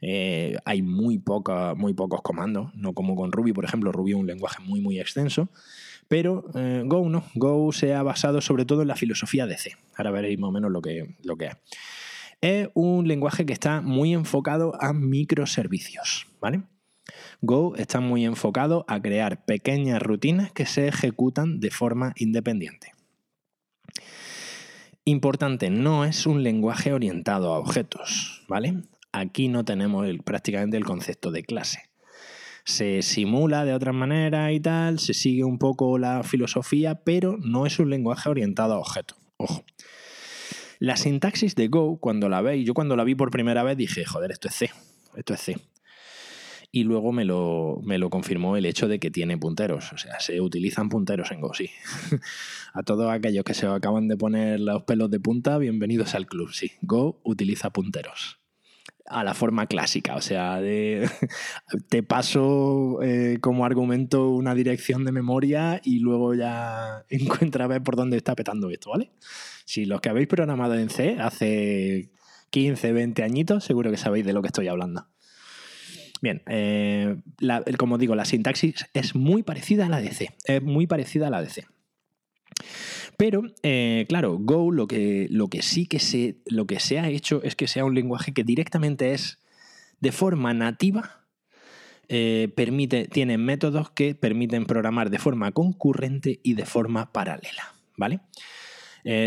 eh, 0.00 0.56
hay 0.64 0.82
muy, 0.82 1.18
poca, 1.18 1.74
muy 1.74 1.94
pocos 1.94 2.22
comandos, 2.22 2.74
no 2.74 2.92
como 2.92 3.14
con 3.14 3.32
Ruby, 3.32 3.52
por 3.52 3.64
ejemplo. 3.64 3.92
Ruby 3.92 4.12
es 4.12 4.18
un 4.18 4.26
lenguaje 4.26 4.62
muy, 4.62 4.80
muy 4.80 5.00
extenso. 5.00 5.48
Pero 6.08 6.44
eh, 6.54 6.82
Go 6.84 7.08
no. 7.08 7.24
Go 7.34 7.72
se 7.72 7.94
ha 7.94 8.02
basado 8.02 8.40
sobre 8.40 8.66
todo 8.66 8.82
en 8.82 8.88
la 8.88 8.96
filosofía 8.96 9.46
de 9.46 9.56
C. 9.56 9.76
Ahora 9.96 10.10
veréis 10.10 10.38
más 10.38 10.48
o 10.48 10.52
menos 10.52 10.70
lo 10.70 10.82
que, 10.82 11.16
lo 11.22 11.36
que 11.36 11.46
es. 11.46 11.56
Es 12.40 12.68
un 12.74 13.06
lenguaje 13.06 13.46
que 13.46 13.52
está 13.52 13.80
muy 13.80 14.12
enfocado 14.12 14.74
a 14.82 14.92
microservicios, 14.92 16.26
¿vale? 16.40 16.64
Go 17.40 17.76
está 17.76 18.00
muy 18.00 18.24
enfocado 18.24 18.84
a 18.88 19.00
crear 19.00 19.44
pequeñas 19.44 20.02
rutinas 20.02 20.52
que 20.52 20.66
se 20.66 20.88
ejecutan 20.88 21.60
de 21.60 21.70
forma 21.70 22.12
independiente. 22.16 22.91
Importante, 25.04 25.68
no 25.70 26.04
es 26.04 26.26
un 26.26 26.44
lenguaje 26.44 26.92
orientado 26.92 27.52
a 27.52 27.58
objetos, 27.58 28.44
¿vale? 28.48 28.82
Aquí 29.10 29.48
no 29.48 29.64
tenemos 29.64 30.06
prácticamente 30.24 30.76
el 30.76 30.84
concepto 30.84 31.32
de 31.32 31.42
clase. 31.42 31.90
Se 32.64 33.02
simula 33.02 33.64
de 33.64 33.74
otra 33.74 33.92
manera 33.92 34.52
y 34.52 34.60
tal, 34.60 35.00
se 35.00 35.12
sigue 35.12 35.42
un 35.42 35.58
poco 35.58 35.98
la 35.98 36.22
filosofía, 36.22 37.02
pero 37.02 37.36
no 37.38 37.66
es 37.66 37.80
un 37.80 37.90
lenguaje 37.90 38.28
orientado 38.28 38.74
a 38.74 38.78
objetos. 38.78 39.18
Ojo. 39.38 39.64
La 40.78 40.96
sintaxis 40.96 41.56
de 41.56 41.66
Go, 41.66 41.98
cuando 41.98 42.28
la 42.28 42.40
veis, 42.40 42.64
yo 42.64 42.74
cuando 42.74 42.94
la 42.94 43.02
vi 43.02 43.16
por 43.16 43.30
primera 43.30 43.64
vez 43.64 43.76
dije, 43.76 44.04
joder, 44.04 44.30
esto 44.30 44.48
es 44.48 44.54
C, 44.54 44.70
esto 45.16 45.34
es 45.34 45.40
C 45.40 45.71
y 46.74 46.84
luego 46.84 47.12
me 47.12 47.26
lo, 47.26 47.80
me 47.84 47.98
lo 47.98 48.08
confirmó 48.08 48.56
el 48.56 48.64
hecho 48.64 48.88
de 48.88 48.98
que 48.98 49.10
tiene 49.10 49.36
punteros. 49.36 49.92
O 49.92 49.98
sea, 49.98 50.18
se 50.20 50.40
utilizan 50.40 50.88
punteros 50.88 51.30
en 51.30 51.42
Go, 51.42 51.52
sí. 51.52 51.70
a 52.72 52.82
todos 52.82 53.12
aquellos 53.12 53.44
que 53.44 53.52
se 53.52 53.66
acaban 53.66 54.08
de 54.08 54.16
poner 54.16 54.58
los 54.58 54.82
pelos 54.84 55.10
de 55.10 55.20
punta, 55.20 55.58
bienvenidos 55.58 56.14
al 56.14 56.26
club, 56.26 56.50
sí. 56.50 56.72
Go 56.80 57.20
utiliza 57.24 57.70
punteros. 57.70 58.38
A 59.04 59.22
la 59.22 59.34
forma 59.34 59.66
clásica, 59.66 60.16
o 60.16 60.22
sea, 60.22 60.62
de, 60.62 61.10
te 61.90 62.02
paso 62.02 63.02
eh, 63.02 63.36
como 63.42 63.66
argumento 63.66 64.30
una 64.30 64.54
dirección 64.54 65.04
de 65.04 65.12
memoria 65.12 65.78
y 65.84 65.98
luego 65.98 66.32
ya 66.34 67.04
encuentra 67.10 67.66
a 67.66 67.68
ver 67.68 67.82
por 67.82 67.96
dónde 67.96 68.16
está 68.16 68.34
petando 68.34 68.70
esto, 68.70 68.90
¿vale? 68.90 69.10
Si 69.66 69.84
los 69.84 70.00
que 70.00 70.08
habéis 70.08 70.26
programado 70.26 70.78
en 70.78 70.88
C 70.88 71.18
hace 71.20 72.12
15, 72.48 72.92
20 72.92 73.22
añitos, 73.22 73.62
seguro 73.62 73.90
que 73.90 73.98
sabéis 73.98 74.24
de 74.24 74.32
lo 74.32 74.40
que 74.40 74.48
estoy 74.48 74.68
hablando. 74.68 75.06
Bien, 76.22 76.40
eh, 76.46 77.16
como 77.76 77.98
digo, 77.98 78.14
la 78.14 78.24
sintaxis 78.24 78.86
es 78.94 79.16
muy 79.16 79.42
parecida 79.42 79.86
a 79.86 79.88
la 79.88 80.00
de 80.00 80.12
C. 80.12 80.30
Es 80.44 80.62
muy 80.62 80.86
parecida 80.86 81.26
a 81.26 81.30
la 81.30 81.42
de 81.42 81.50
C. 81.50 81.66
Pero, 83.16 83.42
eh, 83.64 84.06
claro, 84.08 84.38
Go 84.38 84.70
lo 84.70 84.86
que, 84.86 85.26
lo 85.30 85.48
que 85.48 85.62
sí 85.62 85.86
que 85.86 85.98
se, 85.98 86.36
lo 86.46 86.66
que 86.68 86.78
se 86.78 87.00
ha 87.00 87.08
hecho 87.08 87.42
es 87.42 87.56
que 87.56 87.66
sea 87.66 87.84
un 87.84 87.96
lenguaje 87.96 88.32
que 88.32 88.44
directamente 88.44 89.12
es 89.12 89.40
de 90.00 90.12
forma 90.12 90.54
nativa, 90.54 91.26
eh, 92.08 92.52
permite, 92.54 93.08
tiene 93.08 93.36
métodos 93.36 93.90
que 93.90 94.14
permiten 94.14 94.64
programar 94.66 95.10
de 95.10 95.18
forma 95.18 95.50
concurrente 95.50 96.38
y 96.44 96.54
de 96.54 96.66
forma 96.66 97.12
paralela. 97.12 97.74
¿Vale? 97.96 98.20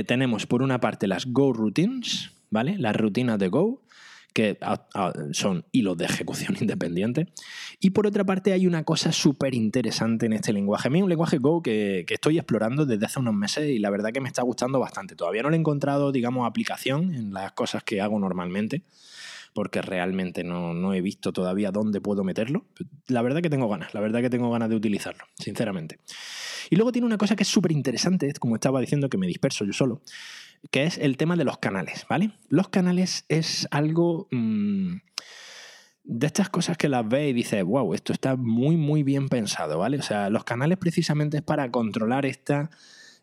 tenemos 0.07 0.45
por 0.45 0.61
una 0.61 0.79
parte 0.79 1.05
las 1.05 1.25
Go 1.25 1.51
Routines, 1.51 2.31
¿vale? 2.49 2.77
Las 2.77 2.95
rutinas 2.95 3.37
de 3.37 3.49
Go, 3.49 3.84
que 4.35 4.57
son 5.31 5.65
hilos 5.71 5.95
de 5.97 6.03
ejecución 6.03 6.57
independiente. 6.59 7.27
Y 7.79 7.91
por 7.91 8.05
otra 8.05 8.25
parte 8.25 8.51
hay 8.51 8.67
una 8.67 8.83
cosa 8.83 9.13
súper 9.13 9.55
interesante 9.55 10.25
en 10.25 10.33
este 10.33 10.51
lenguaje. 10.51 10.89
A 10.89 10.91
mí 10.91 10.99
es 10.99 11.03
un 11.03 11.09
lenguaje 11.09 11.37
Go 11.37 11.63
que, 11.63 12.05
estoy 12.09 12.37
explorando 12.37 12.85
desde 12.85 13.05
hace 13.05 13.19
unos 13.19 13.33
meses 13.33 13.69
y 13.69 13.79
la 13.79 13.89
verdad 13.89 14.11
que 14.11 14.19
me 14.19 14.27
está 14.27 14.41
gustando 14.41 14.77
bastante. 14.77 15.15
Todavía 15.15 15.41
no 15.41 15.49
le 15.49 15.55
he 15.55 15.59
encontrado, 15.59 16.11
digamos, 16.11 16.45
aplicación 16.45 17.15
en 17.15 17.31
las 17.31 17.53
cosas 17.53 17.83
que 17.83 18.01
hago 18.01 18.19
normalmente 18.19 18.83
porque 19.53 19.81
realmente 19.81 20.43
no, 20.43 20.73
no, 20.73 20.93
he 20.93 20.99
visto 20.99 21.31
todavía 21.31 21.71
dónde 21.71 22.01
puedo 22.01 22.25
meterlo. 22.25 22.65
La 23.07 23.21
verdad 23.21 23.41
que 23.41 23.49
tengo 23.49 23.69
ganas, 23.69 23.93
la 23.93 24.01
verdad 24.01 24.19
que 24.19 24.29
tengo 24.29 24.51
ganas 24.51 24.67
de 24.67 24.75
utilizarlo, 24.75 25.23
sinceramente. 25.39 25.99
Y 26.69 26.75
luego 26.75 26.91
tiene 26.91 27.05
una 27.05 27.17
cosa 27.17 27.37
que 27.37 27.43
es 27.43 27.49
súper 27.49 27.71
interesante, 27.71 28.33
como 28.37 28.55
estaba 28.55 28.81
diciendo 28.81 29.07
que 29.07 29.17
me 29.17 29.27
disperso 29.27 29.63
yo 29.63 29.71
solo, 29.71 30.01
que 30.71 30.83
es 30.83 30.97
el 30.97 31.17
tema 31.17 31.35
de 31.35 31.43
los 31.43 31.57
canales, 31.57 32.05
¿vale? 32.09 32.31
Los 32.49 32.69
canales 32.69 33.25
es 33.29 33.67
algo 33.71 34.27
mm, 34.31 34.97
de 36.03 36.27
estas 36.27 36.49
cosas 36.49 36.77
que 36.77 36.89
las 36.89 37.07
ves 37.07 37.29
y 37.29 37.33
dices, 37.33 37.63
wow, 37.63 37.93
esto 37.93 38.13
está 38.13 38.35
muy, 38.35 38.77
muy 38.77 39.03
bien 39.03 39.27
pensado, 39.27 39.79
¿vale? 39.79 39.97
O 39.97 40.03
sea, 40.03 40.29
los 40.29 40.43
canales 40.43 40.77
precisamente 40.77 41.37
es 41.37 41.43
para 41.43 41.71
controlar 41.71 42.25
esta, 42.25 42.69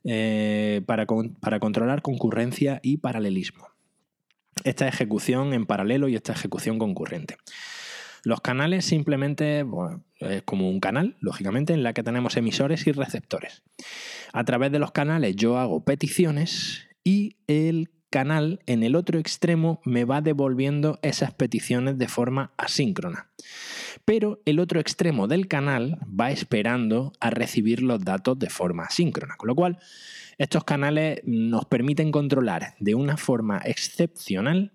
eh, 0.04 0.82
para, 0.86 1.06
para 1.40 1.60
controlar 1.60 2.02
concurrencia 2.02 2.80
y 2.82 2.98
paralelismo. 2.98 3.68
Esta 4.64 4.86
ejecución 4.86 5.54
en 5.54 5.66
paralelo 5.66 6.08
y 6.08 6.16
esta 6.16 6.32
ejecución 6.32 6.78
concurrente. 6.78 7.36
Los 8.24 8.40
canales 8.40 8.84
simplemente 8.84 9.64
es 10.20 10.42
como 10.42 10.68
un 10.68 10.78
canal, 10.78 11.16
lógicamente, 11.20 11.72
en 11.72 11.82
la 11.82 11.92
que 11.92 12.04
tenemos 12.04 12.36
emisores 12.36 12.86
y 12.86 12.92
receptores. 12.92 13.62
A 14.32 14.44
través 14.44 14.70
de 14.70 14.78
los 14.78 14.92
canales 14.92 15.34
yo 15.34 15.58
hago 15.58 15.84
peticiones 15.84 16.86
y 17.04 17.36
el 17.46 17.90
canal 18.10 18.60
en 18.66 18.82
el 18.82 18.94
otro 18.94 19.18
extremo 19.18 19.80
me 19.84 20.04
va 20.04 20.20
devolviendo 20.20 20.98
esas 21.02 21.32
peticiones 21.32 21.98
de 21.98 22.08
forma 22.08 22.52
asíncrona. 22.58 23.30
Pero 24.04 24.40
el 24.44 24.60
otro 24.60 24.80
extremo 24.80 25.26
del 25.26 25.48
canal 25.48 25.98
va 26.08 26.30
esperando 26.30 27.12
a 27.20 27.30
recibir 27.30 27.82
los 27.82 28.04
datos 28.04 28.38
de 28.38 28.50
forma 28.50 28.84
asíncrona. 28.84 29.36
Con 29.36 29.48
lo 29.48 29.54
cual, 29.54 29.78
estos 30.38 30.64
canales 30.64 31.20
nos 31.24 31.64
permiten 31.64 32.12
controlar 32.12 32.74
de 32.78 32.94
una 32.94 33.16
forma 33.16 33.60
excepcional 33.64 34.72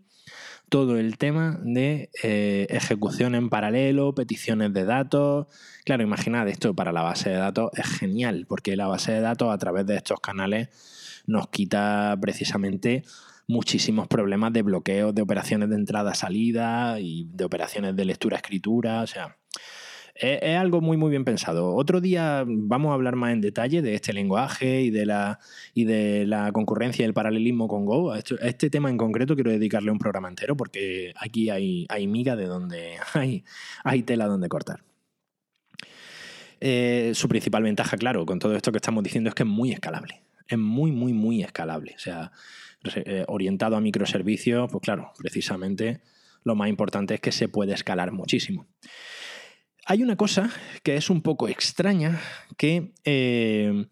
todo 0.70 0.98
el 0.98 1.18
tema 1.18 1.60
de 1.64 2.10
eh, 2.24 2.68
ejecución 2.70 3.36
en 3.36 3.50
paralelo, 3.50 4.14
peticiones 4.14 4.74
de 4.74 4.84
datos. 4.84 5.48
Claro, 5.86 6.04
imaginad, 6.04 6.48
esto 6.50 6.74
para 6.74 6.92
la 6.92 7.04
base 7.04 7.30
de 7.30 7.38
datos 7.38 7.72
es 7.74 7.88
genial, 7.88 8.46
porque 8.50 8.76
la 8.76 8.88
base 8.88 9.14
de 9.14 9.22
datos 9.22 9.54
a 9.54 9.58
través 9.58 9.86
de 9.86 9.96
estos 9.96 10.20
canales 10.20 10.70
nos 11.28 11.50
quita 11.50 12.18
precisamente 12.20 13.04
muchísimos 13.48 14.08
problemas 14.08 14.52
de 14.54 14.62
bloqueo 14.62 15.14
de 15.14 15.22
operaciones 15.22 15.70
de 15.70 15.76
entrada-salida 15.76 17.00
y 17.00 17.28
de 17.32 17.46
operaciones 17.46 17.96
de 17.96 18.06
lectura-escritura. 18.06 19.02
O 19.02 19.08
sea, 19.08 19.38
es, 20.16 20.58
algo 20.58 20.82
muy, 20.82 20.98
muy 20.98 21.10
bien 21.10 21.24
pensado. 21.24 21.76
Otro 21.76 22.02
día 22.02 22.44
vamos 22.46 22.92
a 22.92 22.94
hablar 22.94 23.16
más 23.16 23.34
en 23.34 23.42
detalle 23.42 23.82
de 23.82 23.96
este 23.96 24.14
lenguaje 24.14 24.82
y 24.82 24.90
de 24.90 25.06
la, 25.06 25.40
y 25.74 25.86
de 25.86 26.26
la 26.26 26.52
concurrencia 26.52 27.04
y 27.04 27.08
el 27.08 27.14
paralelismo 27.14 27.68
con 27.68 27.86
Go. 27.86 28.12
A 28.12 28.20
este, 28.20 28.70
tema 28.70 28.90
en 28.90 28.98
concreto 28.98 29.36
quiero 29.36 29.52
dedicarle 29.52 29.92
un 29.92 30.00
programa 30.00 30.28
entero 30.28 30.58
porque 30.58 31.14
aquí 31.20 31.50
hay, 31.50 31.86
hay 31.90 32.08
miga 32.08 32.36
de 32.36 32.46
donde 32.46 32.98
hay, 33.14 33.44
hay 33.84 34.04
tela 34.04 34.28
donde 34.28 34.50
cortar. 34.50 34.84
Eh, 36.60 37.12
su 37.14 37.30
principal 37.30 37.62
ventaja, 37.62 37.98
claro, 37.98 38.26
con 38.26 38.40
todo 38.40 38.56
esto 38.56 38.72
que 38.72 38.78
estamos 38.78 39.04
diciendo 39.04 39.30
es 39.30 39.36
que 39.36 39.44
es 39.44 39.50
muy 39.50 39.72
escalable. 39.72 40.27
Es 40.48 40.58
muy, 40.58 40.92
muy, 40.92 41.14
muy 41.14 41.44
escalable. 41.44 41.94
O 41.96 42.00
sea, 42.00 42.32
eh, 42.96 43.26
orientado 43.28 43.76
a 43.76 43.82
microservicios, 43.82 44.70
pues 44.72 44.82
claro, 44.82 45.12
precisamente 45.18 46.02
lo 46.44 46.56
más 46.56 46.70
importante 46.70 47.16
es 47.16 47.20
que 47.20 47.32
se 47.32 47.50
puede 47.50 47.74
escalar 47.74 48.12
muchísimo. 48.12 48.68
Hay 49.86 50.04
una 50.04 50.16
cosa 50.16 50.50
que 50.84 50.98
es 50.98 51.10
un 51.10 51.22
poco 51.22 51.48
extraña, 51.48 52.20
que, 52.58 52.94
eh, 53.06 53.88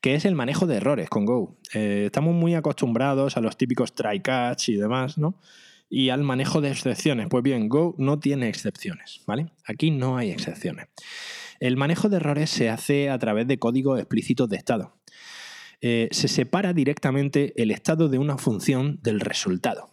que 0.00 0.14
es 0.14 0.24
el 0.24 0.34
manejo 0.34 0.66
de 0.66 0.76
errores 0.76 1.08
con 1.08 1.24
Go. 1.24 1.58
Eh, 1.74 2.04
estamos 2.06 2.34
muy 2.34 2.54
acostumbrados 2.54 3.36
a 3.36 3.40
los 3.40 3.56
típicos 3.56 3.94
try 3.94 4.20
catch 4.20 4.68
y 4.70 4.76
demás, 4.76 5.16
¿no? 5.16 5.40
Y 5.88 6.10
al 6.10 6.22
manejo 6.22 6.60
de 6.60 6.70
excepciones. 6.70 7.28
Pues 7.30 7.42
bien, 7.42 7.68
Go 7.68 7.94
no 7.98 8.18
tiene 8.18 8.48
excepciones, 8.48 9.22
¿vale? 9.26 9.52
Aquí 9.64 9.90
no 9.90 10.16
hay 10.16 10.30
excepciones. 10.30 10.88
El 11.60 11.76
manejo 11.76 12.08
de 12.08 12.16
errores 12.16 12.50
se 12.50 12.68
hace 12.68 13.08
a 13.08 13.18
través 13.18 13.46
de 13.46 13.58
códigos 13.58 13.98
explícitos 13.98 14.48
de 14.48 14.56
estado. 14.56 14.97
Eh, 15.80 16.08
se 16.10 16.28
separa 16.28 16.72
directamente 16.72 17.52
el 17.60 17.70
estado 17.70 18.08
de 18.08 18.18
una 18.18 18.38
función 18.38 18.98
del 19.02 19.20
resultado. 19.20 19.90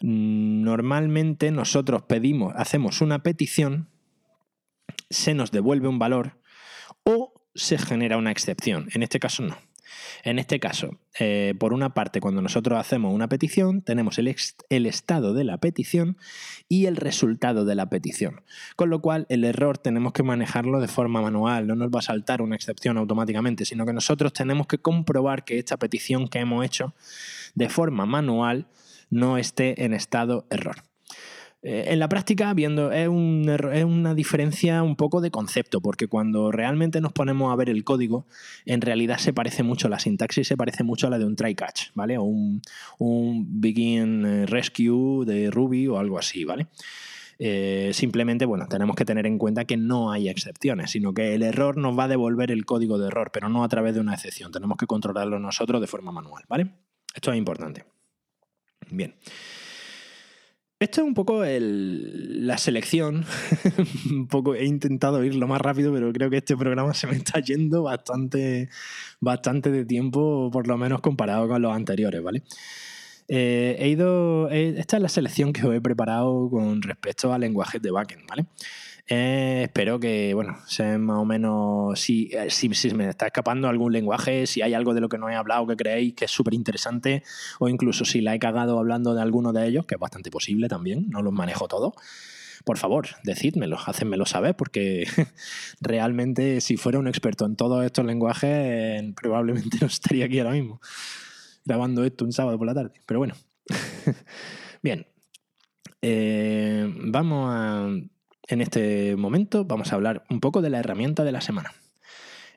Normalmente 0.00 1.50
nosotros 1.50 2.02
pedimos, 2.02 2.54
hacemos 2.56 3.00
una 3.00 3.22
petición 3.22 3.88
se 5.10 5.34
nos 5.34 5.50
devuelve 5.50 5.88
un 5.88 5.98
valor 5.98 6.40
o 7.04 7.32
se 7.54 7.78
genera 7.78 8.16
una 8.16 8.30
excepción. 8.30 8.88
En 8.94 9.02
este 9.02 9.18
caso 9.18 9.42
no. 9.42 9.56
En 10.22 10.38
este 10.38 10.60
caso, 10.60 10.98
eh, 11.18 11.54
por 11.58 11.72
una 11.72 11.94
parte, 11.94 12.20
cuando 12.20 12.42
nosotros 12.42 12.78
hacemos 12.78 13.14
una 13.14 13.28
petición, 13.28 13.82
tenemos 13.82 14.18
el, 14.18 14.34
el, 14.68 14.86
estado 14.86 15.34
de 15.34 15.44
la 15.44 15.58
petición 15.58 16.16
y 16.68 16.86
el 16.86 16.96
resultado 16.96 17.64
de 17.64 17.74
la 17.74 17.88
petición. 17.88 18.42
Con 18.76 18.90
lo 18.90 19.00
cual, 19.00 19.26
el 19.28 19.44
error 19.44 19.78
tenemos 19.78 20.12
que 20.12 20.22
manejarlo 20.22 20.80
de 20.80 20.88
forma 20.88 21.22
manual, 21.22 21.66
no 21.66 21.74
nos 21.74 21.90
va 21.90 22.00
a 22.00 22.02
saltar 22.02 22.42
una 22.42 22.56
excepción 22.56 22.98
automáticamente, 22.98 23.64
sino 23.64 23.86
que 23.86 23.92
nosotros 23.92 24.32
tenemos 24.32 24.66
que 24.66 24.78
comprobar 24.78 25.44
que 25.44 25.58
esta 25.58 25.76
petición 25.76 26.28
que 26.28 26.40
hemos 26.40 26.64
hecho 26.64 26.94
de 27.54 27.68
forma 27.68 28.06
manual 28.06 28.68
no 29.10 29.38
esté 29.38 29.84
en 29.84 29.94
estado 29.94 30.46
error. 30.50 30.87
Eh, 31.62 31.86
en 31.88 31.98
la 31.98 32.08
práctica, 32.08 32.54
viendo, 32.54 32.92
es, 32.92 33.08
una 33.08 34.14
diferencia 34.14 34.82
un 34.82 34.94
poco 34.94 35.20
de 35.20 35.30
concepto, 35.30 35.80
porque 35.80 36.06
cuando 36.06 36.52
realmente 36.52 37.00
nos 37.00 37.12
ponemos 37.12 37.52
a 37.52 37.56
ver 37.56 37.68
el 37.68 37.82
código, 37.82 38.26
en 38.64 38.80
realidad 38.80 39.18
se 39.18 39.32
parece 39.32 39.64
mucho, 39.64 39.88
la 39.88 39.98
sintaxis 39.98 40.46
se 40.46 40.56
parece 40.56 40.84
mucho 40.84 41.08
a 41.08 41.10
la 41.10 41.18
de 41.18 41.24
un 41.24 41.34
try 41.34 41.54
catch, 41.54 41.88
¿vale? 41.94 42.16
O 42.16 42.22
un, 42.22 42.62
begin 43.60 44.24
eh, 44.24 44.46
rescue 44.46 45.24
de 45.26 45.50
Ruby 45.50 45.88
o 45.88 45.98
algo 45.98 46.18
así, 46.18 46.44
¿vale? 46.44 46.68
Eh, 47.40 47.90
simplemente, 47.92 48.44
bueno, 48.46 48.66
tenemos 48.68 48.94
que 48.96 49.04
tener 49.04 49.26
en 49.26 49.38
cuenta 49.38 49.64
que 49.64 49.76
no 49.76 50.12
hay 50.12 50.28
excepciones, 50.28 50.90
sino 50.92 51.12
que 51.12 51.34
el 51.34 51.42
error 51.42 51.76
nos 51.76 51.98
va 51.98 52.04
a 52.04 52.08
devolver 52.08 52.50
el 52.50 52.66
código 52.66 52.98
de 52.98 53.08
error, 53.08 53.30
pero 53.32 53.48
no 53.48 53.64
a 53.64 53.68
través 53.68 53.94
de 53.94 54.00
una 54.00 54.14
excepción. 54.14 54.52
Tenemos 54.52 54.76
que 54.76 54.86
controlarlo 54.86 55.38
nosotros 55.38 55.80
de 55.80 55.86
forma 55.86 56.12
manual, 56.12 56.44
¿vale? 56.48 56.70
Esto 57.14 57.32
es 57.32 57.38
importante. 57.38 57.84
Bien. 58.90 59.14
Esto 60.80 61.00
es 61.00 61.08
un 61.08 61.14
poco 61.14 61.42
la 61.44 62.56
selección. 62.56 63.24
un 64.10 64.28
poco 64.28 64.54
he 64.54 64.64
intentado 64.64 65.24
ir 65.24 65.34
lo 65.34 65.48
más 65.48 65.60
rápido, 65.60 65.92
pero 65.92 66.12
creo 66.12 66.30
que 66.30 66.36
este 66.36 66.56
programa 66.56 66.94
se 66.94 67.08
me 67.08 67.16
está 67.16 67.40
yendo 67.40 67.82
bastante, 67.82 68.68
bastante 69.18 69.72
de 69.72 69.84
tiempo, 69.84 70.50
por 70.52 70.68
lo 70.68 70.78
menos 70.78 71.00
comparado 71.00 71.48
con 71.48 71.60
los 71.62 71.74
anteriores, 71.74 72.22
¿vale? 72.22 72.44
Eh, 73.26 73.76
he 73.80 73.88
ido. 73.88 74.48
esta 74.50 74.98
es 74.98 75.02
la 75.02 75.08
selección 75.08 75.52
que 75.52 75.66
os 75.66 75.74
he 75.74 75.80
preparado 75.80 76.48
con 76.48 76.80
respecto 76.80 77.32
a 77.32 77.38
lenguajes 77.38 77.82
de 77.82 77.90
backend, 77.90 78.28
¿vale? 78.28 78.46
Eh, 79.10 79.62
espero 79.64 79.98
que, 79.98 80.34
bueno, 80.34 80.58
sean 80.66 81.02
más 81.02 81.18
o 81.18 81.24
menos. 81.24 81.98
Si, 81.98 82.28
eh, 82.32 82.50
si, 82.50 82.72
si, 82.74 82.94
me 82.94 83.08
está 83.08 83.26
escapando 83.26 83.68
algún 83.68 83.92
lenguaje, 83.92 84.46
si 84.46 84.60
hay 84.60 84.74
algo 84.74 84.92
de 84.92 85.00
lo 85.00 85.08
que 85.08 85.16
no 85.16 85.30
he 85.30 85.34
hablado 85.34 85.66
que 85.66 85.76
creéis 85.76 86.14
que 86.14 86.26
es 86.26 86.30
súper 86.30 86.54
interesante, 86.54 87.22
o 87.58 87.68
incluso 87.68 88.04
si 88.04 88.20
la 88.20 88.34
he 88.34 88.38
cagado 88.38 88.78
hablando 88.78 89.14
de 89.14 89.22
alguno 89.22 89.52
de 89.52 89.66
ellos, 89.66 89.86
que 89.86 89.94
es 89.94 90.00
bastante 90.00 90.30
posible 90.30 90.68
también, 90.68 91.08
no 91.08 91.22
los 91.22 91.32
manejo 91.32 91.68
todos. 91.68 91.94
Por 92.64 92.76
favor, 92.76 93.08
decídmelo, 93.24 93.78
hacedmelo 93.78 94.26
saber, 94.26 94.54
porque 94.54 95.06
realmente 95.80 96.60
si 96.60 96.76
fuera 96.76 96.98
un 96.98 97.08
experto 97.08 97.46
en 97.46 97.56
todos 97.56 97.84
estos 97.84 98.04
lenguajes, 98.04 99.02
probablemente 99.14 99.78
no 99.80 99.86
estaría 99.86 100.26
aquí 100.26 100.38
ahora 100.38 100.52
mismo 100.52 100.80
grabando 101.64 102.02
esto 102.04 102.24
un 102.24 102.32
sábado 102.32 102.58
por 102.58 102.66
la 102.66 102.74
tarde. 102.74 103.00
Pero 103.06 103.20
bueno. 103.20 103.34
Bien. 104.82 105.06
Eh, 106.00 106.92
vamos 107.06 107.50
a 107.52 107.88
en 108.48 108.60
este 108.60 109.14
momento 109.16 109.64
vamos 109.64 109.92
a 109.92 109.94
hablar 109.94 110.24
un 110.30 110.40
poco 110.40 110.62
de 110.62 110.70
la 110.70 110.78
herramienta 110.78 111.24
de 111.24 111.32
la 111.32 111.40
semana. 111.40 111.72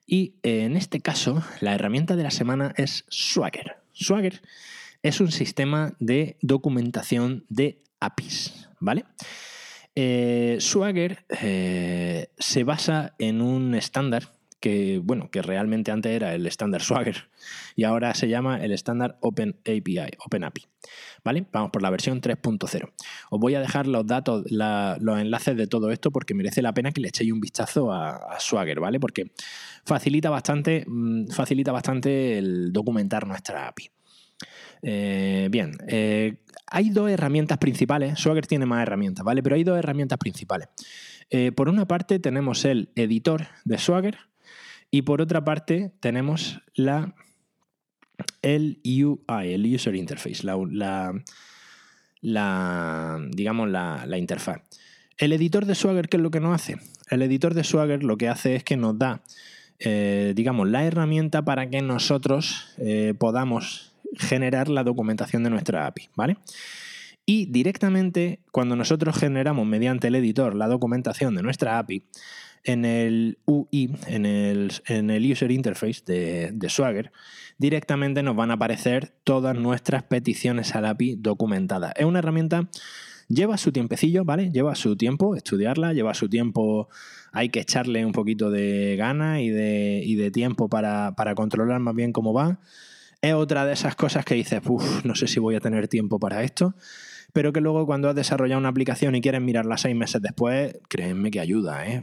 Y 0.07 0.35
eh, 0.43 0.63
en 0.63 0.75
este 0.75 1.01
caso, 1.01 1.43
la 1.59 1.75
herramienta 1.75 2.15
de 2.15 2.23
la 2.23 2.31
semana 2.31 2.73
es 2.77 3.05
Swagger. 3.09 3.77
Swagger 3.93 4.41
es 5.03 5.19
un 5.19 5.31
sistema 5.31 5.93
de 5.99 6.37
documentación 6.41 7.45
de 7.49 7.83
APIs, 7.99 8.69
¿vale? 8.79 9.05
Eh, 9.95 10.57
Swagger 10.59 11.25
eh, 11.41 12.29
se 12.37 12.63
basa 12.63 13.13
en 13.19 13.41
un 13.41 13.75
estándar 13.75 14.33
que, 14.62 15.01
bueno, 15.03 15.30
que 15.30 15.41
realmente 15.41 15.91
antes 15.91 16.14
era 16.14 16.34
el 16.34 16.45
estándar 16.47 16.82
Swagger 16.82 17.30
y 17.76 17.84
ahora 17.84 18.14
se 18.14 18.30
llama 18.30 18.64
el 18.64 18.72
estándar 18.72 19.18
Open 19.20 19.57
API, 19.62 19.99
Open 20.26 20.45
API. 20.45 20.68
¿Vale? 21.24 21.45
Vamos 21.51 21.72
por 21.72 21.82
la 21.82 21.89
versión 21.89 22.22
3.0. 22.22 22.91
Os 23.30 23.39
voy 23.39 23.55
a 23.55 23.59
dejar 23.59 23.88
los 23.88 24.07
datos, 24.07 24.45
los 24.49 25.20
enlaces 25.20 25.57
de 25.57 25.68
todo 25.68 25.91
esto 25.91 26.12
porque 26.12 26.34
merece 26.34 26.62
la 26.62 26.74
pena 26.74 26.91
que 26.91 27.01
le 27.01 27.09
echéis 27.09 27.32
un 27.32 27.41
vistazo 27.41 27.91
a, 27.91 28.39
Swagger, 28.39 28.80
¿vale? 28.80 28.99
Porque 28.99 29.32
facilita 29.86 30.30
bastante, 30.30 30.86
mm, 30.88 31.28
facilita 31.28 31.72
bastante 31.72 32.38
el 32.38 32.72
documentar 32.72 33.28
nuestra 33.28 33.68
API. 33.68 33.89
Eh, 34.84 35.47
bien, 35.51 35.78
eh, 35.88 36.38
hay 36.68 36.89
dos 36.89 37.09
herramientas 37.09 37.57
principales. 37.57 38.20
Swagger 38.20 38.47
tiene 38.47 38.66
más 38.66 38.82
herramientas, 38.82 39.24
¿vale? 39.24 39.43
Pero 39.43 39.55
hay 39.55 39.64
dos 39.64 39.78
herramientas 39.78 40.18
principales. 40.18 40.70
Eh, 41.30 41.51
por 41.51 41.70
una 41.70 41.88
parte 41.88 42.20
tenemos 42.20 42.66
el 42.66 42.89
editor 42.95 43.47
de 43.64 43.78
Swagger, 43.78 44.18
y 44.91 45.03
por 45.03 45.21
otra 45.21 45.43
parte, 45.45 45.93
tenemos 46.01 46.59
la, 46.75 47.15
el 48.41 48.81
UI, 48.83 49.53
el 49.53 49.73
User 49.73 49.95
Interface, 49.95 50.45
la, 50.45 51.13
digamos, 53.31 53.69
la, 53.69 54.17
interfaz. 54.17 54.61
El 55.17 55.31
editor 55.31 55.65
de 55.65 55.75
Swagger, 55.75 56.09
¿qué 56.09 56.17
es 56.17 56.23
lo 56.23 56.29
que 56.29 56.41
nos 56.41 56.53
hace? 56.53 56.77
El 57.09 57.21
editor 57.21 57.53
de 57.53 57.63
Swagger 57.63 58.03
lo 58.03 58.17
que 58.17 58.27
hace 58.27 58.55
es 58.55 58.65
que 58.65 58.75
nos 58.75 58.99
da, 58.99 59.21
eh, 59.79 60.33
digamos, 60.35 60.69
la 60.69 60.83
herramienta 60.83 61.43
para 61.43 61.69
que 61.69 61.81
nosotros 61.81 62.67
eh, 62.77 63.13
podamos 63.17 63.93
generar 64.17 64.67
la 64.67 64.83
documentación 64.83 65.43
de 65.43 65.51
nuestra 65.51 65.87
API, 65.87 66.09
¿vale? 66.15 66.37
Y 67.25 67.45
directamente, 67.45 68.39
cuando 68.51 68.75
nosotros 68.75 69.17
generamos 69.17 69.65
mediante 69.65 70.07
el 70.07 70.15
editor 70.15 70.53
la 70.55 70.67
documentación 70.67 71.35
de 71.35 71.43
nuestra 71.43 71.79
API, 71.79 72.03
en 72.64 72.86
el 72.86 73.38
UI, 73.45 73.95
en 74.07 74.26
el, 74.26 75.32
User 75.32 75.51
Interface 75.51 76.01
de, 76.05 76.70
Swagger, 76.70 77.12
directamente 77.57 78.24
nos 78.24 78.36
van 78.36 78.51
a 78.51 78.55
aparecer 78.55 79.14
todas 79.24 79.55
nuestras 79.55 80.03
peticiones 80.03 80.76
al 80.76 80.86
API 80.86 81.16
documentadas. 81.18 81.93
Es 81.95 82.05
una 82.05 82.20
herramienta, 82.20 82.70
lleva 83.28 83.57
su 83.57 83.72
tiempecillo, 83.72 84.26
¿vale? 84.26 84.51
Lleva 84.51 84.76
su 84.76 84.95
tiempo 84.95 85.36
estudiarla, 85.36 85.93
lleva 85.93 86.14
su 86.14 86.30
tiempo, 86.30 86.89
hay 87.32 87.49
que 87.49 87.62
echarle 87.62 88.05
un 88.05 88.12
poquito 88.12 88.51
de 88.51 88.95
gana 88.97 89.41
y 89.41 89.49
de, 89.49 90.16
de 90.18 90.32
tiempo 90.32 90.70
para, 90.70 91.16
para 91.16 91.36
controlar 91.36 91.80
más 91.80 91.95
bien 91.95 92.14
cómo 92.14 92.34
va. 92.34 92.59
Es 93.22 93.34
otra 93.34 93.66
de 93.66 93.74
esas 93.74 93.95
cosas 93.95 94.26
que 94.26 94.34
dices, 94.34 94.62
uff, 94.66 95.05
no 95.05 95.14
sé 95.16 95.28
si 95.28 95.39
voy 95.39 95.55
a 95.55 95.59
tener 95.59 95.88
tiempo 95.88 96.20
para 96.20 96.43
esto 96.43 96.76
pero 97.34 97.53
que 97.53 97.61
luego 97.61 97.86
cuando 97.86 98.09
has 98.09 98.15
desarrollado 98.15 98.59
una 98.59 98.69
aplicación 98.69 99.15
y 99.15 99.21
quieres 99.21 99.41
mirarla 99.41 99.77
seis 99.77 99.95
meses 99.95 100.21
después, 100.21 100.79
créeme 100.89 101.32
que 101.32 101.39
ayuda. 101.39 101.88
¿eh? 101.88 102.01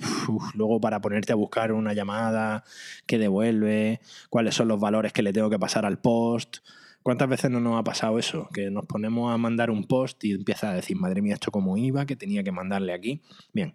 luego 0.54 0.80
para 0.80 1.00
ponerte 1.00 1.32
a 1.32 1.36
buscar 1.36 1.72
una 1.72 1.92
llamada 1.92 2.64
que 3.06 3.18
devuelve, 3.18 4.00
cuáles 4.30 4.54
son 4.54 4.68
los 4.68 4.80
valores 4.80 5.12
que 5.12 5.22
le 5.22 5.32
tengo 5.32 5.50
que 5.50 5.58
pasar 5.58 5.84
al 5.84 5.98
post. 5.98 6.58
¿Cuántas 7.02 7.28
veces 7.28 7.50
no 7.50 7.60
nos 7.60 7.78
ha 7.78 7.84
pasado 7.84 8.18
eso? 8.18 8.48
Que 8.52 8.70
nos 8.70 8.84
ponemos 8.84 9.32
a 9.32 9.38
mandar 9.38 9.70
un 9.70 9.86
post 9.86 10.22
y 10.24 10.32
empieza 10.32 10.70
a 10.70 10.74
decir, 10.74 10.96
madre 10.96 11.22
mía, 11.22 11.34
esto 11.34 11.50
como 11.50 11.76
iba, 11.76 12.04
que 12.06 12.16
tenía 12.16 12.42
que 12.42 12.52
mandarle 12.52 12.92
aquí. 12.92 13.22
Bien, 13.52 13.74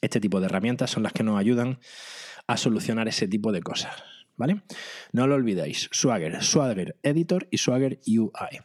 este 0.00 0.20
tipo 0.20 0.40
de 0.40 0.46
herramientas 0.46 0.90
son 0.90 1.02
las 1.02 1.12
que 1.12 1.22
nos 1.22 1.38
ayudan 1.38 1.78
a 2.46 2.56
solucionar 2.56 3.08
ese 3.08 3.28
tipo 3.28 3.52
de 3.52 3.62
cosas. 3.62 3.94
¿Vale? 4.34 4.62
No 5.12 5.26
lo 5.26 5.34
olvidéis, 5.34 5.88
Swagger, 5.92 6.42
Swagger 6.42 6.96
Editor 7.02 7.46
y 7.50 7.58
Swagger 7.58 8.00
UI. 8.06 8.60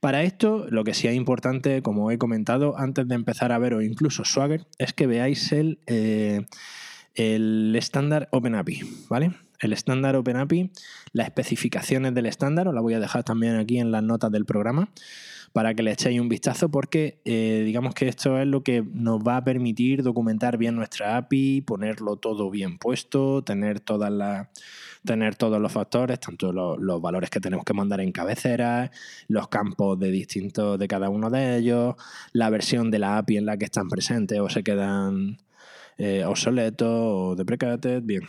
Para 0.00 0.22
esto, 0.22 0.66
lo 0.70 0.84
que 0.84 0.94
sí 0.94 1.08
es 1.08 1.14
importante, 1.14 1.82
como 1.82 2.10
he 2.10 2.18
comentado, 2.18 2.78
antes 2.78 3.08
de 3.08 3.14
empezar 3.14 3.50
a 3.52 3.58
ver 3.58 3.74
o 3.74 3.82
incluso 3.82 4.24
Swagger, 4.24 4.66
es 4.78 4.92
que 4.92 5.06
veáis 5.06 5.50
el, 5.52 5.80
eh, 5.86 6.46
el 7.14 7.74
estándar 7.76 8.28
OpenAPI, 8.30 8.80
¿vale? 9.08 9.32
El 9.60 9.72
estándar 9.72 10.16
OpenAPI, 10.16 10.70
las 11.12 11.26
especificaciones 11.26 12.14
del 12.14 12.26
estándar, 12.26 12.68
os 12.68 12.74
la 12.74 12.80
voy 12.80 12.94
a 12.94 13.00
dejar 13.00 13.24
también 13.24 13.56
aquí 13.56 13.78
en 13.78 13.90
las 13.90 14.02
notas 14.02 14.30
del 14.30 14.44
programa 14.44 14.90
para 15.52 15.74
que 15.74 15.82
le 15.82 15.92
echéis 15.92 16.20
un 16.20 16.28
vistazo 16.28 16.68
porque 16.68 17.20
eh, 17.24 17.62
digamos 17.64 17.94
que 17.94 18.08
esto 18.08 18.38
es 18.38 18.46
lo 18.46 18.62
que 18.62 18.82
nos 18.82 19.20
va 19.20 19.38
a 19.38 19.44
permitir 19.44 20.02
documentar 20.02 20.58
bien 20.58 20.76
nuestra 20.76 21.16
API, 21.16 21.62
ponerlo 21.62 22.16
todo 22.16 22.50
bien 22.50 22.78
puesto, 22.78 23.42
tener 23.42 23.80
todas 23.80 24.12
las 24.12 24.48
tener 25.04 25.36
todos 25.36 25.60
los 25.60 25.72
factores, 25.72 26.20
tanto 26.20 26.52
los, 26.52 27.00
valores 27.00 27.30
que 27.30 27.40
tenemos 27.40 27.64
que 27.64 27.72
mandar 27.72 28.00
en 28.00 28.12
cabecera, 28.12 28.90
los 29.28 29.48
campos 29.48 29.98
de 29.98 30.10
distintos 30.10 30.78
de 30.78 30.88
cada 30.88 31.08
uno 31.08 31.30
de 31.30 31.56
ellos, 31.56 31.94
la 32.32 32.50
versión 32.50 32.90
de 32.90 32.98
la 32.98 33.18
API 33.18 33.38
en 33.38 33.46
la 33.46 33.56
que 33.56 33.64
están 33.64 33.88
presentes 33.88 34.38
o 34.40 34.48
se 34.50 34.62
quedan 34.62 35.38
eh, 35.98 36.24
obsoletos 36.24 36.88
o 36.90 37.36
deprecated, 37.36 38.02
bien 38.02 38.24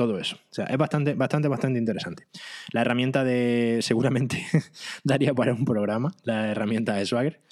todo 0.00 0.18
eso. 0.18 0.36
O 0.36 0.54
sea, 0.54 0.64
es 0.64 0.78
bastante, 0.78 1.12
bastante, 1.12 1.46
bastante 1.46 1.78
interesante. 1.78 2.26
La 2.72 2.80
herramienta 2.80 3.22
de. 3.22 3.80
seguramente 3.82 4.46
daría 5.04 5.34
para 5.34 5.52
un 5.52 5.66
programa, 5.66 6.14
la 6.24 6.50
herramienta 6.50 6.94
de 6.94 7.04
Swagger. 7.04 7.42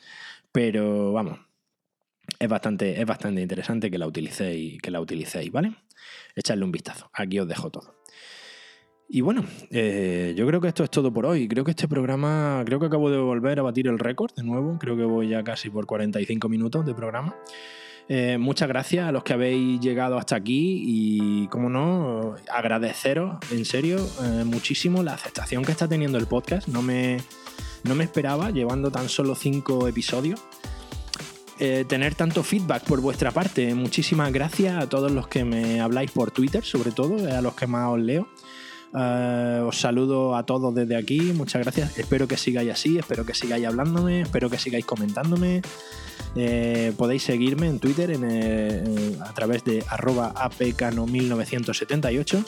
Pero 0.51 1.13
vamos. 1.13 1.41
Es 2.39 2.49
bastante, 2.49 2.99
es 2.99 3.07
bastante 3.07 3.43
interesante 3.43 3.91
que 3.91 3.99
la 3.99 4.07
utilicéis, 4.07 4.81
que 4.81 4.91
la 4.91 5.01
utilicéis, 5.01 5.53
¿vale? 5.53 5.75
Echadle 6.35 6.65
un 6.65 6.73
vistazo. 6.73 7.11
Aquí 7.13 7.39
os 7.39 7.47
dejo 7.47 7.71
todo. 7.71 7.99
Y 9.11 9.21
bueno, 9.21 9.45
eh, 9.71 10.35
yo 10.35 10.47
creo 10.47 10.61
que 10.61 10.69
esto 10.69 10.85
es 10.85 10.91
todo 10.91 11.13
por 11.13 11.27
hoy. 11.27 11.49
Creo 11.49 11.65
que 11.65 11.73
este 11.73 11.87
programa, 11.87 12.63
creo 12.65 12.81
que 12.81 12.87
acabo 12.87 13.11
de 13.11 13.19
volver 13.19 13.59
a 13.59 13.63
batir 13.63 13.89
el 13.89 13.99
récord 13.99 14.33
de 14.35 14.43
nuevo. 14.43 14.79
Creo 14.79 14.97
que 14.97 15.05
voy 15.05 15.29
ya 15.29 15.45
casi 15.45 15.69
por 15.69 15.85
45 15.85 16.49
minutos 16.49 16.87
de 16.87 16.95
programa. 16.95 17.37
Eh, 18.11 18.39
muchas 18.39 18.69
gracias 18.69 19.07
a 19.07 19.13
los 19.13 19.23
que 19.23 19.35
habéis 19.35 19.81
llegado 19.81 20.17
hasta 20.17 20.35
aquí 20.35 20.83
y, 20.87 21.47
como 21.49 21.69
no, 21.69 22.37
agradeceros 22.51 23.37
en 23.51 23.67
serio 23.67 23.99
eh, 24.25 24.45
muchísimo 24.45 25.03
la 25.03 25.13
aceptación 25.13 25.63
que 25.63 25.73
está 25.73 25.87
teniendo 25.87 26.17
el 26.17 26.27
podcast. 26.27 26.69
No 26.69 26.81
me, 26.81 27.19
no 27.85 27.95
me 27.95 28.05
esperaba, 28.05 28.51
llevando 28.51 28.91
tan 28.91 29.11
solo 29.11 29.35
cinco 29.35 29.87
episodios, 29.87 30.41
eh, 31.59 31.85
tener 31.87 32.15
tanto 32.15 32.43
feedback 32.43 32.85
por 32.85 33.03
vuestra 33.03 33.31
parte. 33.31 33.75
Muchísimas 33.75 34.33
gracias 34.33 34.83
a 34.83 34.89
todos 34.89 35.13
los 35.13 35.29
que 35.29 35.45
me 35.45 35.81
habláis 35.81 36.11
por 36.11 36.31
Twitter, 36.31 36.65
sobre 36.65 36.93
todo, 36.93 37.17
a 37.31 37.43
los 37.43 37.55
que 37.55 37.67
más 37.67 37.91
os 37.93 38.01
leo. 38.01 38.27
os 39.67 39.79
saludo 39.79 40.35
a 40.35 40.47
todos 40.47 40.75
desde 40.75 40.97
aquí, 40.97 41.21
muchas 41.35 41.61
gracias. 41.61 41.99
Espero 41.99 42.27
que 42.27 42.39
sigáis 42.39 42.71
así, 42.71 42.97
espero 42.97 43.27
que 43.27 43.35
sigáis 43.35 43.67
hablándome, 43.67 44.23
espero 44.23 44.49
que 44.49 44.59
sigáis 44.59 44.87
comentándome. 44.87 45.61
Eh, 46.37 46.93
podéis 46.97 47.23
seguirme 47.23 47.67
en 47.67 47.79
Twitter 47.79 48.11
a 49.21 49.35
través 49.35 49.65
de 49.65 49.85
arroba 49.89 50.35
apcano1978. 50.35 52.45